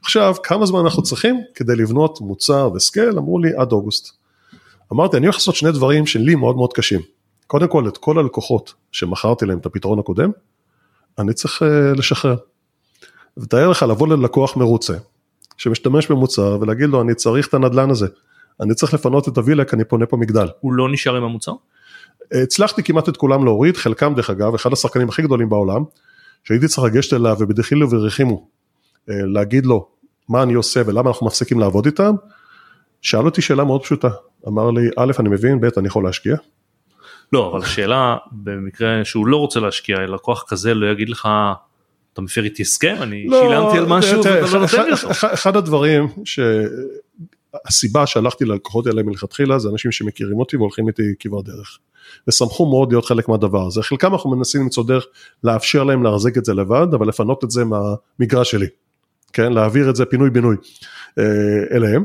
עכשיו, 0.02 0.34
כמה 0.42 0.66
זמן 0.66 0.80
אנחנו 0.80 1.02
צריכים 1.02 1.40
כדי 1.54 1.76
לבנות 1.76 2.20
מוצר 2.20 2.70
וסקייל? 2.74 3.18
אמרו 3.18 3.38
לי 3.38 3.50
עד 3.56 3.72
אוגוסט. 3.72 4.20
אמרתי, 4.92 5.16
אני 5.16 5.26
הולך 5.26 5.36
לעשות 5.36 5.54
שני 5.54 5.72
דברים 5.72 6.06
שלי 6.06 6.34
מאוד 6.34 6.56
מאוד 6.56 6.72
קשים. 6.72 7.00
קודם 7.46 7.68
כל, 7.68 7.88
את 7.88 7.98
כל 7.98 8.18
הלקוחות 8.18 8.74
שמכרתי 8.92 9.46
להם 9.46 9.58
את 9.58 9.66
הפתרון 9.66 9.98
הקודם, 9.98 10.30
אני 11.18 11.34
צריך 11.34 11.62
uh, 11.62 11.98
לשחרר. 11.98 12.36
ותאר 13.36 13.68
לך 13.68 13.82
לבוא 13.82 14.08
ללקוח 14.08 14.56
מרוצה, 14.56 14.94
שמשתמש 15.56 16.10
במוצר 16.10 16.58
ולהגיד 16.60 16.88
לו, 16.88 17.02
אני 17.02 17.14
צריך 17.14 17.48
את 17.48 17.54
הנדלן 17.54 17.90
הזה. 17.90 18.06
אני 18.60 18.74
צריך 18.74 18.94
לפנות 18.94 19.28
את 19.28 19.36
הווילה 19.36 19.64
כי 19.64 19.76
אני 19.76 19.84
פונה 19.84 20.06
פה 20.06 20.16
מגדל. 20.16 20.48
הוא 20.60 20.72
לא 20.72 20.92
נשאר 20.92 21.16
עם 21.16 21.22
המוצר? 21.22 21.52
הצלחתי 22.32 22.82
כמעט 22.82 23.08
את 23.08 23.16
כולם 23.16 23.44
להוריד, 23.44 23.76
חלקם 23.76 24.14
דרך 24.14 24.30
אגב, 24.30 24.54
אחד 24.54 24.72
השחקנים 24.72 25.08
הכי 25.08 25.22
גדולים 25.22 25.48
בעולם, 25.48 25.84
שהייתי 26.44 26.68
צריך 26.68 26.86
לגשת 26.86 27.12
אליו 27.12 27.36
ובדחילו 27.40 27.90
ורחימו 27.90 28.48
להגיד 29.08 29.66
לו 29.66 29.88
מה 30.28 30.42
אני 30.42 30.54
עושה 30.54 30.82
ולמה 30.86 31.10
אנחנו 31.10 31.26
מפסיקים 31.26 31.60
לעבוד 31.60 31.86
איתם, 31.86 32.14
שאל 33.02 33.24
אותי 33.24 33.42
שאלה 33.42 33.64
מאוד 33.64 33.82
פשוטה, 33.82 34.08
אמר 34.48 34.70
לי 34.70 34.88
א' 34.96 35.12
אני 35.18 35.28
מבין, 35.28 35.60
ב' 35.60 35.68
אני 35.76 35.86
יכול 35.86 36.04
להשקיע. 36.04 36.36
לא 37.32 37.52
אבל 37.52 37.64
שאלה 37.64 38.16
במקרה 38.32 39.04
שהוא 39.04 39.26
לא 39.26 39.36
רוצה 39.36 39.60
להשקיע 39.60 39.96
לקוח 39.98 40.44
כזה 40.48 40.74
לא 40.74 40.86
יגיד 40.92 41.08
לך 41.08 41.28
אתה 42.12 42.22
מפר 42.22 42.44
איתי 42.44 42.62
הסכם 42.62 42.96
אני 43.00 43.26
לא, 43.26 43.42
שילמתי 43.42 43.78
על 43.78 43.86
משהו 43.86 44.24
ואתה 44.24 44.54
לא 44.54 44.60
נותן 44.60 44.84
לי 44.84 44.92
אותו. 44.92 45.08
אחד 45.34 45.56
הדברים 45.56 46.08
שהסיבה 46.24 48.06
שהלכתי 48.06 48.44
ללקוחות 48.44 48.86
האלה 48.86 49.02
מלכתחילה 49.02 49.58
זה 49.58 49.68
אנשים 49.68 49.92
שמכירים 49.92 50.38
אותי 50.38 50.56
והולכים 50.56 50.88
איתי 50.88 51.02
כברת 51.18 51.44
דרך. 51.44 51.78
ושמחו 52.28 52.66
מאוד 52.66 52.92
להיות 52.92 53.04
חלק 53.04 53.28
מהדבר 53.28 53.66
הזה 53.66 53.82
חלקם 53.82 54.12
אנחנו 54.12 54.30
מנסים 54.30 54.62
למצוא 54.62 54.84
דרך 54.84 55.06
לאפשר 55.44 55.84
להם 55.84 56.02
להחזיק 56.02 56.38
את 56.38 56.44
זה 56.44 56.54
לבד 56.54 56.86
אבל 56.94 57.08
לפנות 57.08 57.44
את 57.44 57.50
זה 57.50 57.64
מהמגרש 57.64 58.50
שלי. 58.50 58.66
כן, 59.32 59.52
להעביר 59.52 59.90
את 59.90 59.96
זה 59.96 60.04
פינוי 60.04 60.30
בינוי 60.30 60.56
אה, 61.18 61.24
אליהם. 61.76 62.04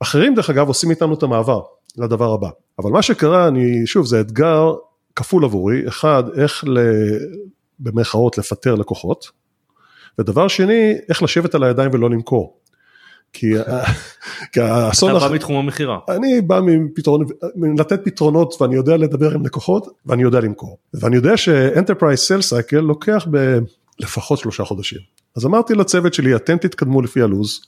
אחרים 0.00 0.34
דרך 0.34 0.50
אגב 0.50 0.68
עושים 0.68 0.90
איתנו 0.90 1.14
את 1.14 1.22
המעבר 1.22 1.60
לדבר 1.96 2.32
הבא, 2.32 2.48
אבל 2.78 2.90
מה 2.90 3.02
שקרה, 3.02 3.48
אני, 3.48 3.86
שוב, 3.86 4.06
זה 4.06 4.20
אתגר 4.20 4.74
כפול 5.16 5.44
עבורי, 5.44 5.88
אחד, 5.88 6.24
איך 6.38 6.64
ל... 6.66 6.78
במרכאות 7.78 8.38
לפטר 8.38 8.74
לקוחות, 8.74 9.30
ודבר 10.18 10.48
שני, 10.48 10.94
איך 11.08 11.22
לשבת 11.22 11.54
על 11.54 11.62
הידיים 11.62 11.90
ולא 11.94 12.10
למכור. 12.10 12.60
כי 13.32 13.52
האסון... 14.56 15.16
אתה 15.16 15.28
בא 15.28 15.34
מתחום 15.34 15.56
המכירה. 15.56 15.98
אני 16.08 16.40
בא 16.40 16.60
מפתרון, 16.62 17.26
לתת 17.78 18.00
פתרונות 18.04 18.54
ואני 18.60 18.74
יודע 18.74 18.96
לדבר 18.96 19.34
עם 19.34 19.46
לקוחות 19.46 19.86
ואני 20.06 20.22
יודע 20.22 20.40
למכור. 20.40 20.78
ואני 20.94 21.16
יודע 21.16 21.36
ש-enterprise 21.36 22.18
sale 22.18 22.42
cycle 22.42 22.80
לוקח 22.80 23.26
בלפחות 23.30 24.38
שלושה 24.38 24.64
חודשים. 24.64 25.00
אז 25.36 25.46
אמרתי 25.46 25.74
לצוות 25.74 26.14
שלי, 26.14 26.36
אתם 26.36 26.56
תתקדמו 26.56 27.02
לפי 27.02 27.22
הלו"ז, 27.22 27.60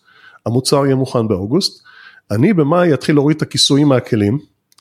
המוצר 0.46 0.86
יהיה 0.86 0.94
מוכן 0.96 1.28
באוגוסט, 1.28 1.82
אני 2.30 2.52
במאי 2.52 2.94
אתחיל 2.94 3.14
להוריד 3.14 3.36
את 3.36 3.42
הכיסויים 3.42 3.88
מהכלים 3.88 4.38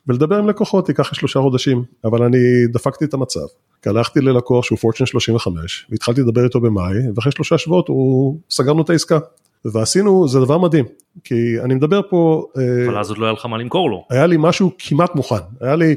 ולדבר 0.07 0.38
עם 0.38 0.49
לקוחות, 0.49 0.89
ייקח 0.89 1.14
שלושה 1.14 1.39
חודשים, 1.39 1.84
אבל 2.05 2.24
אני 2.24 2.68
דפקתי 2.68 3.05
את 3.05 3.14
המצב. 3.14 3.45
כי 3.82 3.89
הלכתי 3.89 4.22
ללקוח 4.22 4.66
שהוא 4.66 4.78
Fortune 4.78 5.05
35 5.05 5.88
והתחלתי 5.89 6.22
לדבר 6.22 6.43
איתו 6.43 6.59
במאי 6.59 6.95
ואחרי 7.16 7.32
שלושה 7.32 7.57
שבועות 7.57 7.88
הוא 7.88 8.39
סגרנו 8.49 8.82
את 8.82 8.89
העסקה. 8.89 9.20
ועשינו 9.66 10.28
זה 10.28 10.39
דבר 10.39 10.57
מדהים 10.57 10.86
כי 11.24 11.36
אני 11.64 11.76
מדבר 11.76 12.01
פה 12.09 12.45
אה, 12.57 12.88
אבל 12.88 12.97
אז 12.97 13.09
עוד 13.09 13.18
לא 13.18 13.26
היה 13.26 13.34
לך 13.34 13.45
מה 13.45 13.57
למכור 13.57 13.89
לו 13.89 14.05
היה 14.09 14.26
לי 14.26 14.36
משהו 14.39 14.72
כמעט 14.80 15.16
מוכן 15.16 15.36
היה 15.62 15.76
לי 15.76 15.95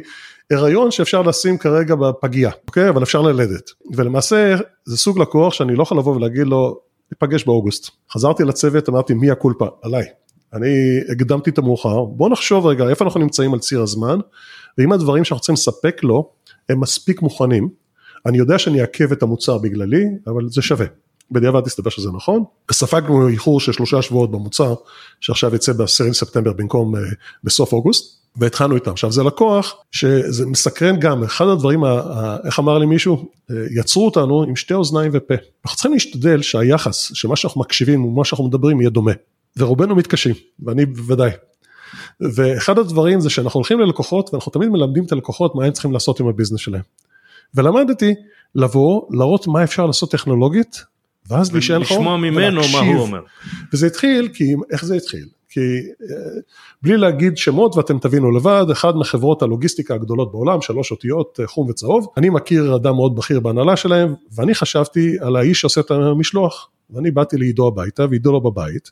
הריון 0.51 0.90
שאפשר 0.90 1.22
לשים 1.22 1.59
כרגע 1.59 1.94
בפגייה, 1.94 2.51
אוקיי? 2.68 2.88
אבל 2.88 3.03
אפשר 3.03 3.22
ללדת. 3.22 3.70
ולמעשה 3.96 4.57
זה 4.84 4.96
סוג 4.96 5.18
לקוח 5.18 5.53
שאני 5.53 5.76
לא 5.76 5.82
יכול 5.82 5.98
לבוא 5.98 6.16
ולהגיד 6.16 6.46
לו, 6.46 6.80
ניפגש 7.12 7.44
באוגוסט. 7.44 7.90
חזרתי 8.12 8.44
לצוות, 8.44 8.88
אמרתי 8.88 9.14
מי 9.14 9.30
הקולפה? 9.30 9.66
עליי. 9.82 10.05
אני 10.53 11.01
הקדמתי 11.12 11.51
את 11.51 11.59
המאוחר, 11.59 12.05
בוא 12.05 12.28
נחשוב 12.28 12.66
רגע 12.66 12.88
איפה 12.88 13.05
אנחנו 13.05 13.20
נמצאים 13.20 13.55
על 13.55 13.59
ציר 13.59 13.82
הזמן, 13.82 14.18
ואם 14.78 14.92
הדברים 14.92 15.24
שאנחנו 15.24 15.40
צריכים 15.40 15.55
לספק 15.55 16.05
לו 16.05 16.30
הם 16.68 16.80
מספיק 16.80 17.22
מוכנים, 17.22 17.68
אני 18.26 18.38
יודע 18.38 18.59
שאני 18.59 18.80
אעכב 18.80 19.12
את 19.12 19.22
המוצר 19.22 19.59
בגללי, 19.59 20.05
אבל 20.26 20.48
זה 20.48 20.62
שווה. 20.62 20.86
בדיעבד 21.30 21.66
הסתבר 21.66 21.90
שזה 21.90 22.11
נכון, 22.12 22.44
ספגנו 22.72 23.28
איחור 23.28 23.61
של 23.61 23.72
שלושה 23.72 24.03
שבועות 24.03 24.30
במוצר, 24.30 24.74
שעכשיו 25.20 25.55
יצא 25.55 25.72
ב-10 25.72 26.12
ספטמבר 26.12 26.53
במקום 26.53 26.96
uh, 26.96 26.98
בסוף 27.44 27.72
אוגוסט, 27.72 28.19
והתחלנו 28.36 28.74
איתם. 28.74 28.90
עכשיו 28.90 29.12
זה 29.12 29.22
לקוח 29.22 29.74
שזה 29.92 30.46
מסקרן 30.46 31.00
גם, 31.00 31.24
אחד 31.24 31.46
הדברים, 31.48 31.84
איך 32.44 32.58
אמר 32.58 32.78
לי 32.78 32.86
מישהו, 32.86 33.28
יצרו 33.76 34.04
אותנו 34.04 34.42
עם 34.42 34.56
שתי 34.56 34.74
אוזניים 34.74 35.10
ופה. 35.14 35.34
אנחנו 35.64 35.76
צריכים 35.76 35.92
להשתדל 35.92 36.42
שהיחס, 36.42 37.10
שמה 37.14 37.36
שאנחנו 37.36 37.60
מקשיבים 37.60 38.04
ומה 38.04 38.24
שאנחנו 38.24 38.46
מדברים 38.46 38.80
יהיה 38.80 38.90
דומה. 38.90 39.12
ורובנו 39.56 39.94
מתקשים, 39.94 40.34
ואני 40.60 40.86
בוודאי. 40.86 41.30
ואחד 42.20 42.78
הדברים 42.78 43.20
זה 43.20 43.30
שאנחנו 43.30 43.58
הולכים 43.58 43.80
ללקוחות 43.80 44.30
ואנחנו 44.32 44.52
תמיד 44.52 44.68
מלמדים 44.68 45.04
את 45.04 45.12
הלקוחות 45.12 45.54
מה 45.54 45.64
הם 45.64 45.72
צריכים 45.72 45.92
לעשות 45.92 46.20
עם 46.20 46.28
הביזנס 46.28 46.60
שלהם. 46.60 46.82
ולמדתי 47.54 48.14
לבוא, 48.54 49.02
להראות 49.10 49.46
מה 49.46 49.64
אפשר 49.64 49.86
לעשות 49.86 50.10
טכנולוגית, 50.10 50.84
ואז 51.28 51.52
להישאר 51.52 51.78
לך, 51.78 51.90
לשמוע 51.90 52.16
ממנו 52.16 52.60
מה 52.72 52.78
הוא 52.78 53.00
אומר. 53.00 53.20
וזה 53.72 53.86
התחיל, 53.86 54.28
כי 54.34 54.44
איך 54.70 54.84
זה 54.84 54.94
התחיל? 54.94 55.26
כי 55.51 55.61
אה, 55.61 56.40
בלי 56.82 56.96
להגיד 56.96 57.36
שמות 57.36 57.76
ואתם 57.76 57.98
תבינו 57.98 58.30
לבד, 58.30 58.66
אחד 58.72 58.96
מחברות 58.96 59.42
הלוגיסטיקה 59.42 59.94
הגדולות 59.94 60.32
בעולם, 60.32 60.62
שלוש 60.62 60.90
אותיות, 60.90 61.40
אה, 61.42 61.46
חום 61.46 61.68
וצהוב, 61.68 62.07
אני 62.16 62.30
מכיר 62.30 62.76
אדם 62.76 62.94
מאוד 62.94 63.16
בכיר 63.16 63.40
בהנהלה 63.40 63.76
שלהם, 63.76 64.14
ואני 64.34 64.55
חשבתי 64.55 65.16
על 65.20 65.36
האיש 65.36 65.61
שעושה 65.61 65.80
את 65.80 65.90
המשלוח, 65.90 66.68
ואני 66.90 67.11
באתי 67.11 67.36
לעידו 67.36 67.66
הביתה 67.66 68.07
ועידו 68.11 68.32
לו 68.32 68.40
בבית, 68.40 68.90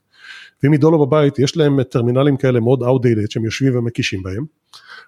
ואם 0.63 0.73
עידו 0.73 0.91
לו 0.91 1.07
בבית 1.07 1.39
יש 1.39 1.57
להם 1.57 1.83
טרמינלים 1.83 2.37
כאלה 2.37 2.61
מאוד 2.61 2.83
outdated 2.83 3.31
שהם 3.31 3.45
יושבים 3.45 3.79
ומקישים 3.79 4.23
בהם, 4.23 4.45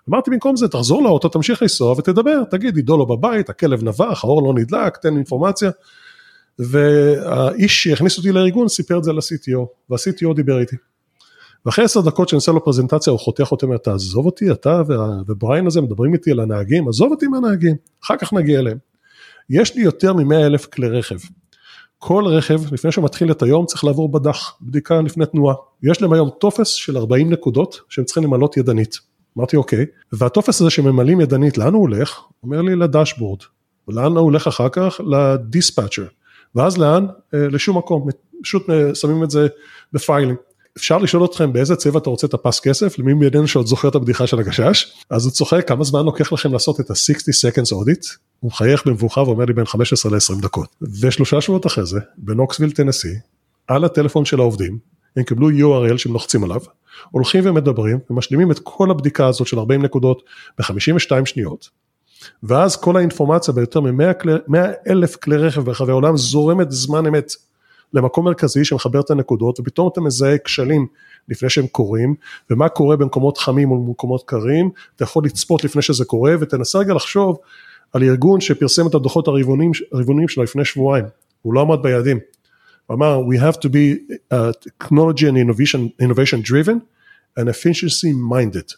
אמרתי 0.09 0.31
במקום 0.31 0.57
זה 0.57 0.69
תחזור 0.69 1.03
לאוטו 1.03 1.29
תמשיך 1.29 1.63
לנסוע 1.63 1.93
ותדבר. 1.93 2.45
תגיד 2.51 2.77
עידו 2.77 2.97
לו 2.97 3.07
בבית 3.07 3.51
הכלב 3.51 3.85
נבח 3.85 4.25
האור 4.25 4.43
לא 4.43 4.61
נדלק 4.61 4.97
תן 4.97 5.17
אינפורמציה. 5.17 5.71
והאיש 6.59 7.83
שהכניס 7.83 8.19
אותי 8.19 8.33
לארגון 8.33 8.69
סיפר 8.69 8.99
את 8.99 9.05
זה 9.05 9.13
ל-CTO 9.13 9.67
וה-CTO 9.91 10.35
דיבר 10.35 10.61
איתי 10.61 10.77
ואחרי 11.67 11.85
עשר 11.85 12.01
דקות 12.01 12.29
שאני 12.29 12.37
עושה 12.37 12.53
לו 12.53 12.65
פרזנטציה 12.65 13.11
הוא 13.11 13.21
חותך 13.21 13.49
אותי, 13.53 13.67
אומר, 13.67 13.77
תעזוב 13.77 14.27
אותי, 14.27 14.51
אתה 14.51 14.83
ובריין 15.27 15.67
הזה 15.67 15.81
מדברים 15.81 16.13
איתי 16.13 16.31
על 16.31 16.41
הנהגים, 16.41 16.89
עזוב 16.89 17.11
אותי 17.11 17.27
מהנהגים, 17.27 17.77
אחר 18.05 18.17
כך 18.17 18.33
נגיע 18.33 18.59
אליהם. 18.59 18.79
יש 19.51 19.77
לי 19.77 19.83
יותר 19.83 20.13
מ-100 20.13 20.35
אלף 20.35 20.67
כלי 20.67 20.89
רכב. 20.89 21.17
כל 21.99 22.25
רכב, 22.27 22.73
לפני 22.75 22.93
שהוא 22.93 23.05
מתחיל 23.05 23.31
את 23.31 23.43
היום, 23.43 23.67
צריך 23.67 23.85
לעבור 23.85 24.13
בדח, 24.13 24.57
בדיקה 24.63 25.01
לפני 25.01 25.27
תנועה. 25.27 25.55
יש 25.83 26.03
להם 26.03 26.13
היום 26.13 26.31
טופס 26.41 26.69
של 26.69 26.97
40 26.97 27.31
נקודות 27.31 27.81
שהם 27.89 28.05
צריכים 28.05 28.25
למלות 28.25 28.57
ידנית. 28.57 28.99
אמרתי 29.39 29.57
אוקיי, 29.57 29.87
והטופס 30.13 30.61
הזה 30.61 30.71
שממלאים 30.71 31.21
ידנית, 31.21 31.59
לאן 31.59 31.73
הוא 31.73 31.81
הולך? 31.81 32.21
אומר 32.43 32.63
לי 32.63 32.77
ל-dashboard. 32.77 33.41
ולאן 33.89 34.17
הוא 34.17 34.19
הולך 34.19 34.47
אחר 34.47 34.69
כך? 34.69 35.01
ל-dispatcher. 35.07 36.05
ואז 36.55 36.79
לאן? 36.79 37.07
אה, 37.35 37.49
לשום 37.49 37.79
מקום, 37.79 38.09
פשוט 38.43 38.71
אה, 38.71 38.95
שמים 38.95 39.25
את 39.25 39.31
זה 39.31 39.49
ב-filing. 39.93 40.37
אפשר 40.77 40.99
לשאול 40.99 41.25
אתכם 41.25 41.53
באיזה 41.53 41.77
צבע 41.77 41.99
אתה 41.99 42.11
רוצה 42.11 42.27
את 42.27 42.35
הפס 42.35 42.61
כסף, 42.61 42.99
למי 42.99 43.15
מידינו 43.15 43.49
שעוד 43.49 43.67
זוכר 43.67 43.89
את 43.89 43.95
הבדיחה 43.95 44.27
של 44.27 44.39
הגשש, 44.39 44.93
אז 45.11 45.25
הוא 45.25 45.33
צוחק 45.33 45.69
כמה 45.69 45.85
זמן 45.85 46.05
לוקח 46.05 46.33
לכם 46.33 46.53
לעשות 46.53 46.81
את 46.81 46.91
ה-60 46.91 47.51
seconds 47.51 47.73
audit, 47.73 48.17
הוא 48.41 48.49
מחייך 48.49 48.87
במבוכה 48.87 49.23
ואומר 49.23 49.45
לי 49.45 49.53
בין 49.53 49.65
15 49.65 50.13
ל-20 50.13 50.43
דקות. 50.43 50.77
ושלושה 51.01 51.41
שבועות 51.41 51.67
אחרי 51.67 51.87
זה, 51.87 52.01
בנוקסוויל 52.19 52.71
טנסי, 52.71 53.15
על 53.67 53.85
הטלפון 53.85 54.25
של 54.25 54.41
העובדים, 54.41 54.79
הם 55.17 55.23
קיבלו 55.23 55.51
URL 55.51 55.99
שהם 55.99 56.13
לוחצים 56.13 56.45
עליו, 56.45 56.61
הולכים 57.11 57.47
ומדברים 57.47 57.99
ומשלימים 58.11 58.51
את 58.51 58.59
כל 58.63 58.91
הבדיקה 58.91 59.27
הזאת 59.27 59.47
של 59.47 59.59
40 59.59 59.83
נקודות 59.83 60.23
ב-52 60.59 61.25
שניות, 61.25 61.69
ואז 62.43 62.77
כל 62.77 62.97
האינפורמציה 62.97 63.55
ביותר 63.55 63.81
מ-100 63.81 64.57
אלף 64.89 65.17
כלי 65.17 65.37
רכב 65.37 65.61
ברחבי 65.61 65.91
העולם 65.91 66.17
זורמת 66.17 66.71
זמן 66.71 67.07
אמת 67.07 67.33
למקום 67.95 68.25
מרכזי 68.25 68.65
שמחבר 68.65 69.01
את 69.01 69.11
הנקודות 69.11 69.61
ופתאום 69.61 69.89
אתה 69.93 70.01
מזהה 70.01 70.39
כשלים 70.39 70.87
לפני 71.29 71.51
שהם 71.51 71.67
קורים 71.67 72.15
ומה 72.51 72.69
קורה 72.69 72.97
במקומות 72.97 73.39
חמים 73.39 73.73
ובמקומות 73.73 74.23
קרים, 74.27 74.71
אתה 74.97 75.05
יכול 75.05 75.25
לצפות 75.25 75.65
לפני 75.65 75.83
שזה 75.83 76.05
קורה 76.05 76.35
ותנסה 76.41 76.79
רגע 76.79 76.95
לחשוב 76.95 77.39
על 77.93 78.03
ארגון 78.03 78.41
שפרסם 78.41 78.87
את 78.87 78.95
הדוחות 78.95 79.29
הרבעוניים 79.29 80.29
שלו 80.29 80.43
לפני 80.43 80.65
שבועיים, 80.65 81.05
הוא 81.43 81.55
לא 81.55 81.61
עמד 81.61 81.83
ביעדים, 81.83 82.19
הוא 82.87 82.95
אמר 82.95 83.21
we 83.21 83.39
have 83.41 83.57
to 83.57 83.69
be 83.69 84.15
uh, 84.33 84.37
technology 84.69 85.25
and 85.25 85.37
innovation, 85.37 86.05
innovation 86.05 86.43
driven 86.51 86.79
and 87.39 87.49
efficiency 87.49 88.13
minded. 88.33 88.75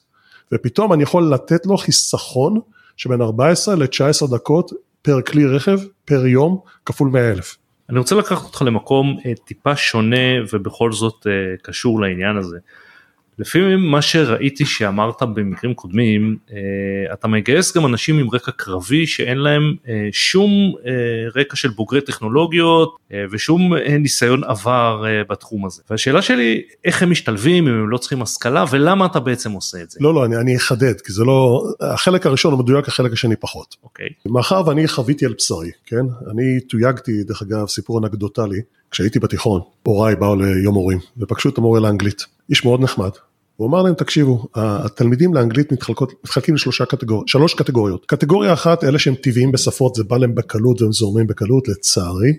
ופתאום 0.52 0.92
אני 0.92 1.02
יכול 1.02 1.32
לתת 1.32 1.66
לו 1.66 1.76
חיסכון 1.76 2.60
שבין 2.96 3.22
14 3.22 3.74
ל-19 3.74 4.30
דקות 4.30 4.72
פר 5.02 5.22
כלי 5.22 5.46
רכב 5.46 5.78
פר 6.04 6.26
יום 6.26 6.58
כפול 6.86 7.08
100 7.08 7.32
אלף. 7.32 7.56
אני 7.90 7.98
רוצה 7.98 8.14
לקחת 8.14 8.44
אותך 8.44 8.62
למקום 8.62 9.18
אה, 9.26 9.32
טיפה 9.44 9.76
שונה 9.76 10.16
ובכל 10.52 10.92
זאת 10.92 11.26
אה, 11.26 11.56
קשור 11.62 12.00
לעניין 12.00 12.36
הזה. 12.36 12.58
לפי 13.42 13.76
מה 13.76 14.02
שראיתי 14.02 14.64
שאמרת 14.64 15.22
במקרים 15.22 15.74
קודמים, 15.74 16.36
אה, 16.52 16.56
אתה 17.12 17.28
מגייס 17.28 17.76
גם 17.76 17.86
אנשים 17.86 18.18
עם 18.18 18.26
רקע 18.32 18.52
קרבי 18.52 19.06
שאין 19.06 19.38
להם 19.38 19.74
אה, 19.88 20.08
שום 20.12 20.50
אה, 20.86 20.92
רקע 21.36 21.56
של 21.56 21.68
בוגרי 21.68 22.00
טכנולוגיות 22.00 22.96
ושום 23.30 23.74
ניסיון 23.74 24.44
עבר 24.44 25.04
בתחום 25.30 25.66
הזה. 25.66 25.82
והשאלה 25.90 26.22
שלי, 26.22 26.62
איך 26.84 27.02
הם 27.02 27.10
משתלבים 27.10 27.68
אם 27.68 27.74
הם 27.74 27.90
לא 27.90 27.98
צריכים 27.98 28.22
השכלה 28.22 28.64
ולמה 28.70 29.06
אתה 29.06 29.20
בעצם 29.20 29.52
עושה 29.52 29.82
את 29.82 29.90
זה? 29.90 29.98
לא, 30.02 30.14
לא, 30.14 30.24
אני, 30.24 30.36
אני 30.36 30.56
אחדד, 30.56 31.00
כי 31.00 31.12
זה 31.12 31.24
לא, 31.24 31.64
החלק 31.80 32.26
הראשון 32.26 32.52
הוא 32.52 32.60
מדויק, 32.60 32.88
החלק 32.88 33.12
השני 33.12 33.36
פחות. 33.36 33.76
אוקיי. 33.82 34.08
מאחר 34.26 34.62
ואני 34.66 34.88
חוויתי 34.88 35.26
על 35.26 35.34
בשרי, 35.38 35.70
כן? 35.86 36.04
אני 36.30 36.60
תויגתי, 36.60 37.24
דרך 37.24 37.42
אגב, 37.42 37.66
סיפור 37.66 37.98
אנקדוטלי, 37.98 38.60
כשהייתי 38.90 39.18
בתיכון, 39.18 39.60
הוריי 39.82 40.16
באו 40.16 40.36
ליום 40.36 40.74
הורים 40.74 40.98
ופגשו 41.18 41.48
את 41.48 41.58
המורה 41.58 41.80
לאנגלית, 41.80 42.26
איש 42.50 42.64
מאוד 42.64 42.80
נחמד. 42.80 43.10
הוא 43.62 43.68
אמר 43.68 43.82
להם 43.82 43.94
תקשיבו 43.94 44.46
התלמידים 44.54 45.34
לאנגלית 45.34 45.72
מתחלקות, 45.72 46.12
מתחלקים 46.24 46.54
לשלושה 46.54 46.84
קטגוריות, 46.84 47.28
שלוש 47.28 47.54
קטגוריות. 47.54 48.06
קטגוריה 48.06 48.52
אחת 48.52 48.84
אלה 48.84 48.98
שהם 48.98 49.14
טבעיים 49.14 49.52
בשפות 49.52 49.94
זה 49.94 50.04
בא 50.04 50.16
להם 50.16 50.34
בקלות 50.34 50.82
והם 50.82 50.92
זורמים 50.92 51.26
בקלות 51.26 51.68
לצערי 51.68 52.32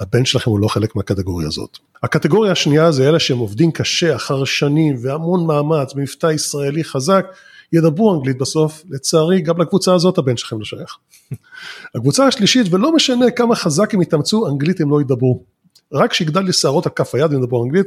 הבן 0.00 0.24
שלכם 0.24 0.50
הוא 0.50 0.58
לא 0.60 0.68
חלק 0.68 0.96
מהקטגוריה 0.96 1.48
הזאת. 1.48 1.78
הקטגוריה 2.02 2.52
השנייה 2.52 2.92
זה 2.92 3.08
אלה 3.08 3.18
שהם 3.18 3.38
עובדים 3.38 3.72
קשה 3.72 4.16
אחר 4.16 4.44
שנים 4.44 4.96
והמון 5.02 5.46
מאמץ 5.46 5.94
במבטא 5.94 6.26
ישראלי 6.26 6.84
חזק 6.84 7.26
ידברו 7.72 8.14
אנגלית 8.14 8.38
בסוף 8.38 8.84
לצערי 8.90 9.40
גם 9.40 9.60
לקבוצה 9.60 9.94
הזאת 9.94 10.18
הבן 10.18 10.36
שלכם 10.36 10.58
לא 10.58 10.64
שייך. 10.64 10.96
הקבוצה 11.94 12.26
השלישית 12.26 12.66
ולא 12.70 12.94
משנה 12.94 13.30
כמה 13.30 13.54
חזק 13.54 13.94
הם 13.94 14.02
יתאמצו 14.02 14.48
אנגלית 14.48 14.80
הם 14.80 14.90
לא 14.90 15.00
ידברו. 15.00 15.51
רק 15.92 16.10
כשיגדל 16.10 16.40
לי 16.40 16.52
שערות 16.52 16.86
על 16.86 16.92
כף 16.92 17.14
היד 17.14 17.32
ידברו 17.32 17.64
אנגלית 17.64 17.86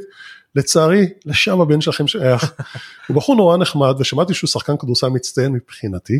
לצערי, 0.54 1.06
לשם 1.26 1.60
הבן 1.60 1.80
שלכם 1.80 2.06
שייך. 2.06 2.52
הוא 3.08 3.16
בחור 3.16 3.36
נורא 3.36 3.56
נחמד, 3.56 3.94
ושמעתי 3.98 4.34
שהוא 4.34 4.48
שחקן 4.48 4.76
כדורסל 4.76 5.08
מצטיין 5.08 5.52
מבחינתי, 5.52 6.18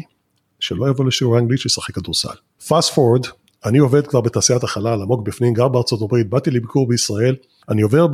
שלא 0.61 0.89
יבוא 0.89 1.05
לשיעור 1.05 1.39
אנגלית 1.39 1.61
שישחק 1.61 1.95
כדורסל. 1.95 2.29
פאסט 2.69 2.93
פורד, 2.93 3.27
אני 3.65 3.79
עובד 3.79 4.07
כבר 4.07 4.21
בתעשיית 4.21 4.65
החלל, 4.65 5.03
עמוק 5.03 5.27
בפנים, 5.27 5.55
גר 5.55 5.69
בארצות 5.69 6.03
הברית, 6.03 6.29
באתי 6.29 6.51
לביקור 6.51 6.89
בישראל, 6.89 7.35
אני 7.69 7.83
עובר 7.83 8.07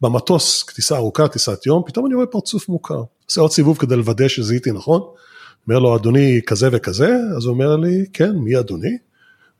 במטוס, 0.00 0.64
טיסה 0.74 0.96
ארוכה, 0.96 1.28
טיסת 1.28 1.66
יום, 1.66 1.82
פתאום 1.86 2.06
אני 2.06 2.14
רואה 2.14 2.26
פרצוף 2.26 2.68
מוכר. 2.68 3.02
עושה 3.26 3.40
עוד 3.40 3.50
סיבוב 3.50 3.78
כדי 3.78 3.96
לוודא 3.96 4.28
שזיהיתי 4.28 4.70
נכון. 4.72 5.00
אומר 5.68 5.78
לו, 5.78 5.96
אדוני 5.96 6.40
כזה 6.46 6.68
וכזה? 6.72 7.16
אז 7.36 7.44
הוא 7.44 7.54
אומר 7.54 7.76
לי, 7.76 8.04
כן, 8.12 8.30
מי 8.30 8.58
אדוני? 8.58 8.96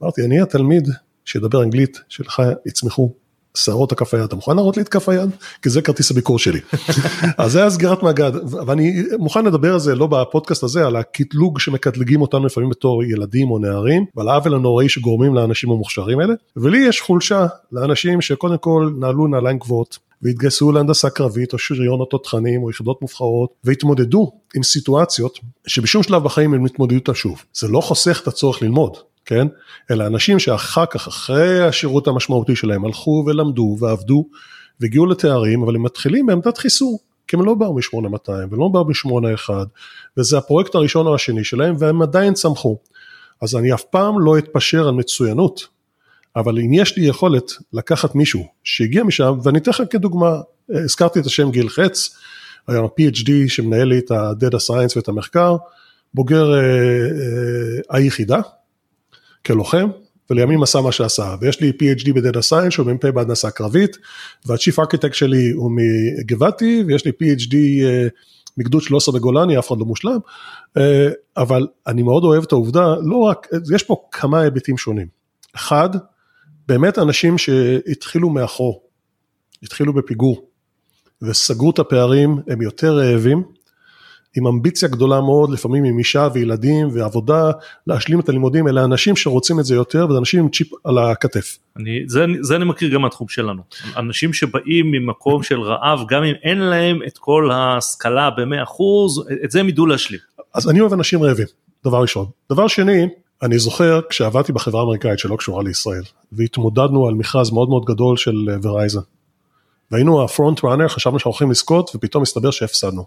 אמרתי, 0.02 0.24
אני 0.24 0.40
התלמיד 0.40 0.88
שידבר 1.28 1.62
אנגלית, 1.62 2.00
שלך 2.08 2.42
יצמחו 2.66 3.12
שערות 3.54 3.92
הכף 3.92 4.14
היד, 4.14 4.24
אתה 4.24 4.36
מוכן 4.36 4.56
להראות 4.56 4.76
לי 4.76 4.82
את 4.82 4.88
כף 4.88 5.08
היד? 5.08 5.30
כי 5.62 5.70
זה 5.70 5.82
כרטיס 5.82 6.10
הביקור 6.10 6.38
שלי. 6.38 6.60
אז 7.38 7.52
זה 7.52 7.60
היה 7.60 7.70
סגירת 7.70 8.02
מעגד, 8.02 8.32
ואני 8.66 9.02
מוכן 9.18 9.44
לדבר 9.44 9.72
על 9.72 9.78
זה 9.78 9.94
לא 9.94 10.06
בפודקאסט 10.06 10.62
הזה, 10.62 10.86
על 10.86 10.96
הקטלוג 10.96 11.60
שמקטלגים 11.60 12.22
אותנו 12.22 12.46
לפעמים 12.46 12.70
בתור 12.70 13.04
ילדים 13.04 13.50
או 13.50 13.58
נערים, 13.58 14.04
ועל 14.16 14.28
העוול 14.28 14.54
הנוראי 14.54 14.88
שגורמים 14.88 15.34
לאנשים 15.34 15.70
המוכשרים 15.70 16.20
האלה, 16.20 16.34
ולי 16.56 16.78
יש 16.78 17.00
חולשה 17.00 17.46
לאנשים 17.72 18.20
שקודם 18.20 18.58
כל 18.58 18.90
נעלו 18.98 19.26
נעליים 19.26 19.58
גבוהות, 19.58 19.98
והתגייסו 20.22 20.72
להנדסה 20.72 21.10
קרבית 21.10 21.52
או 21.52 21.58
שריון 21.58 22.00
או 22.00 22.04
תותחנים 22.04 22.62
או 22.62 22.70
יחידות 22.70 23.02
מובחרות 23.02 23.50
והתמודדו 23.64 24.32
עם 24.56 24.62
סיטואציות 24.62 25.38
שבשום 25.66 26.02
שלב 26.02 26.24
בחיים 26.24 26.54
הם 26.54 26.64
התמודדו 26.64 26.94
איתה 26.94 27.14
שוב. 27.14 27.42
זה 27.54 27.68
לא 27.68 27.80
חוסך 27.80 28.20
את 28.22 28.28
הצורך 28.28 28.62
ללמוד, 28.62 28.96
כן? 29.28 29.46
אלא 29.90 30.06
אנשים 30.06 30.38
שאחר 30.38 30.86
כך, 30.86 31.08
אחרי 31.08 31.60
השירות 31.60 32.08
המשמעותי 32.08 32.56
שלהם, 32.56 32.84
הלכו 32.84 33.24
ולמדו 33.26 33.76
ועבדו 33.80 34.24
והגיעו 34.80 35.06
לתארים, 35.06 35.62
אבל 35.62 35.74
הם 35.74 35.82
מתחילים 35.82 36.26
בעמדת 36.26 36.58
חיסור, 36.58 37.00
כי 37.26 37.36
הם 37.36 37.44
לא 37.44 37.54
באו 37.54 37.74
מ-8200 37.74 38.30
ולא 38.50 38.68
באו 38.72 38.84
מ-81, 38.84 39.50
וזה 40.16 40.38
הפרויקט 40.38 40.74
הראשון 40.74 41.06
או 41.06 41.14
השני 41.14 41.44
שלהם, 41.44 41.74
והם 41.78 42.02
עדיין 42.02 42.34
צמחו. 42.34 42.78
אז 43.42 43.56
אני 43.56 43.74
אף 43.74 43.82
פעם 43.82 44.20
לא 44.20 44.38
אתפשר 44.38 44.88
על 44.88 44.94
מצוינות, 44.94 45.66
אבל 46.36 46.58
אם 46.58 46.72
יש 46.72 46.96
לי 46.96 47.06
יכולת 47.06 47.52
לקחת 47.72 48.14
מישהו 48.14 48.46
שהגיע 48.64 49.04
משם, 49.04 49.38
ואני 49.42 49.58
אתן 49.58 49.70
לך 49.70 49.82
כדוגמה, 49.90 50.40
הזכרתי 50.70 51.20
את 51.20 51.26
השם 51.26 51.50
גיל 51.50 51.68
חץ, 51.68 52.16
היום 52.68 52.84
ה-PhD 52.84 53.30
שמנהל 53.48 53.88
לי 53.88 53.98
את 53.98 54.10
ה-Data 54.10 54.70
Science 54.70 54.96
ואת 54.96 55.08
המחקר, 55.08 55.56
בוגר 56.14 56.54
אה, 56.54 56.60
אה, 56.60 57.96
היחידה, 57.96 58.40
כלוחם, 59.47 59.89
ולימים 60.30 60.62
עשה 60.62 60.80
מה 60.80 60.93
שעשה, 60.93 61.34
ויש 61.41 61.61
לי 61.61 61.70
PhD 61.70 62.12
ב-data 62.12 62.42
science 62.42 62.74
שהוא 62.74 62.93
מ"פ 62.93 63.07
בהנדסה 63.07 63.51
קרבית, 63.51 63.97
והצ'יפ 64.47 64.78
ארכיטקט 64.78 65.14
שלי 65.14 65.51
הוא 65.51 65.70
מגבעתי, 66.20 66.84
ויש 66.86 67.05
לי 67.05 67.11
PhD 67.11 67.55
מגדוד 68.57 68.82
13 68.82 69.14
בגולני, 69.14 69.59
אף 69.59 69.68
אחד 69.68 69.78
לא 69.78 69.84
מושלם, 69.84 70.18
אבל 71.36 71.66
אני 71.86 72.03
מאוד 72.03 72.24
אוהב 72.24 72.43
את 72.43 72.53
העובדה, 72.53 72.95
לא 73.03 73.16
רק, 73.16 73.47
יש 73.74 73.82
פה 73.82 73.97
כמה 74.12 74.41
היבטים 74.41 74.78
שונים. 74.78 75.07
אחד, 75.55 75.89
באמת 76.68 76.99
אנשים 76.99 77.39
שהתחילו 77.39 78.30
מאחור, 78.30 78.82
התחילו 79.62 79.93
בפיגור, 79.93 80.49
וסגרו 81.22 81.70
את 81.70 81.78
הפערים, 81.78 82.39
הם 82.49 82.62
יותר 82.62 82.99
רעבים, 82.99 83.43
עם 84.36 84.46
אמביציה 84.46 84.88
גדולה 84.88 85.20
מאוד, 85.20 85.50
לפעמים 85.50 85.84
עם 85.84 85.98
אישה 85.98 86.28
וילדים 86.34 86.88
ועבודה, 86.92 87.50
להשלים 87.86 88.20
את 88.20 88.28
הלימודים, 88.28 88.68
אלה 88.68 88.84
אנשים 88.84 89.16
שרוצים 89.16 89.60
את 89.60 89.64
זה 89.64 89.74
יותר, 89.74 90.06
וזה 90.10 90.18
אנשים 90.18 90.40
עם 90.40 90.48
צ'יפ 90.48 90.68
על 90.84 90.98
הכתף. 90.98 91.58
אני, 91.76 92.04
זה, 92.06 92.24
זה 92.40 92.56
אני 92.56 92.64
מכיר 92.64 92.94
גם 92.94 93.02
מהתחום 93.02 93.28
שלנו, 93.28 93.62
אנשים 93.96 94.32
שבאים 94.32 94.90
ממקום 94.90 95.42
של 95.42 95.60
רעב, 95.60 96.00
גם 96.08 96.24
אם 96.24 96.34
אין 96.42 96.58
להם 96.58 96.98
את 97.06 97.18
כל 97.18 97.50
ההשכלה 97.50 98.30
ב-100%, 98.30 98.82
את 99.44 99.50
זה 99.50 99.60
הם 99.60 99.68
ידעו 99.68 99.86
להשלים. 99.86 100.20
אז 100.54 100.70
אני 100.70 100.80
אוהב 100.80 100.92
אנשים 100.92 101.22
רעבים, 101.22 101.46
דבר 101.84 102.02
ראשון. 102.02 102.26
דבר 102.52 102.66
שני, 102.68 103.08
אני 103.42 103.58
זוכר 103.58 104.00
כשעבדתי 104.10 104.52
בחברה 104.52 104.80
האמריקאית 104.80 105.18
שלא 105.18 105.36
קשורה 105.36 105.62
לישראל, 105.62 106.02
והתמודדנו 106.32 107.08
על 107.08 107.14
מכרז 107.14 107.50
מאוד 107.50 107.68
מאוד 107.68 107.84
גדול 107.84 108.16
של 108.16 108.46
ורייזן. 108.62 109.00
והיינו 109.90 110.24
הפרונט 110.24 110.64
ראנר, 110.64 110.88
חשבנו 110.88 111.18
שאנחנו 111.18 111.30
הולכים 111.30 111.50
לזכות, 111.50 111.90
ופתאום 111.94 112.22
הסתבר 112.22 112.50
שהפסדנו. 112.50 113.04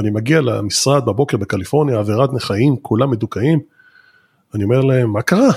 ואני 0.00 0.10
מגיע 0.10 0.40
למשרד 0.40 1.04
בבוקר 1.06 1.36
בקליפורניה, 1.36 1.98
עבירת 1.98 2.32
נכאים, 2.32 2.76
כולם 2.82 3.10
מדוכאים, 3.10 3.60
אני 4.54 4.64
אומר 4.64 4.80
להם, 4.80 5.12
מה 5.12 5.22
קרה? 5.22 5.48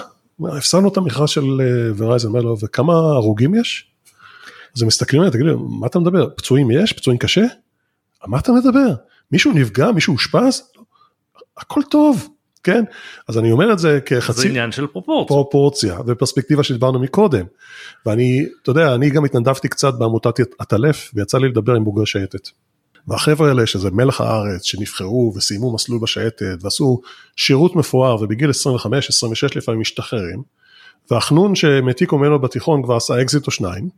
הפסדנו 0.57 0.87
את 0.87 0.97
המכרז 0.97 1.29
של 1.29 1.43
ורייזן, 1.97 2.27
אומר 2.27 2.41
לו, 2.41 2.55
וכמה 2.59 2.93
הרוגים 2.93 3.55
יש? 3.55 3.87
אז 4.75 4.81
הם 4.81 4.87
מסתכלים 4.87 5.21
עליי, 5.21 5.31
תגידו, 5.31 5.59
מה 5.59 5.87
אתה 5.87 5.99
מדבר? 5.99 6.29
פצועים 6.35 6.71
יש? 6.71 6.93
פצועים 6.93 7.17
קשה? 7.19 7.41
על 8.21 8.29
מה 8.29 8.39
אתה 8.39 8.51
מדבר? 8.51 8.93
מישהו 9.31 9.51
נפגע? 9.53 9.91
מישהו 9.91 10.13
אושפז? 10.13 10.61
הכל 11.57 11.81
טוב, 11.89 12.29
כן? 12.63 12.83
אז 13.27 13.37
אני 13.37 13.51
אומר 13.51 13.73
את 13.73 13.79
זה 13.79 13.99
כחצי... 14.05 14.41
זה 14.41 14.47
עניין 14.47 14.71
של 14.71 14.87
פרופורציה. 14.87 15.27
פרופורציה 15.27 15.99
ופרספקטיבה 16.07 16.63
שדיברנו 16.63 16.99
מקודם. 16.99 17.45
ואני, 18.05 18.45
אתה 18.61 18.71
יודע, 18.71 18.95
אני 18.95 19.09
גם 19.09 19.25
התנדבתי 19.25 19.67
קצת 19.67 19.93
בעמותת 19.93 20.39
עטלף, 20.59 21.11
ויצא 21.13 21.37
לי 21.37 21.49
לדבר 21.49 21.73
עם 21.75 21.83
בוגרי 21.83 22.05
שייטת. 22.05 22.49
והחבר'ה 23.07 23.47
האלה 23.47 23.65
שזה 23.65 23.91
מלח 23.91 24.21
הארץ 24.21 24.63
שנבחרו 24.63 25.33
וסיימו 25.35 25.73
מסלול 25.73 25.99
בשייטת 26.01 26.57
ועשו 26.61 27.01
שירות 27.35 27.75
מפואר 27.75 28.23
ובגיל 28.23 28.49
25-26 28.49 28.53
לפעמים 29.55 29.81
משתחררים. 29.81 30.43
והחנון 31.11 31.55
שהם 31.55 31.87
העתיקו 31.87 32.17
ממנו 32.17 32.39
בתיכון 32.39 32.83
כבר 32.83 32.95
עשה 32.95 33.21
אקזיט 33.21 33.47
או 33.47 33.51
שניים. 33.51 33.89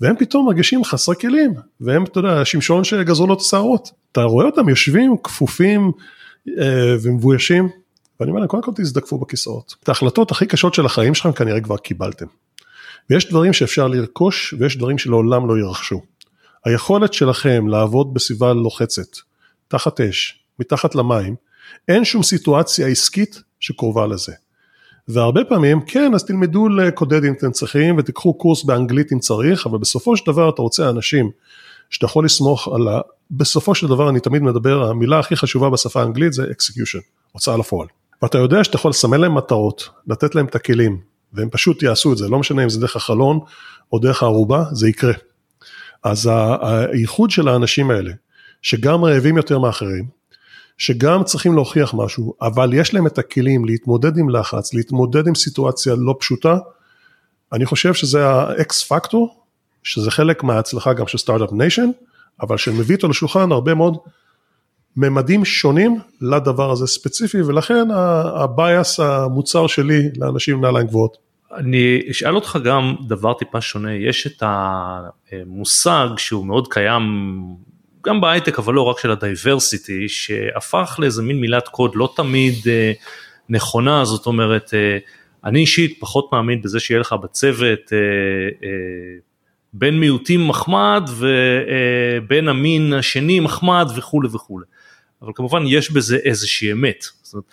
והם 0.00 0.16
פתאום 0.18 0.46
מרגישים 0.46 0.84
חסרי 0.84 1.16
כלים 1.20 1.54
והם 1.80 2.04
אתה 2.04 2.18
יודע 2.18 2.44
שמשון 2.44 2.84
שגזרו 2.84 3.26
לו 3.26 3.34
את 3.34 3.40
השערות. 3.40 3.90
אתה 4.12 4.22
רואה 4.22 4.46
אותם 4.46 4.68
יושבים 4.68 5.16
כפופים 5.22 5.92
אה, 6.58 6.96
ומבוישים 7.02 7.68
ואני 8.20 8.30
אומר 8.30 8.40
להם 8.40 8.48
קודם 8.48 8.62
כל 8.62 8.72
תזדקפו 8.76 9.18
בכיסאות. 9.18 9.74
את 9.82 9.88
ההחלטות 9.88 10.30
הכי 10.30 10.46
קשות 10.46 10.74
של 10.74 10.86
החיים 10.86 11.14
שלכם 11.14 11.32
כנראה 11.32 11.60
כבר 11.60 11.76
קיבלתם. 11.76 12.26
ויש 13.10 13.28
דברים 13.28 13.52
שאפשר 13.52 13.88
לרכוש 13.88 14.54
ויש 14.58 14.76
דברים 14.76 14.98
שלעולם 14.98 15.48
לא 15.48 15.58
ירכשו. 15.58 16.02
היכולת 16.64 17.12
שלכם 17.12 17.68
לעבוד 17.68 18.14
בסביבה 18.14 18.52
לוחצת, 18.52 19.16
תחת 19.68 20.00
אש, 20.00 20.40
מתחת 20.58 20.94
למים, 20.94 21.34
אין 21.88 22.04
שום 22.04 22.22
סיטואציה 22.22 22.86
עסקית 22.86 23.42
שקרובה 23.60 24.06
לזה. 24.06 24.32
והרבה 25.08 25.44
פעמים 25.44 25.80
כן 25.86 26.14
אז 26.14 26.24
תלמדו 26.24 26.68
לקודד 26.68 27.24
אם 27.24 27.32
אתם 27.32 27.50
צריכים 27.50 27.96
ותיקחו 27.98 28.34
קורס 28.34 28.64
באנגלית 28.64 29.12
אם 29.12 29.18
צריך 29.18 29.66
אבל 29.66 29.78
בסופו 29.78 30.16
של 30.16 30.26
דבר 30.26 30.48
אתה 30.48 30.62
רוצה 30.62 30.90
אנשים 30.90 31.30
שאתה 31.90 32.06
יכול 32.06 32.24
לסמוך 32.24 32.68
על 32.74 32.88
ה... 32.88 33.00
בסופו 33.30 33.74
של 33.74 33.86
דבר 33.86 34.08
אני 34.10 34.20
תמיד 34.20 34.42
מדבר 34.42 34.90
המילה 34.90 35.18
הכי 35.18 35.36
חשובה 35.36 35.70
בשפה 35.70 36.00
האנגלית 36.00 36.32
זה 36.32 36.44
execution, 36.44 37.00
הוצאה 37.32 37.56
לפועל. 37.56 37.88
ואתה 38.22 38.38
יודע 38.38 38.64
שאתה 38.64 38.76
יכול 38.76 38.90
לסמן 38.90 39.20
להם 39.20 39.34
מטרות, 39.34 39.88
לתת 40.06 40.34
להם 40.34 40.46
את 40.46 40.54
הכלים 40.54 41.00
והם 41.32 41.48
פשוט 41.50 41.82
יעשו 41.82 42.12
את 42.12 42.18
זה 42.18 42.28
לא 42.28 42.38
משנה 42.38 42.64
אם 42.64 42.68
זה 42.68 42.80
דרך 42.80 42.96
החלון 42.96 43.40
או 43.92 43.98
דרך 43.98 44.22
הערובה 44.22 44.64
זה 44.72 44.88
יקרה. 44.88 45.12
אז 46.04 46.30
הייחוד 46.62 47.30
של 47.30 47.48
האנשים 47.48 47.90
האלה, 47.90 48.12
שגם 48.62 49.04
רעבים 49.04 49.36
יותר 49.36 49.58
מאחרים, 49.58 50.04
שגם 50.78 51.24
צריכים 51.24 51.54
להוכיח 51.54 51.94
משהו, 51.94 52.34
אבל 52.42 52.74
יש 52.74 52.94
להם 52.94 53.06
את 53.06 53.18
הכלים 53.18 53.64
להתמודד 53.64 54.18
עם 54.18 54.30
לחץ, 54.30 54.74
להתמודד 54.74 55.26
עם 55.26 55.34
סיטואציה 55.34 55.94
לא 55.98 56.16
פשוטה, 56.20 56.58
אני 57.52 57.66
חושב 57.66 57.94
שזה 57.94 58.26
האקס 58.26 58.82
פקטור, 58.82 59.44
שזה 59.82 60.10
חלק 60.10 60.44
מההצלחה 60.44 60.92
גם 60.92 61.06
של 61.06 61.18
start-up 61.18 61.52
nation, 61.52 61.90
אבל 62.42 62.56
שמביא 62.56 62.96
אותו 62.96 63.08
לשולחן 63.08 63.52
הרבה 63.52 63.74
מאוד 63.74 63.96
ממדים 64.96 65.44
שונים 65.44 66.00
לדבר 66.20 66.70
הזה 66.70 66.86
ספציפי, 66.86 67.42
ולכן 67.42 67.88
ה-bias 68.34 69.00
המוצר 69.00 69.66
שלי 69.66 70.02
לאנשים 70.16 70.56
עם 70.56 70.60
נעליים 70.60 70.86
גבוהות. 70.86 71.27
אני 71.56 72.02
אשאל 72.10 72.34
אותך 72.34 72.58
גם 72.64 72.94
דבר 73.06 73.34
טיפה 73.34 73.60
שונה, 73.60 73.92
יש 73.94 74.26
את 74.26 74.42
המושג 74.46 76.08
שהוא 76.16 76.46
מאוד 76.46 76.72
קיים 76.72 77.02
גם 78.06 78.20
בהייטק 78.20 78.58
אבל 78.58 78.74
לא 78.74 78.82
רק 78.82 78.98
של 78.98 79.10
ה 79.10 79.20
diversity 79.20 80.08
שהפך 80.08 80.96
לאיזה 80.98 81.22
מין 81.22 81.40
מילת 81.40 81.68
קוד 81.68 81.92
לא 81.94 82.12
תמיד 82.16 82.54
אה, 82.66 82.92
נכונה 83.48 84.04
זאת 84.04 84.26
אומרת 84.26 84.74
אה, 84.74 84.98
אני 85.44 85.60
אישית 85.60 85.96
פחות 86.00 86.28
מאמין 86.32 86.62
בזה 86.62 86.80
שיהיה 86.80 87.00
לך 87.00 87.12
בצוות 87.12 87.92
אה, 87.92 88.68
בן 89.72 89.94
מיעוטים 89.94 90.48
מחמד 90.48 91.10
ובן 91.16 92.48
המין 92.48 92.92
השני 92.92 93.40
מחמד 93.40 93.86
וכולי 93.96 94.28
וכולי 94.32 94.64
אבל 95.22 95.32
כמובן 95.34 95.62
יש 95.66 95.92
בזה 95.92 96.16
איזושהי 96.16 96.72
אמת. 96.72 97.04
זאת 97.22 97.34
אומרת, 97.34 97.46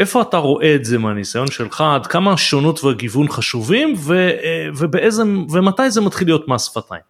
איפה 0.00 0.22
אתה 0.22 0.36
רואה 0.36 0.74
את 0.74 0.84
זה 0.84 0.98
מהניסיון 0.98 1.50
שלך, 1.50 1.80
עד 1.80 2.06
כמה 2.06 2.32
השונות 2.32 2.84
והגיוון 2.84 3.28
חשובים 3.28 3.94
ו, 3.96 4.14
אה, 4.14 4.68
ובאיזה, 4.76 5.22
ומתי 5.50 5.90
זה 5.90 6.00
מתחיל 6.00 6.28
להיות 6.28 6.48
מס 6.48 6.64
שפתיים? 6.64 7.02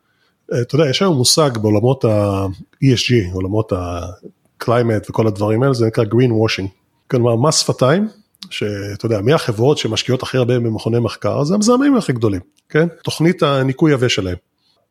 אה, 0.53 0.61
אתה 0.61 0.75
יודע, 0.75 0.91
יש 0.91 1.03
היום 1.03 1.17
מושג 1.17 1.51
בעולמות 1.63 2.05
ה-ESG, 2.05 3.33
עולמות 3.33 3.73
ה-climate 3.73 5.11
וכל 5.11 5.27
הדברים 5.27 5.63
האלה, 5.63 5.75
זה 5.75 5.87
נקרא 5.87 6.05
green 6.05 6.31
washing. 6.31 6.69
כלומר, 7.11 7.37
מס 7.37 7.61
שפתיים, 7.61 8.09
שאתה 8.51 9.07
יודע, 9.07 9.21
מי 9.21 9.33
החברות 9.33 9.79
שמשקיעות 9.79 10.23
הכי 10.23 10.37
הרבה 10.37 10.59
במכוני 10.59 10.99
מחקר, 10.99 11.45
זה 11.45 11.55
המזהמים 11.55 11.97
הכי 11.97 12.13
גדולים, 12.13 12.41
כן? 12.69 12.87
תוכנית 13.05 13.43
הניקוי 13.43 13.93
יבש 13.93 14.15
שלהם. 14.15 14.37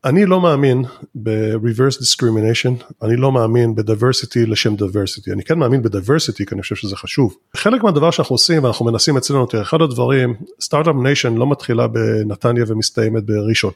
אני 0.06 0.26
לא 0.26 0.42
מאמין 0.42 0.84
ב-reverse 1.16 1.98
discrimination, 2.02 2.84
אני 3.04 3.16
לא 3.16 3.32
מאמין 3.32 3.76
ב-diversity 3.76 4.48
לשם 4.48 4.74
diversity, 4.74 5.34
אני 5.34 5.44
כן 5.44 5.60
מאמין 5.60 5.82
ב-diversity 5.82 6.46
כי 6.48 6.56
אני 6.56 6.62
חושב 6.62 6.76
שזה 6.76 6.96
חשוב. 6.96 7.36
חלק 7.56 7.84
מהדבר 7.84 8.12
שאנחנו 8.12 8.34
עושים 8.34 8.64
ואנחנו 8.64 8.86
מנסים 8.86 9.18
אצלנו, 9.18 9.46
תראה, 9.46 9.64
אחד 9.64 9.82
הדברים, 9.82 10.36
Start-Up 10.62 10.96
Nation 11.04 11.36
לא 11.36 11.52
מתחילה 11.52 11.88
בנתניה 11.88 12.64
ומסתיימת 12.68 13.24
בראשון. 13.24 13.72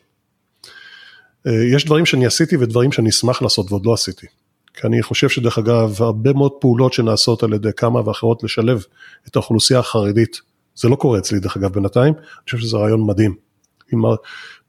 אה, 1.48 1.64
יש 1.76 1.86
דברים 1.86 2.06
שאני 2.06 2.26
עשיתי 2.26 2.58
ודברים 2.58 2.92
שאני 2.92 3.10
אשמח 3.10 3.42
לעשות 3.42 3.72
ועוד 3.72 3.86
לא 3.86 3.94
עשיתי. 3.94 4.28
כי 4.74 4.88
אני 4.88 5.04
חושב 5.04 5.30
שדרך 5.30 5.58
אגב, 5.58 5.96
הרבה 6.00 6.34
מאוד 6.34 6.52
פעולות 6.52 6.94
שנעשות 6.94 7.44
על 7.44 7.54
ידי 7.54 7.70
כאלה 7.78 8.08
ואחרות 8.08 8.44
לשלב 8.44 8.84
את 9.28 9.36
האוכלוסייה 9.36 9.80
החרדית, 9.80 10.42
זה 10.76 10.90
לא 10.90 10.96
קורה 10.96 11.20
אצלי 11.20 11.40
דרך 11.40 11.58
אגב 11.58 11.74
בינתיים, 11.74 12.14
אני 12.14 12.44
חושב 12.46 12.58
שזה 12.58 12.78
רעיון 12.78 13.08
מדהים. 13.08 13.51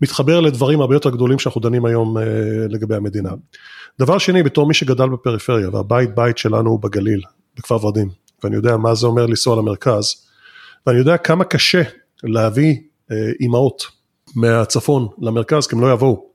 מתחבר 0.01 0.41
לדברים 0.41 0.81
הרבה 0.81 0.95
יותר 0.95 1.11
גדולים 1.11 1.39
שאנחנו 1.39 1.61
דנים 1.61 1.85
היום 1.85 2.19
אה, 2.19 2.23
לגבי 2.69 2.95
המדינה. 2.95 3.31
דבר 3.99 4.19
שני, 4.19 4.43
בתור 4.43 4.67
מי 4.67 4.75
שגדל 4.75 5.09
בפריפריה 5.09 5.69
והבית 5.73 6.15
בית 6.15 6.39
שלנו 6.39 6.71
הוא 6.71 6.81
בגליל, 6.81 7.21
בכפר 7.57 7.85
ורדים, 7.85 8.09
ואני 8.45 8.57
יודע 8.57 8.77
מה 8.77 8.95
זה 8.95 9.07
אומר 9.07 9.27
לנסוע 9.27 9.57
למרכז, 9.57 10.15
ואני 10.87 10.99
יודע 10.99 11.17
כמה 11.17 11.45
קשה 11.45 11.83
להביא 12.25 12.77
אה, 13.11 13.17
אימהות 13.41 13.83
מהצפון 14.37 15.09
למרכז 15.21 15.67
כי 15.67 15.77
הם 15.77 15.83
לא 15.83 15.93
יבואו. 15.93 16.33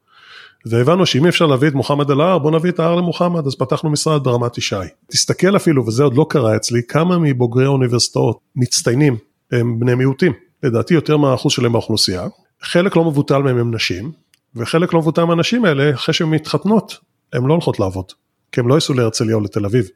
והבנו 0.65 1.05
שאם 1.05 1.23
אי 1.23 1.29
אפשר 1.29 1.45
להביא 1.45 1.67
את 1.67 1.73
מוחמד 1.73 2.11
אל 2.11 2.21
ההר 2.21 2.37
בוא 2.37 2.51
נביא 2.51 2.71
את 2.71 2.79
ההר 2.79 2.95
למוחמד 2.95 3.47
אז 3.47 3.55
פתחנו 3.55 3.89
משרד 3.89 4.23
ברמת 4.23 4.57
ישי. 4.57 4.75
תסתכל 5.11 5.55
אפילו 5.55 5.85
וזה 5.85 6.03
עוד 6.03 6.17
לא 6.17 6.25
קרה 6.29 6.55
אצלי 6.55 6.81
כמה 6.87 7.17
מבוגרי 7.17 7.65
האוניברסיטאות 7.65 8.39
מצטיינים 8.55 9.17
הם 9.51 9.79
בני 9.79 9.95
מיעוטים 9.95 10.33
לדעתי 10.63 10.93
יותר 10.93 11.17
מהאחוז 11.17 11.51
שלהם 11.51 11.71
באוכלוסייה 11.71 12.27
חלק 12.61 12.95
לא 12.95 13.03
מבוטל 13.03 13.37
מהם 13.37 13.57
הם 13.57 13.75
נשים, 13.75 14.11
וחלק 14.55 14.93
לא 14.93 14.99
מבוטל 14.99 15.23
מהנשים 15.23 15.65
האלה, 15.65 15.93
אחרי 15.93 16.13
שהן 16.13 16.29
מתחתנות, 16.29 16.97
הן 17.33 17.45
לא 17.45 17.53
הולכות 17.53 17.79
לעבוד, 17.79 18.05
כי 18.51 18.59
הן 18.59 18.67
לא 18.67 18.75
ייסעו 18.75 18.95
להרצליה 18.95 19.35
או 19.35 19.41
לתל 19.41 19.65
אביב. 19.65 19.87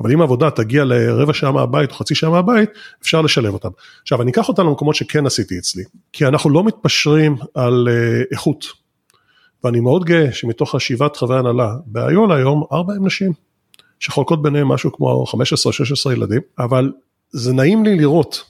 אבל 0.00 0.12
אם 0.12 0.20
העבודה 0.20 0.50
תגיע 0.50 0.84
לרבע 0.84 1.32
שעה 1.32 1.52
מהבית 1.52 1.90
או 1.90 1.94
חצי 1.94 2.14
שעה 2.14 2.30
מהבית, 2.30 2.70
אפשר 3.02 3.22
לשלב 3.22 3.52
אותם. 3.52 3.68
עכשיו 4.02 4.22
אני 4.22 4.30
אקח 4.30 4.48
אותם 4.48 4.66
למקומות 4.66 4.94
שכן 4.94 5.26
עשיתי 5.26 5.58
אצלי, 5.58 5.82
כי 6.12 6.26
אנחנו 6.26 6.50
לא 6.50 6.64
מתפשרים 6.64 7.36
על 7.54 7.88
uh, 7.88 8.26
איכות. 8.32 8.66
ואני 9.64 9.80
מאוד 9.80 10.04
גאה 10.04 10.32
שמתוך 10.32 10.74
השבעת 10.74 11.16
חברי 11.16 11.38
הנהלה, 11.38 11.74
באיול 11.86 12.32
היום 12.32 12.64
ארבע 12.72 12.94
הם 12.94 13.06
נשים, 13.06 13.32
שחולקות 14.00 14.42
ביניהם 14.42 14.68
משהו 14.68 14.92
כמו 14.92 15.24
15-16 16.08 16.12
ילדים, 16.12 16.40
אבל 16.58 16.92
זה 17.30 17.52
נעים 17.52 17.84
לי 17.84 17.96
לראות 17.96 18.44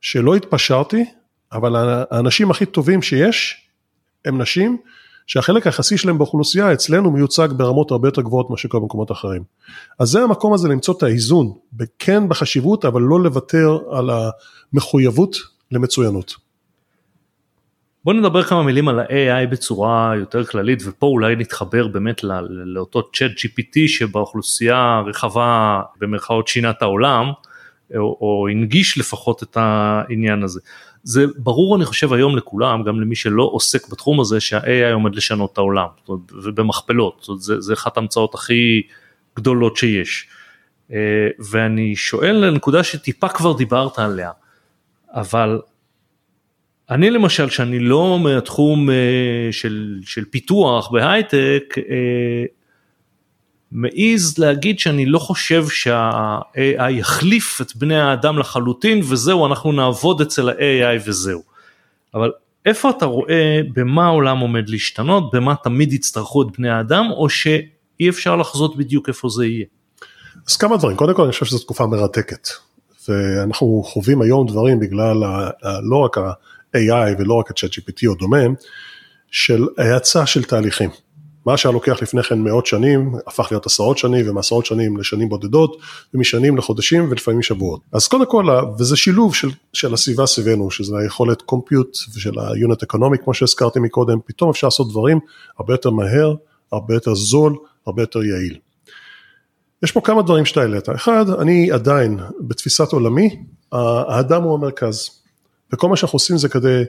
שלא 0.00 0.34
התפשרתי 0.34 1.04
אבל 1.56 2.04
האנשים 2.10 2.50
הכי 2.50 2.66
טובים 2.66 3.02
שיש 3.02 3.68
הם 4.24 4.42
נשים 4.42 4.76
שהחלק 5.26 5.66
היחסי 5.66 5.98
שלהם 5.98 6.18
באוכלוסייה 6.18 6.72
אצלנו 6.72 7.10
מיוצג 7.10 7.48
ברמות 7.56 7.90
הרבה 7.90 8.08
יותר 8.08 8.22
גבוהות 8.22 8.50
מאשר 8.50 8.68
כל 8.68 8.78
במקומות 8.78 9.12
אחרים. 9.12 9.42
אז 9.98 10.08
זה 10.08 10.22
המקום 10.22 10.52
הזה 10.52 10.68
למצוא 10.68 10.94
את 10.98 11.02
האיזון, 11.02 11.52
כן 11.98 12.28
בחשיבות 12.28 12.84
אבל 12.84 13.02
לא 13.02 13.20
לוותר 13.20 13.78
על 13.90 14.10
המחויבות 14.72 15.36
למצוינות. 15.72 16.46
בוא 18.04 18.14
נדבר 18.14 18.42
כמה 18.42 18.62
מילים 18.62 18.88
על 18.88 18.98
ה-AI 18.98 19.46
בצורה 19.50 20.12
יותר 20.16 20.44
כללית 20.44 20.82
ופה 20.86 21.06
אולי 21.06 21.36
נתחבר 21.36 21.88
באמת 21.88 22.24
לאותו 22.48 23.02
צ'אט 23.12 23.30
GPT 23.30 23.88
שבאוכלוסייה 23.88 24.76
הרחבה 24.76 25.80
במרכאות 26.00 26.48
שינה 26.48 26.70
את 26.70 26.82
העולם 26.82 27.26
או, 27.96 28.18
או 28.20 28.48
הנגיש 28.50 28.98
לפחות 28.98 29.42
את 29.42 29.56
העניין 29.60 30.42
הזה. 30.42 30.60
זה 31.06 31.24
ברור 31.36 31.76
אני 31.76 31.84
חושב 31.84 32.12
היום 32.12 32.36
לכולם 32.36 32.82
גם 32.82 33.00
למי 33.00 33.14
שלא 33.14 33.42
עוסק 33.52 33.88
בתחום 33.88 34.20
הזה 34.20 34.40
שה-AI 34.40 34.92
עומד 34.92 35.14
לשנות 35.14 35.52
את 35.52 35.58
העולם 35.58 35.86
ובמכפלות 36.44 37.18
זאת, 37.22 37.40
זה, 37.40 37.60
זה 37.60 37.72
אחת 37.72 37.96
ההמצאות 37.96 38.34
הכי 38.34 38.82
גדולות 39.36 39.76
שיש. 39.76 40.28
אה, 40.92 41.28
ואני 41.50 41.96
שואל 41.96 42.36
לנקודה 42.36 42.84
שטיפה 42.84 43.28
כבר 43.28 43.52
דיברת 43.52 43.98
עליה 43.98 44.30
אבל 45.10 45.60
אני 46.90 47.10
למשל 47.10 47.50
שאני 47.50 47.78
לא 47.78 48.18
מהתחום 48.18 48.90
אה, 48.90 49.48
של, 49.50 50.00
של 50.04 50.24
פיתוח 50.24 50.88
בהייטק 50.88 51.74
אה, 51.78 52.44
מעז 53.72 54.38
להגיד 54.38 54.78
שאני 54.78 55.06
לא 55.06 55.18
חושב 55.18 55.68
שה-AI 55.68 56.90
יחליף 56.90 57.60
את 57.60 57.76
בני 57.76 58.00
האדם 58.00 58.38
לחלוטין 58.38 59.00
וזהו 59.04 59.46
אנחנו 59.46 59.72
נעבוד 59.72 60.20
אצל 60.20 60.48
ה-AI 60.48 61.02
וזהו. 61.06 61.42
אבל 62.14 62.30
איפה 62.66 62.90
אתה 62.90 63.04
רואה 63.04 63.60
במה 63.74 64.06
העולם 64.06 64.38
עומד 64.38 64.68
להשתנות 64.68 65.30
במה 65.34 65.54
תמיד 65.64 65.92
יצטרכו 65.92 66.42
את 66.42 66.46
בני 66.58 66.70
האדם 66.70 67.06
או 67.10 67.28
שאי 67.28 68.08
אפשר 68.08 68.36
לחזות 68.36 68.76
בדיוק 68.76 69.08
איפה 69.08 69.28
זה 69.28 69.46
יהיה. 69.46 69.64
אז 70.48 70.56
כמה 70.56 70.76
דברים 70.76 70.96
קודם 70.96 71.14
כל 71.14 71.22
אני 71.22 71.32
חושב 71.32 71.44
שזו 71.44 71.58
תקופה 71.58 71.86
מרתקת 71.86 72.48
ואנחנו 73.08 73.82
חווים 73.84 74.22
היום 74.22 74.46
דברים 74.46 74.80
בגלל 74.80 75.24
ה, 75.24 75.50
ה, 75.62 75.80
לא 75.82 75.96
רק 75.96 76.18
ה-AI 76.18 77.18
ולא 77.18 77.34
רק 77.34 77.50
ה-chat 77.50 77.72
GPT 77.72 78.06
או 78.06 78.14
דומה 78.14 78.38
של 79.30 79.66
האצה 79.78 80.26
של 80.26 80.42
תהליכים. 80.42 80.90
מה 81.46 81.56
שהיה 81.56 81.72
לוקח 81.72 82.02
לפני 82.02 82.22
כן 82.22 82.38
מאות 82.38 82.66
שנים, 82.66 83.14
הפך 83.26 83.48
להיות 83.50 83.66
עשרות 83.66 83.98
שנים, 83.98 84.30
ומעשרות 84.30 84.66
שנים 84.66 84.96
לשנים 84.96 85.28
בודדות, 85.28 85.76
ומשנים 86.14 86.56
לחודשים 86.56 87.10
ולפעמים 87.10 87.42
שבועות. 87.42 87.80
אז 87.92 88.08
קודם 88.08 88.26
כל, 88.26 88.46
וזה 88.78 88.96
שילוב 88.96 89.34
של, 89.34 89.48
של 89.72 89.94
הסביבה 89.94 90.26
סביבנו, 90.26 90.70
שזה 90.70 90.98
היכולת 90.98 91.42
קומפיוט 91.42 91.98
ושל 92.14 92.38
ה-unit 92.38 92.86
economic, 92.92 93.24
כמו 93.24 93.34
שהזכרתי 93.34 93.80
מקודם, 93.80 94.18
פתאום 94.26 94.50
אפשר 94.50 94.66
לעשות 94.66 94.90
דברים 94.90 95.18
הרבה 95.58 95.74
יותר 95.74 95.90
מהר, 95.90 96.34
הרבה 96.72 96.94
יותר 96.94 97.14
זול, 97.14 97.56
הרבה 97.86 98.02
יותר 98.02 98.22
יעיל. 98.22 98.58
יש 99.82 99.92
פה 99.92 100.00
כמה 100.00 100.22
דברים 100.22 100.44
שאתה 100.44 100.60
העלית. 100.60 100.88
אחד, 100.88 101.30
אני 101.30 101.70
עדיין, 101.70 102.18
בתפיסת 102.40 102.92
עולמי, 102.92 103.42
האדם 103.72 104.42
הוא 104.42 104.54
המרכז. 104.54 105.10
וכל 105.72 105.88
מה 105.88 105.96
שאנחנו 105.96 106.16
עושים 106.16 106.38
זה 106.38 106.48
כדי 106.48 106.82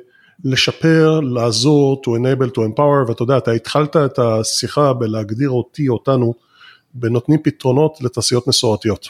לשפר, 0.44 1.20
לעזור, 1.20 2.02
to 2.06 2.10
enable, 2.10 2.52
to 2.56 2.60
empower, 2.60 3.08
ואתה 3.08 3.24
יודע, 3.24 3.38
אתה 3.38 3.52
התחלת 3.52 3.96
את 3.96 4.20
השיחה 4.20 4.94
בלהגדיר 4.94 5.50
אותי, 5.50 5.90
אותנו, 5.90 6.34
בנותנים 6.94 7.40
פתרונות 7.44 7.98
לתעשיות 8.02 8.48
מסורתיות. 8.48 9.08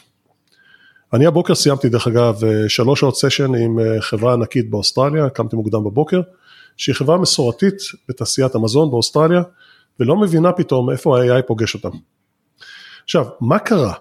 אני 1.14 1.26
הבוקר 1.26 1.56
סיימתי 1.56 1.90
דרך 1.90 2.08
אגב 2.08 2.40
שלוש 2.68 3.00
שעות 3.00 3.18
סשן 3.18 3.56
עם 3.56 3.80
אה, 3.80 4.02
חברה 4.02 4.34
ענקית 4.34 4.70
באוסטרליה, 4.70 5.30
קמתי 5.30 5.56
מוקדם 5.56 5.84
בבוקר, 5.84 6.22
שהיא 6.78 6.96
חברה 6.96 7.18
מסורתית 7.18 7.78
בתעשיית 8.10 8.56
המזון 8.56 8.92
באוסטרליה, 8.92 9.42
ולא 10.00 10.16
מבינה 10.16 10.52
פתאום 10.52 10.90
איפה 10.90 11.20
ה-AI 11.20 11.42
פוגש 11.42 11.76
אותם. 11.76 11.98
עכשיו, 13.04 13.26
מה 13.42 13.60
קרה? 13.60 13.94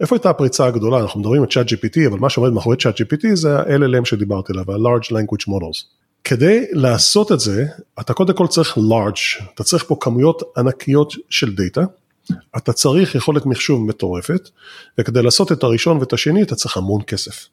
איפה 0.00 0.16
הייתה 0.16 0.30
הפריצה 0.30 0.66
הגדולה? 0.66 1.00
אנחנו 1.00 1.20
מדברים 1.20 1.42
על 1.42 1.48
צ'אט 1.48 1.66
GPT, 1.66 2.08
אבל 2.08 2.18
מה 2.18 2.30
שעומד 2.30 2.52
מאחורי 2.52 2.76
צ'אט 2.76 3.00
GPT 3.00 3.34
זה 3.34 3.58
ה-LLM 3.58 4.04
שדיברתי 4.04 4.52
עליו, 4.52 4.72
ה-Large 4.72 5.06
Language 5.06 5.48
Models. 5.48 6.01
כדי 6.24 6.64
לעשות 6.72 7.32
את 7.32 7.40
זה, 7.40 7.66
אתה 8.00 8.14
קודם 8.14 8.34
כל 8.34 8.46
צריך 8.46 8.78
large, 8.78 9.44
אתה 9.54 9.64
צריך 9.64 9.84
פה 9.88 9.96
כמויות 10.00 10.42
ענקיות 10.56 11.12
של 11.30 11.54
דאטה, 11.54 11.82
אתה 12.56 12.72
צריך 12.72 13.14
יכולת 13.14 13.46
מחשוב 13.46 13.86
מטורפת, 13.86 14.48
וכדי 14.98 15.22
לעשות 15.22 15.52
את 15.52 15.62
הראשון 15.62 15.98
ואת 15.98 16.12
השני 16.12 16.42
אתה 16.42 16.54
צריך 16.54 16.76
המון 16.76 17.02
כסף. 17.06 17.46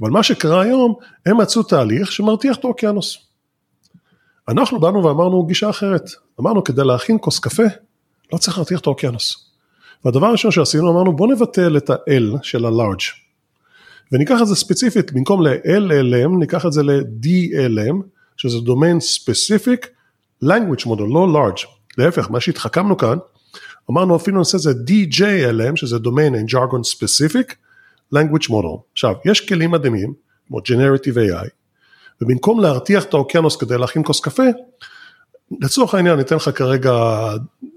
אבל 0.00 0.10
מה 0.10 0.22
שקרה 0.22 0.62
היום, 0.62 0.94
הם 1.26 1.36
מצאו 1.40 1.62
תהליך 1.62 2.12
שמרתיח 2.12 2.56
את 2.56 2.64
האוקיינוס. 2.64 3.18
אנחנו 4.48 4.80
באנו 4.80 5.04
ואמרנו 5.04 5.46
גישה 5.46 5.70
אחרת, 5.70 6.10
אמרנו 6.40 6.64
כדי 6.64 6.84
להכין 6.84 7.18
כוס 7.20 7.38
קפה, 7.38 7.62
לא 8.32 8.38
צריך 8.38 8.58
להרתיח 8.58 8.80
את 8.80 8.86
האוקיינוס. 8.86 9.50
והדבר 10.04 10.26
הראשון 10.26 10.50
שעשינו, 10.50 10.90
אמרנו 10.90 11.16
בוא 11.16 11.28
נבטל 11.28 11.76
את 11.76 11.90
ה-L 11.90 12.38
של 12.42 12.64
ה-large. 12.66 13.25
וניקח 14.12 14.38
את 14.42 14.46
זה 14.46 14.54
ספציפית, 14.54 15.12
במקום 15.12 15.42
ל-LLM 15.42 16.38
ניקח 16.38 16.66
את 16.66 16.72
זה 16.72 16.82
ל-DLM, 16.82 17.96
שזה 18.36 18.58
Domain 18.58 18.98
Specific 19.20 19.86
Language 20.44 20.86
Model, 20.86 21.06
לא 21.14 21.26
large. 21.34 21.66
להפך, 21.98 22.30
מה 22.30 22.40
שהתחכמנו 22.40 22.96
כאן, 22.96 23.18
אמרנו 23.90 24.16
אפילו 24.16 24.38
נעשה 24.38 24.56
את 24.56 24.62
זה 24.62 24.70
DJLM, 24.70 25.76
שזה 25.76 25.96
Domain 25.96 26.32
and 26.34 26.54
Jargon 26.54 26.96
Specific 26.96 27.54
Language 28.14 28.48
Model. 28.50 28.78
עכשיו, 28.92 29.14
יש 29.24 29.48
כלים 29.48 29.70
מדהימים, 29.70 30.14
כמו 30.48 30.58
Generative 30.58 31.16
AI, 31.16 31.48
ובמקום 32.20 32.60
להרתיח 32.60 33.04
את 33.04 33.14
האוקיינוס 33.14 33.56
כדי 33.56 33.78
להכין 33.78 34.02
כוס 34.04 34.20
קפה, 34.20 34.42
לצורך 35.60 35.94
העניין 35.94 36.14
אני 36.14 36.22
אתן 36.22 36.36
לך 36.36 36.50
כרגע 36.54 36.92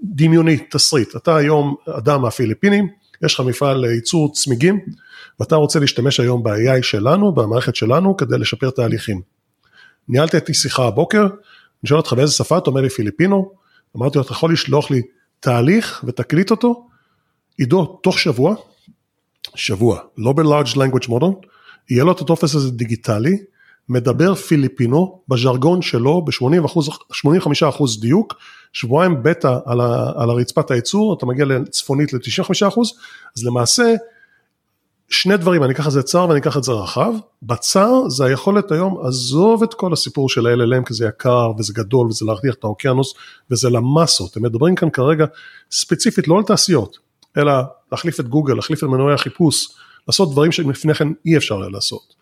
דמיוני, 0.02 0.58
תסריט, 0.70 1.16
אתה 1.16 1.36
היום 1.36 1.74
אדם 1.88 2.22
מהפיליפינים, 2.22 2.88
יש 3.24 3.34
לך 3.34 3.40
מפעל 3.40 3.86
לייצור 3.86 4.32
צמיגים, 4.32 4.80
ואתה 5.40 5.56
רוצה 5.56 5.80
להשתמש 5.80 6.20
היום 6.20 6.42
ב-AI 6.42 6.82
שלנו, 6.82 7.32
במערכת 7.32 7.76
שלנו, 7.76 8.16
כדי 8.16 8.38
לשפר 8.38 8.70
תהליכים. 8.70 9.20
ניהלתי 10.08 10.36
איתי 10.36 10.54
שיחה 10.54 10.86
הבוקר, 10.86 11.22
אני 11.22 11.88
שואל 11.88 11.98
אותך 11.98 12.12
באיזה 12.12 12.32
שפה, 12.32 12.58
אתה 12.58 12.70
אומר 12.70 12.80
לי 12.80 12.88
פיליפינו, 12.88 13.52
אמרתי 13.96 14.18
לו, 14.18 14.24
אתה 14.24 14.32
יכול 14.32 14.52
לשלוח 14.52 14.90
לי 14.90 15.02
תהליך 15.40 16.04
ותקליט 16.06 16.50
אותו, 16.50 16.88
עידו, 17.58 17.98
תוך 18.02 18.18
שבוע, 18.18 18.54
שבוע, 19.54 20.00
לא 20.18 20.32
ב-large 20.32 20.74
language 20.74 21.08
model, 21.08 21.46
יהיה 21.90 22.04
לו 22.04 22.12
את 22.12 22.20
הטופס 22.20 22.54
הזה 22.54 22.70
דיגיטלי, 22.70 23.38
מדבר 23.88 24.34
פיליפינו 24.34 25.22
בז'רגון 25.28 25.82
שלו 25.82 26.24
ב-85% 26.24 28.00
דיוק, 28.00 28.34
שבועיים 28.72 29.22
בטא 29.22 29.58
על, 29.66 29.80
על 30.16 30.30
הרצפת 30.30 30.70
הייצור, 30.70 31.14
אתה 31.18 31.26
מגיע 31.26 31.44
לצפונית 31.44 32.12
ל-95%, 32.12 32.80
אז 33.36 33.44
למעשה 33.44 33.94
שני 35.10 35.36
דברים, 35.36 35.64
אני 35.64 35.72
אקח 35.72 35.86
את 35.86 35.92
זה 35.92 36.02
צר 36.02 36.26
ואני 36.28 36.40
אקח 36.40 36.56
את 36.56 36.64
זה 36.64 36.72
רחב, 36.72 37.12
בצר 37.42 38.08
זה 38.08 38.24
היכולת 38.24 38.72
היום, 38.72 39.06
עזוב 39.06 39.62
את 39.62 39.74
כל 39.74 39.92
הסיפור 39.92 40.28
של 40.28 40.46
ה-LLM 40.46 40.84
כי 40.86 40.94
זה 40.94 41.06
יקר 41.06 41.50
וזה 41.58 41.72
גדול 41.72 42.06
וזה 42.06 42.24
להרתיח 42.24 42.54
את 42.54 42.64
האוקיינוס 42.64 43.14
וזה 43.50 43.70
למסות, 43.70 44.36
הם 44.36 44.42
מדברים 44.42 44.74
כאן 44.74 44.90
כרגע 44.90 45.24
ספציפית 45.70 46.28
לא 46.28 46.36
על 46.38 46.42
תעשיות, 46.42 46.98
אלא 47.36 47.52
להחליף 47.92 48.20
את 48.20 48.28
גוגל, 48.28 48.54
להחליף 48.54 48.84
את 48.84 48.88
מנועי 48.88 49.14
החיפוש, 49.14 49.68
לעשות 50.08 50.30
דברים 50.30 50.52
שלפני 50.52 50.94
כן 50.94 51.08
אי 51.26 51.36
אפשר 51.36 51.60
היה 51.60 51.70
לעשות. 51.70 52.14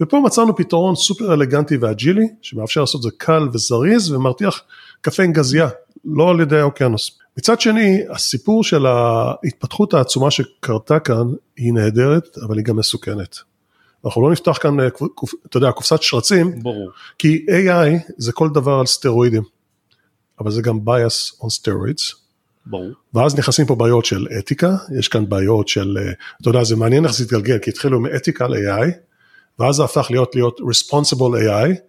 ופה 0.00 0.20
מצאנו 0.20 0.56
פתרון 0.56 0.96
סופר 0.96 1.34
אלגנטי 1.34 1.76
ואג'ילי, 1.76 2.28
שמאפשר 2.42 2.80
לעשות 2.80 2.98
את 2.98 3.02
זה 3.02 3.10
קל 3.16 3.48
וזריז 3.52 4.12
ומרתיח 4.12 4.62
קפה 5.00 5.22
עם 5.22 5.32
גזייה, 5.32 5.68
לא 6.04 6.30
על 6.30 6.40
ידי 6.40 6.58
האוקיינוס. 6.58 7.19
מצד 7.38 7.60
שני, 7.60 8.00
הסיפור 8.10 8.64
של 8.64 8.86
ההתפתחות 8.86 9.94
העצומה 9.94 10.30
שקרתה 10.30 10.98
כאן 10.98 11.26
היא 11.56 11.72
נהדרת, 11.72 12.38
אבל 12.46 12.56
היא 12.56 12.64
גם 12.64 12.76
מסוכנת. 12.76 13.38
אנחנו 14.04 14.22
לא 14.22 14.32
נפתח 14.32 14.58
כאן, 14.60 14.76
אתה 15.46 15.56
יודע, 15.56 15.72
קופסת 15.72 16.02
שרצים, 16.02 16.62
ברור. 16.62 16.90
כי 17.18 17.46
AI 17.48 18.12
זה 18.16 18.32
כל 18.32 18.48
דבר 18.54 18.72
על 18.72 18.86
סטרואידים, 18.86 19.42
אבל 20.40 20.50
זה 20.50 20.62
גם 20.62 20.78
bias 20.86 21.42
on 21.42 21.46
steroids. 21.46 22.16
ברור. 22.66 22.90
ואז 23.14 23.38
נכנסים 23.38 23.66
פה 23.66 23.74
בעיות 23.74 24.04
של 24.04 24.26
אתיקה, 24.38 24.76
יש 24.98 25.08
כאן 25.08 25.28
בעיות 25.28 25.68
של, 25.68 25.98
אתה 26.40 26.48
יודע, 26.48 26.64
זה 26.64 26.76
מעניין 26.76 27.04
איך 27.04 27.14
זה 27.14 27.24
התגלגל, 27.24 27.58
כי 27.58 27.70
התחילו 27.70 28.00
מאתיקה 28.00 28.48
ל-AI, 28.48 28.90
ואז 29.58 29.74
זה 29.74 29.84
הפך 29.84 30.06
להיות 30.10 30.34
להיות 30.34 30.60
responsible 30.60 31.34
AI, 31.46 31.80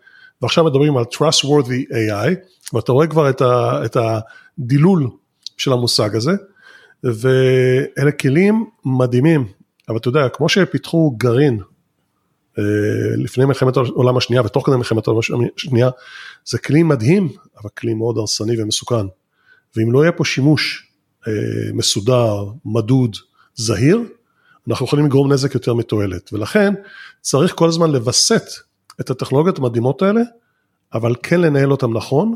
ועכשיו 0.41 0.63
מדברים 0.63 0.97
על 0.97 1.03
trustworthy 1.03 1.91
AI, 1.91 2.29
ואתה 2.73 2.91
רואה 2.91 3.07
כבר 3.07 3.29
את, 3.29 3.41
ה, 3.41 3.81
את 3.85 3.97
הדילול 3.97 5.09
של 5.61 5.73
המושג 5.73 6.15
הזה, 6.15 6.31
ואלה 7.03 8.11
כלים 8.11 8.65
מדהימים, 8.85 9.47
אבל 9.89 9.97
אתה 9.97 10.07
יודע, 10.07 10.29
כמו 10.29 10.49
שפיתחו 10.49 11.11
גרעין 11.17 11.59
אה, 12.59 12.63
לפני 13.17 13.45
מלחמת 13.45 13.77
העולם 13.77 14.17
השנייה 14.17 14.41
ותוך 14.45 14.65
כדי 14.65 14.75
מלחמת 14.75 15.07
העולם 15.07 15.21
השנייה, 15.57 15.89
זה 16.45 16.57
כלי 16.57 16.83
מדהים, 16.83 17.29
אבל 17.61 17.69
כלי 17.77 17.93
מאוד 17.93 18.17
הרסני 18.17 18.61
ומסוכן. 18.61 19.05
ואם 19.75 19.91
לא 19.91 20.01
יהיה 20.01 20.11
פה 20.11 20.25
שימוש 20.25 20.87
אה, 21.27 21.33
מסודר, 21.73 22.45
מדוד, 22.65 23.15
זהיר, 23.55 24.01
אנחנו 24.69 24.85
יכולים 24.85 25.05
לגרום 25.05 25.31
נזק 25.31 25.53
יותר 25.53 25.73
מתועלת, 25.73 26.33
ולכן 26.33 26.73
צריך 27.21 27.53
כל 27.55 27.67
הזמן 27.67 27.91
לווסת 27.91 28.43
את 29.01 29.09
הטכנולוגיות 29.09 29.57
המדהימות 29.57 30.01
האלה, 30.01 30.21
אבל 30.93 31.15
כן 31.23 31.41
לנהל 31.41 31.71
אותם 31.71 31.97
נכון, 31.97 32.35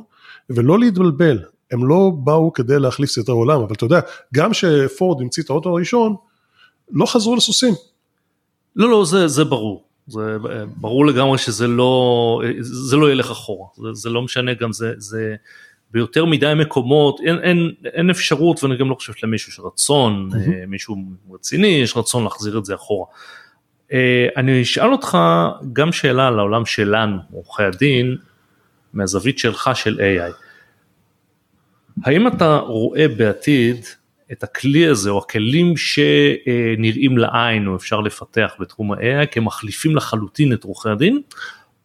ולא 0.50 0.80
להתבלבל. 0.80 1.44
הם 1.72 1.88
לא 1.88 2.12
באו 2.24 2.54
כדי 2.54 2.80
להחליף 2.80 3.10
סדרי 3.10 3.36
עולם, 3.36 3.62
אבל 3.62 3.74
אתה 3.74 3.86
יודע, 3.86 4.00
גם 4.34 4.54
שפורד 4.54 5.22
המציא 5.22 5.44
את 5.44 5.50
האוטו 5.50 5.70
הראשון, 5.70 6.16
לא 6.92 7.06
חזרו 7.06 7.36
לסוסים. 7.36 7.74
לא, 8.76 8.90
לא, 8.90 9.06
זה, 9.06 9.28
זה 9.28 9.44
ברור. 9.44 9.84
זה 10.08 10.38
ברור 10.76 11.06
לגמרי 11.06 11.38
שזה 11.38 11.68
לא, 11.68 12.42
זה 12.60 12.96
לא 12.96 13.12
ילך 13.12 13.32
אחורה. 13.32 13.68
זה, 13.76 13.94
זה 13.94 14.10
לא 14.10 14.22
משנה, 14.22 14.54
גם 14.54 14.74
זה, 14.74 14.94
זה 14.98 15.36
ביותר 15.92 16.26
מדי 16.26 16.54
מקומות, 16.56 17.20
אין, 17.26 17.40
אין, 17.44 17.72
אין 17.86 18.10
אפשרות, 18.10 18.64
ואני 18.64 18.78
גם 18.78 18.90
לא 18.90 18.96
חושב 18.96 19.14
שלמישהו 19.14 19.52
יש 19.52 19.60
רצון, 19.60 20.30
mm-hmm. 20.32 20.68
מישהו 20.68 20.96
רציני, 21.34 21.68
יש 21.68 21.98
רצון 21.98 22.24
להחזיר 22.24 22.58
את 22.58 22.66
זה 22.66 22.76
אחורה. 22.76 23.06
אה, 23.94 24.28
אני 24.38 24.62
אשאל 24.62 24.92
אותך 24.92 25.18
גם 25.74 25.92
שאלה 25.92 26.28
על 26.28 26.40
העולם 26.40 26.66
שלנו, 26.66 27.18
עורכי 27.32 27.64
הדין, 27.64 28.18
מהזווית 28.94 29.40
שלך 29.40 29.70
של 29.74 30.00
AI. 30.00 30.45
האם 32.04 32.28
אתה 32.28 32.58
רואה 32.58 33.08
בעתיד 33.08 33.86
את 34.32 34.44
הכלי 34.44 34.88
הזה 34.88 35.10
או 35.10 35.18
הכלים 35.18 35.74
שנראים 35.78 37.18
לעין 37.18 37.68
או 37.68 37.76
אפשר 37.76 38.00
לפתח 38.00 38.52
בתחום 38.60 38.92
ה-AI 38.92 39.26
כמחליפים 39.32 39.96
לחלוטין 39.96 40.54
את 40.54 40.64
עורכי 40.64 40.90
הדין, 40.90 41.22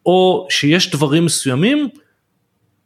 או 0.05 0.47
שיש 0.49 0.91
דברים 0.91 1.25
מסוימים 1.25 1.89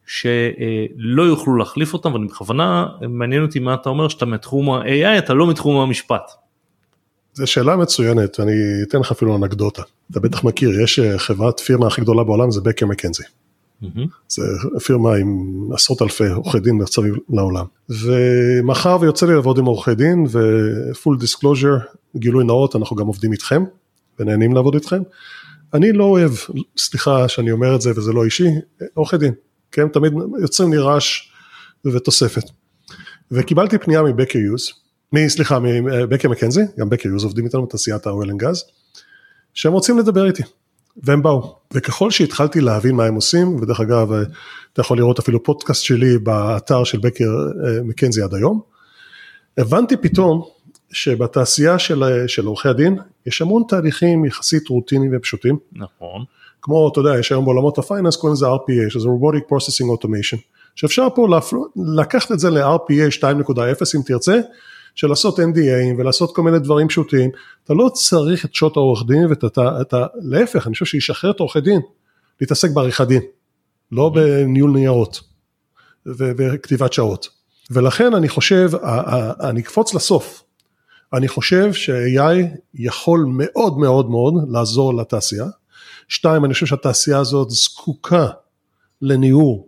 שלא 0.06 1.24
יוכלו 1.24 1.56
להחליף 1.56 1.94
אותם 1.94 2.14
ואני 2.14 2.28
בכוונה 2.28 2.86
מעניין 3.10 3.42
אותי 3.42 3.60
מה 3.60 3.74
אתה 3.74 3.90
אומר 3.90 4.08
שאתה 4.08 4.26
מתחום 4.26 4.72
ה-AI 4.72 5.18
אתה 5.18 5.34
לא 5.34 5.50
מתחום 5.50 5.78
המשפט. 5.78 6.32
זו 7.34 7.48
שאלה 7.48 7.76
מצוינת 7.76 8.40
ואני 8.40 8.52
אתן 8.84 9.00
לך 9.00 9.12
אפילו 9.12 9.36
אנקדוטה. 9.36 9.82
אתה 10.12 10.20
בטח 10.20 10.44
מכיר, 10.44 10.82
יש 10.84 11.00
אה, 11.00 11.20
חברת 11.20 11.60
פירמה 11.60 11.88
הכי 11.88 12.02
גדולה 12.02 12.24
בעולם 12.24 12.52
זה 12.52 12.62
בקר 12.62 12.86
מקנזי. 12.86 13.24
זה 14.28 14.42
פירמה 14.86 15.16
עם 15.16 15.60
עשרות 15.74 16.02
אלפי 16.02 16.28
עורכי 16.28 16.60
דין 16.60 16.76
מסביב 16.76 17.16
לעולם. 17.30 17.66
ומאחר 17.90 18.98
ויוצא 19.02 19.26
לי 19.26 19.34
לעבוד 19.34 19.58
עם 19.58 19.66
עורכי 19.66 19.96
דין 19.96 20.26
ו 20.32 20.49
full 20.49 21.18
disclosure, 21.20 21.78
גילוי 22.16 22.44
נאות, 22.44 22.76
אנחנו 22.76 22.96
גם 22.96 23.08
עובדים 23.08 23.32
איתכם 23.32 23.64
ונהנים 24.20 24.54
לעבוד 24.54 24.74
איתכם. 24.74 25.02
אני 25.74 25.92
לא 25.94 26.04
אוהב, 26.04 26.32
סליחה 26.78 27.28
שאני 27.28 27.52
אומר 27.52 27.76
את 27.76 27.82
זה 27.82 27.92
וזה 27.96 28.14
לא 28.14 28.26
אישי, 28.26 28.48
עורכי 28.94 29.18
דין, 29.18 29.34
כן, 29.72 29.88
תמיד 29.88 30.14
יוצרים 30.42 30.74
לי 30.74 30.78
רעש 30.78 31.30
ותוספת. 31.86 32.44
וקיבלתי 33.32 33.78
פנייה 33.78 34.04
מבקר 34.04 34.40
יוז, 34.40 34.72
סליחה, 35.28 35.60
מבקר 35.60 36.30
מקנזי, 36.30 36.62
גם 36.80 36.90
בקר 36.90 37.10
יוז 37.10 37.24
עובדים 37.24 37.46
איתנו 37.46 37.66
בתעשיית 37.66 38.08
ה 38.08 38.13
oil 38.13 38.30
and 38.32 38.39
gas, 38.39 38.64
שהם 39.54 39.74
רוצים 39.74 40.00
לדבר 40.00 40.26
איתי, 40.26 40.44
והם 41.04 41.24
באו. 41.24 41.56
וככל 41.74 42.12
שהתחלתי 42.12 42.62
להבין 42.62 42.96
מה 42.96 43.06
הם 43.06 43.16
עושים, 43.16 43.56
ודרך 43.56 43.80
אגב, 43.80 44.12
אתה 44.74 44.82
יכול 44.82 44.98
לראות 44.98 45.20
אפילו 45.20 45.43
פודקאסט 45.43 45.84
שלי 45.84 46.18
באתר 46.18 46.84
של 46.84 46.98
בקר 46.98 47.24
אה, 47.26 47.84
מקנזי 47.84 48.22
עד 48.22 48.34
היום, 48.34 48.62
הבנתי 49.58 49.98
פתאום 49.98 50.46
שבתעשייה 50.91 51.80
של, 51.80 52.04
של 52.28 52.46
עורכי 52.46 52.70
הדין, 52.70 52.98
יש 53.26 53.41
המון 53.41 53.64
תהליכים 53.68 54.26
יחסית 54.26 54.68
רוטיניים 54.68 55.12
ופשוטים. 55.16 55.58
נכון. 55.74 56.24
כמו, 56.62 56.89
אתה 56.91 57.00
יודע, 57.00 57.20
יש 57.20 57.32
היום 57.32 57.46
בעולמות 57.46 57.78
ה 57.78 57.82
finance, 57.82 58.16
קוראים 58.16 58.34
לזה 58.34 58.46
RPA, 58.46 58.89
שזה 58.89 59.08
Robotic 59.08 59.54
Processing 59.54 59.86
Automation, 59.86 60.38
שאפשר 60.76 61.08
פה 61.16 61.28
לקחת 61.98 62.32
את 62.32 62.39
זה 62.39 62.50
ל-RPA 62.50 63.20
2.0 63.20 63.22
אם 63.96 64.02
תרצה, 64.06 64.39
של 64.96 65.08
לעשות 65.08 65.39
NDA 65.39 65.98
ולעשות 65.98 66.36
כל 66.36 66.41
מיני 66.41 66.60
דברים 66.60 66.88
פשוטים, 66.88 67.30
אתה 67.64 67.74
לא 67.74 67.89
צריך 67.93 68.46
את 68.46 68.54
שעות 68.54 68.78
העורך 68.78 69.04
דין 69.08 69.26
ואתה, 69.30 69.82
אתה, 69.82 70.06
להפך, 70.22 70.68
אני 70.68 70.74
חושב 70.74 70.86
שישחרר 70.86 71.32
את 71.32 71.39
העורכי 71.39 71.62
דין, 71.62 71.82
להתעסק 72.41 72.72
בעריכת 72.72 73.08
דין, 73.08 73.22
לא 73.91 74.08
mm-hmm. 74.08 74.16
בניהול 74.16 74.72
ניירות 74.72 75.22
וכתיבת 76.06 76.93
שעות. 76.93 77.30
ולכן 77.72 78.14
אני 78.14 78.30
חושב, 78.30 78.72
אני 79.39 79.62
אקפוץ 79.62 79.93
לסוף, 79.93 80.43
אני 81.14 81.28
חושב 81.28 81.74
ש-AI 81.74 82.58
יכול 82.74 83.26
מאוד 83.28 83.78
מאוד 83.78 84.10
מאוד 84.10 84.34
לעזור 84.50 84.93
לתעשייה. 84.93 85.46
שתיים, 86.08 86.46
אני 86.46 86.54
חושב 86.54 86.66
שהתעשייה 86.66 87.20
הזאת 87.20 87.50
זקוקה 87.50 88.28
לניעור, 89.02 89.68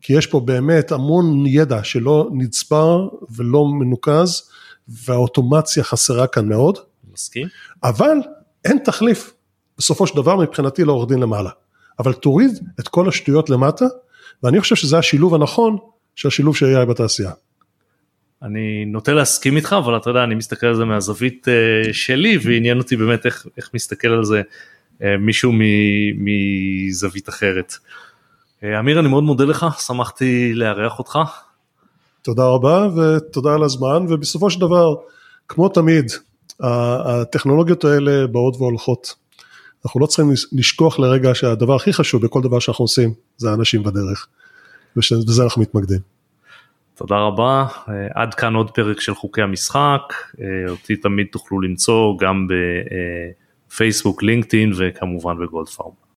כי 0.00 0.12
יש 0.12 0.26
פה 0.26 0.40
באמת 0.40 0.92
המון 0.92 1.46
ידע 1.46 1.84
שלא 1.84 2.28
נצבר 2.32 3.08
ולא 3.36 3.66
מנוקז, 3.66 4.50
והאוטומציה 4.88 5.84
חסרה 5.84 6.26
כאן 6.26 6.48
מאוד. 6.48 6.78
מסכים. 7.12 7.46
אבל 7.82 8.16
אין 8.64 8.78
תחליף, 8.84 9.32
בסופו 9.78 10.06
של 10.06 10.16
דבר 10.16 10.36
מבחינתי 10.36 10.84
לעורך 10.84 11.08
דין 11.08 11.18
למעלה. 11.18 11.50
אבל 11.98 12.12
תוריד 12.12 12.50
את 12.80 12.88
כל 12.88 13.08
השטויות 13.08 13.50
למטה, 13.50 13.84
ואני 14.42 14.60
חושב 14.60 14.74
שזה 14.74 14.98
השילוב 14.98 15.34
הנכון 15.34 15.76
של 16.16 16.28
השילוב 16.28 16.56
של 16.56 16.76
AI 16.76 16.84
בתעשייה. 16.84 17.30
אני 18.42 18.84
נוטה 18.84 19.12
להסכים 19.12 19.56
איתך 19.56 19.76
אבל 19.78 19.96
אתה 19.96 20.10
יודע 20.10 20.24
אני 20.24 20.34
מסתכל 20.34 20.66
על 20.66 20.74
זה 20.74 20.84
מהזווית 20.84 21.48
uh, 21.48 21.92
שלי 21.92 22.38
ועניין 22.42 22.78
אותי 22.78 22.96
באמת 22.96 23.26
איך, 23.26 23.46
איך 23.56 23.70
מסתכל 23.74 24.08
על 24.08 24.24
זה 24.24 24.42
uh, 24.98 25.02
מישהו 25.18 25.52
מזווית 26.16 27.28
אחרת. 27.28 27.74
Uh, 28.62 28.78
אמיר 28.78 29.00
אני 29.00 29.08
מאוד 29.08 29.24
מודה 29.24 29.44
לך 29.44 29.66
שמחתי 29.86 30.54
לארח 30.54 30.98
אותך. 30.98 31.18
תודה 32.22 32.44
רבה 32.46 32.88
ותודה 32.96 33.54
על 33.54 33.62
הזמן 33.62 34.06
ובסופו 34.08 34.50
של 34.50 34.60
דבר 34.60 34.94
כמו 35.48 35.68
תמיד 35.68 36.12
הטכנולוגיות 36.60 37.84
האלה 37.84 38.26
באות 38.26 38.56
והולכות. 38.56 39.14
אנחנו 39.84 40.00
לא 40.00 40.06
צריכים 40.06 40.30
לשכוח 40.52 40.98
לרגע 40.98 41.34
שהדבר 41.34 41.74
הכי 41.74 41.92
חשוב 41.92 42.26
בכל 42.26 42.42
דבר 42.42 42.58
שאנחנו 42.58 42.82
עושים 42.82 43.14
זה 43.36 43.50
האנשים 43.50 43.82
בדרך 43.82 44.26
ובזה 44.96 45.42
אנחנו 45.44 45.62
מתמקדים. 45.62 46.00
תודה 46.94 47.16
רבה, 47.16 47.66
עד 48.14 48.34
כאן 48.34 48.54
עוד 48.54 48.70
פרק 48.70 49.00
של 49.00 49.14
חוקי 49.14 49.42
המשחק, 49.42 50.02
אותי 50.68 50.96
תמיד 50.96 51.26
תוכלו 51.32 51.60
למצוא 51.60 52.18
גם 52.18 52.46
בפייסבוק, 53.68 54.22
לינקדאין 54.22 54.72
וכמובן 54.78 55.38
בגולדפארם. 55.38 56.00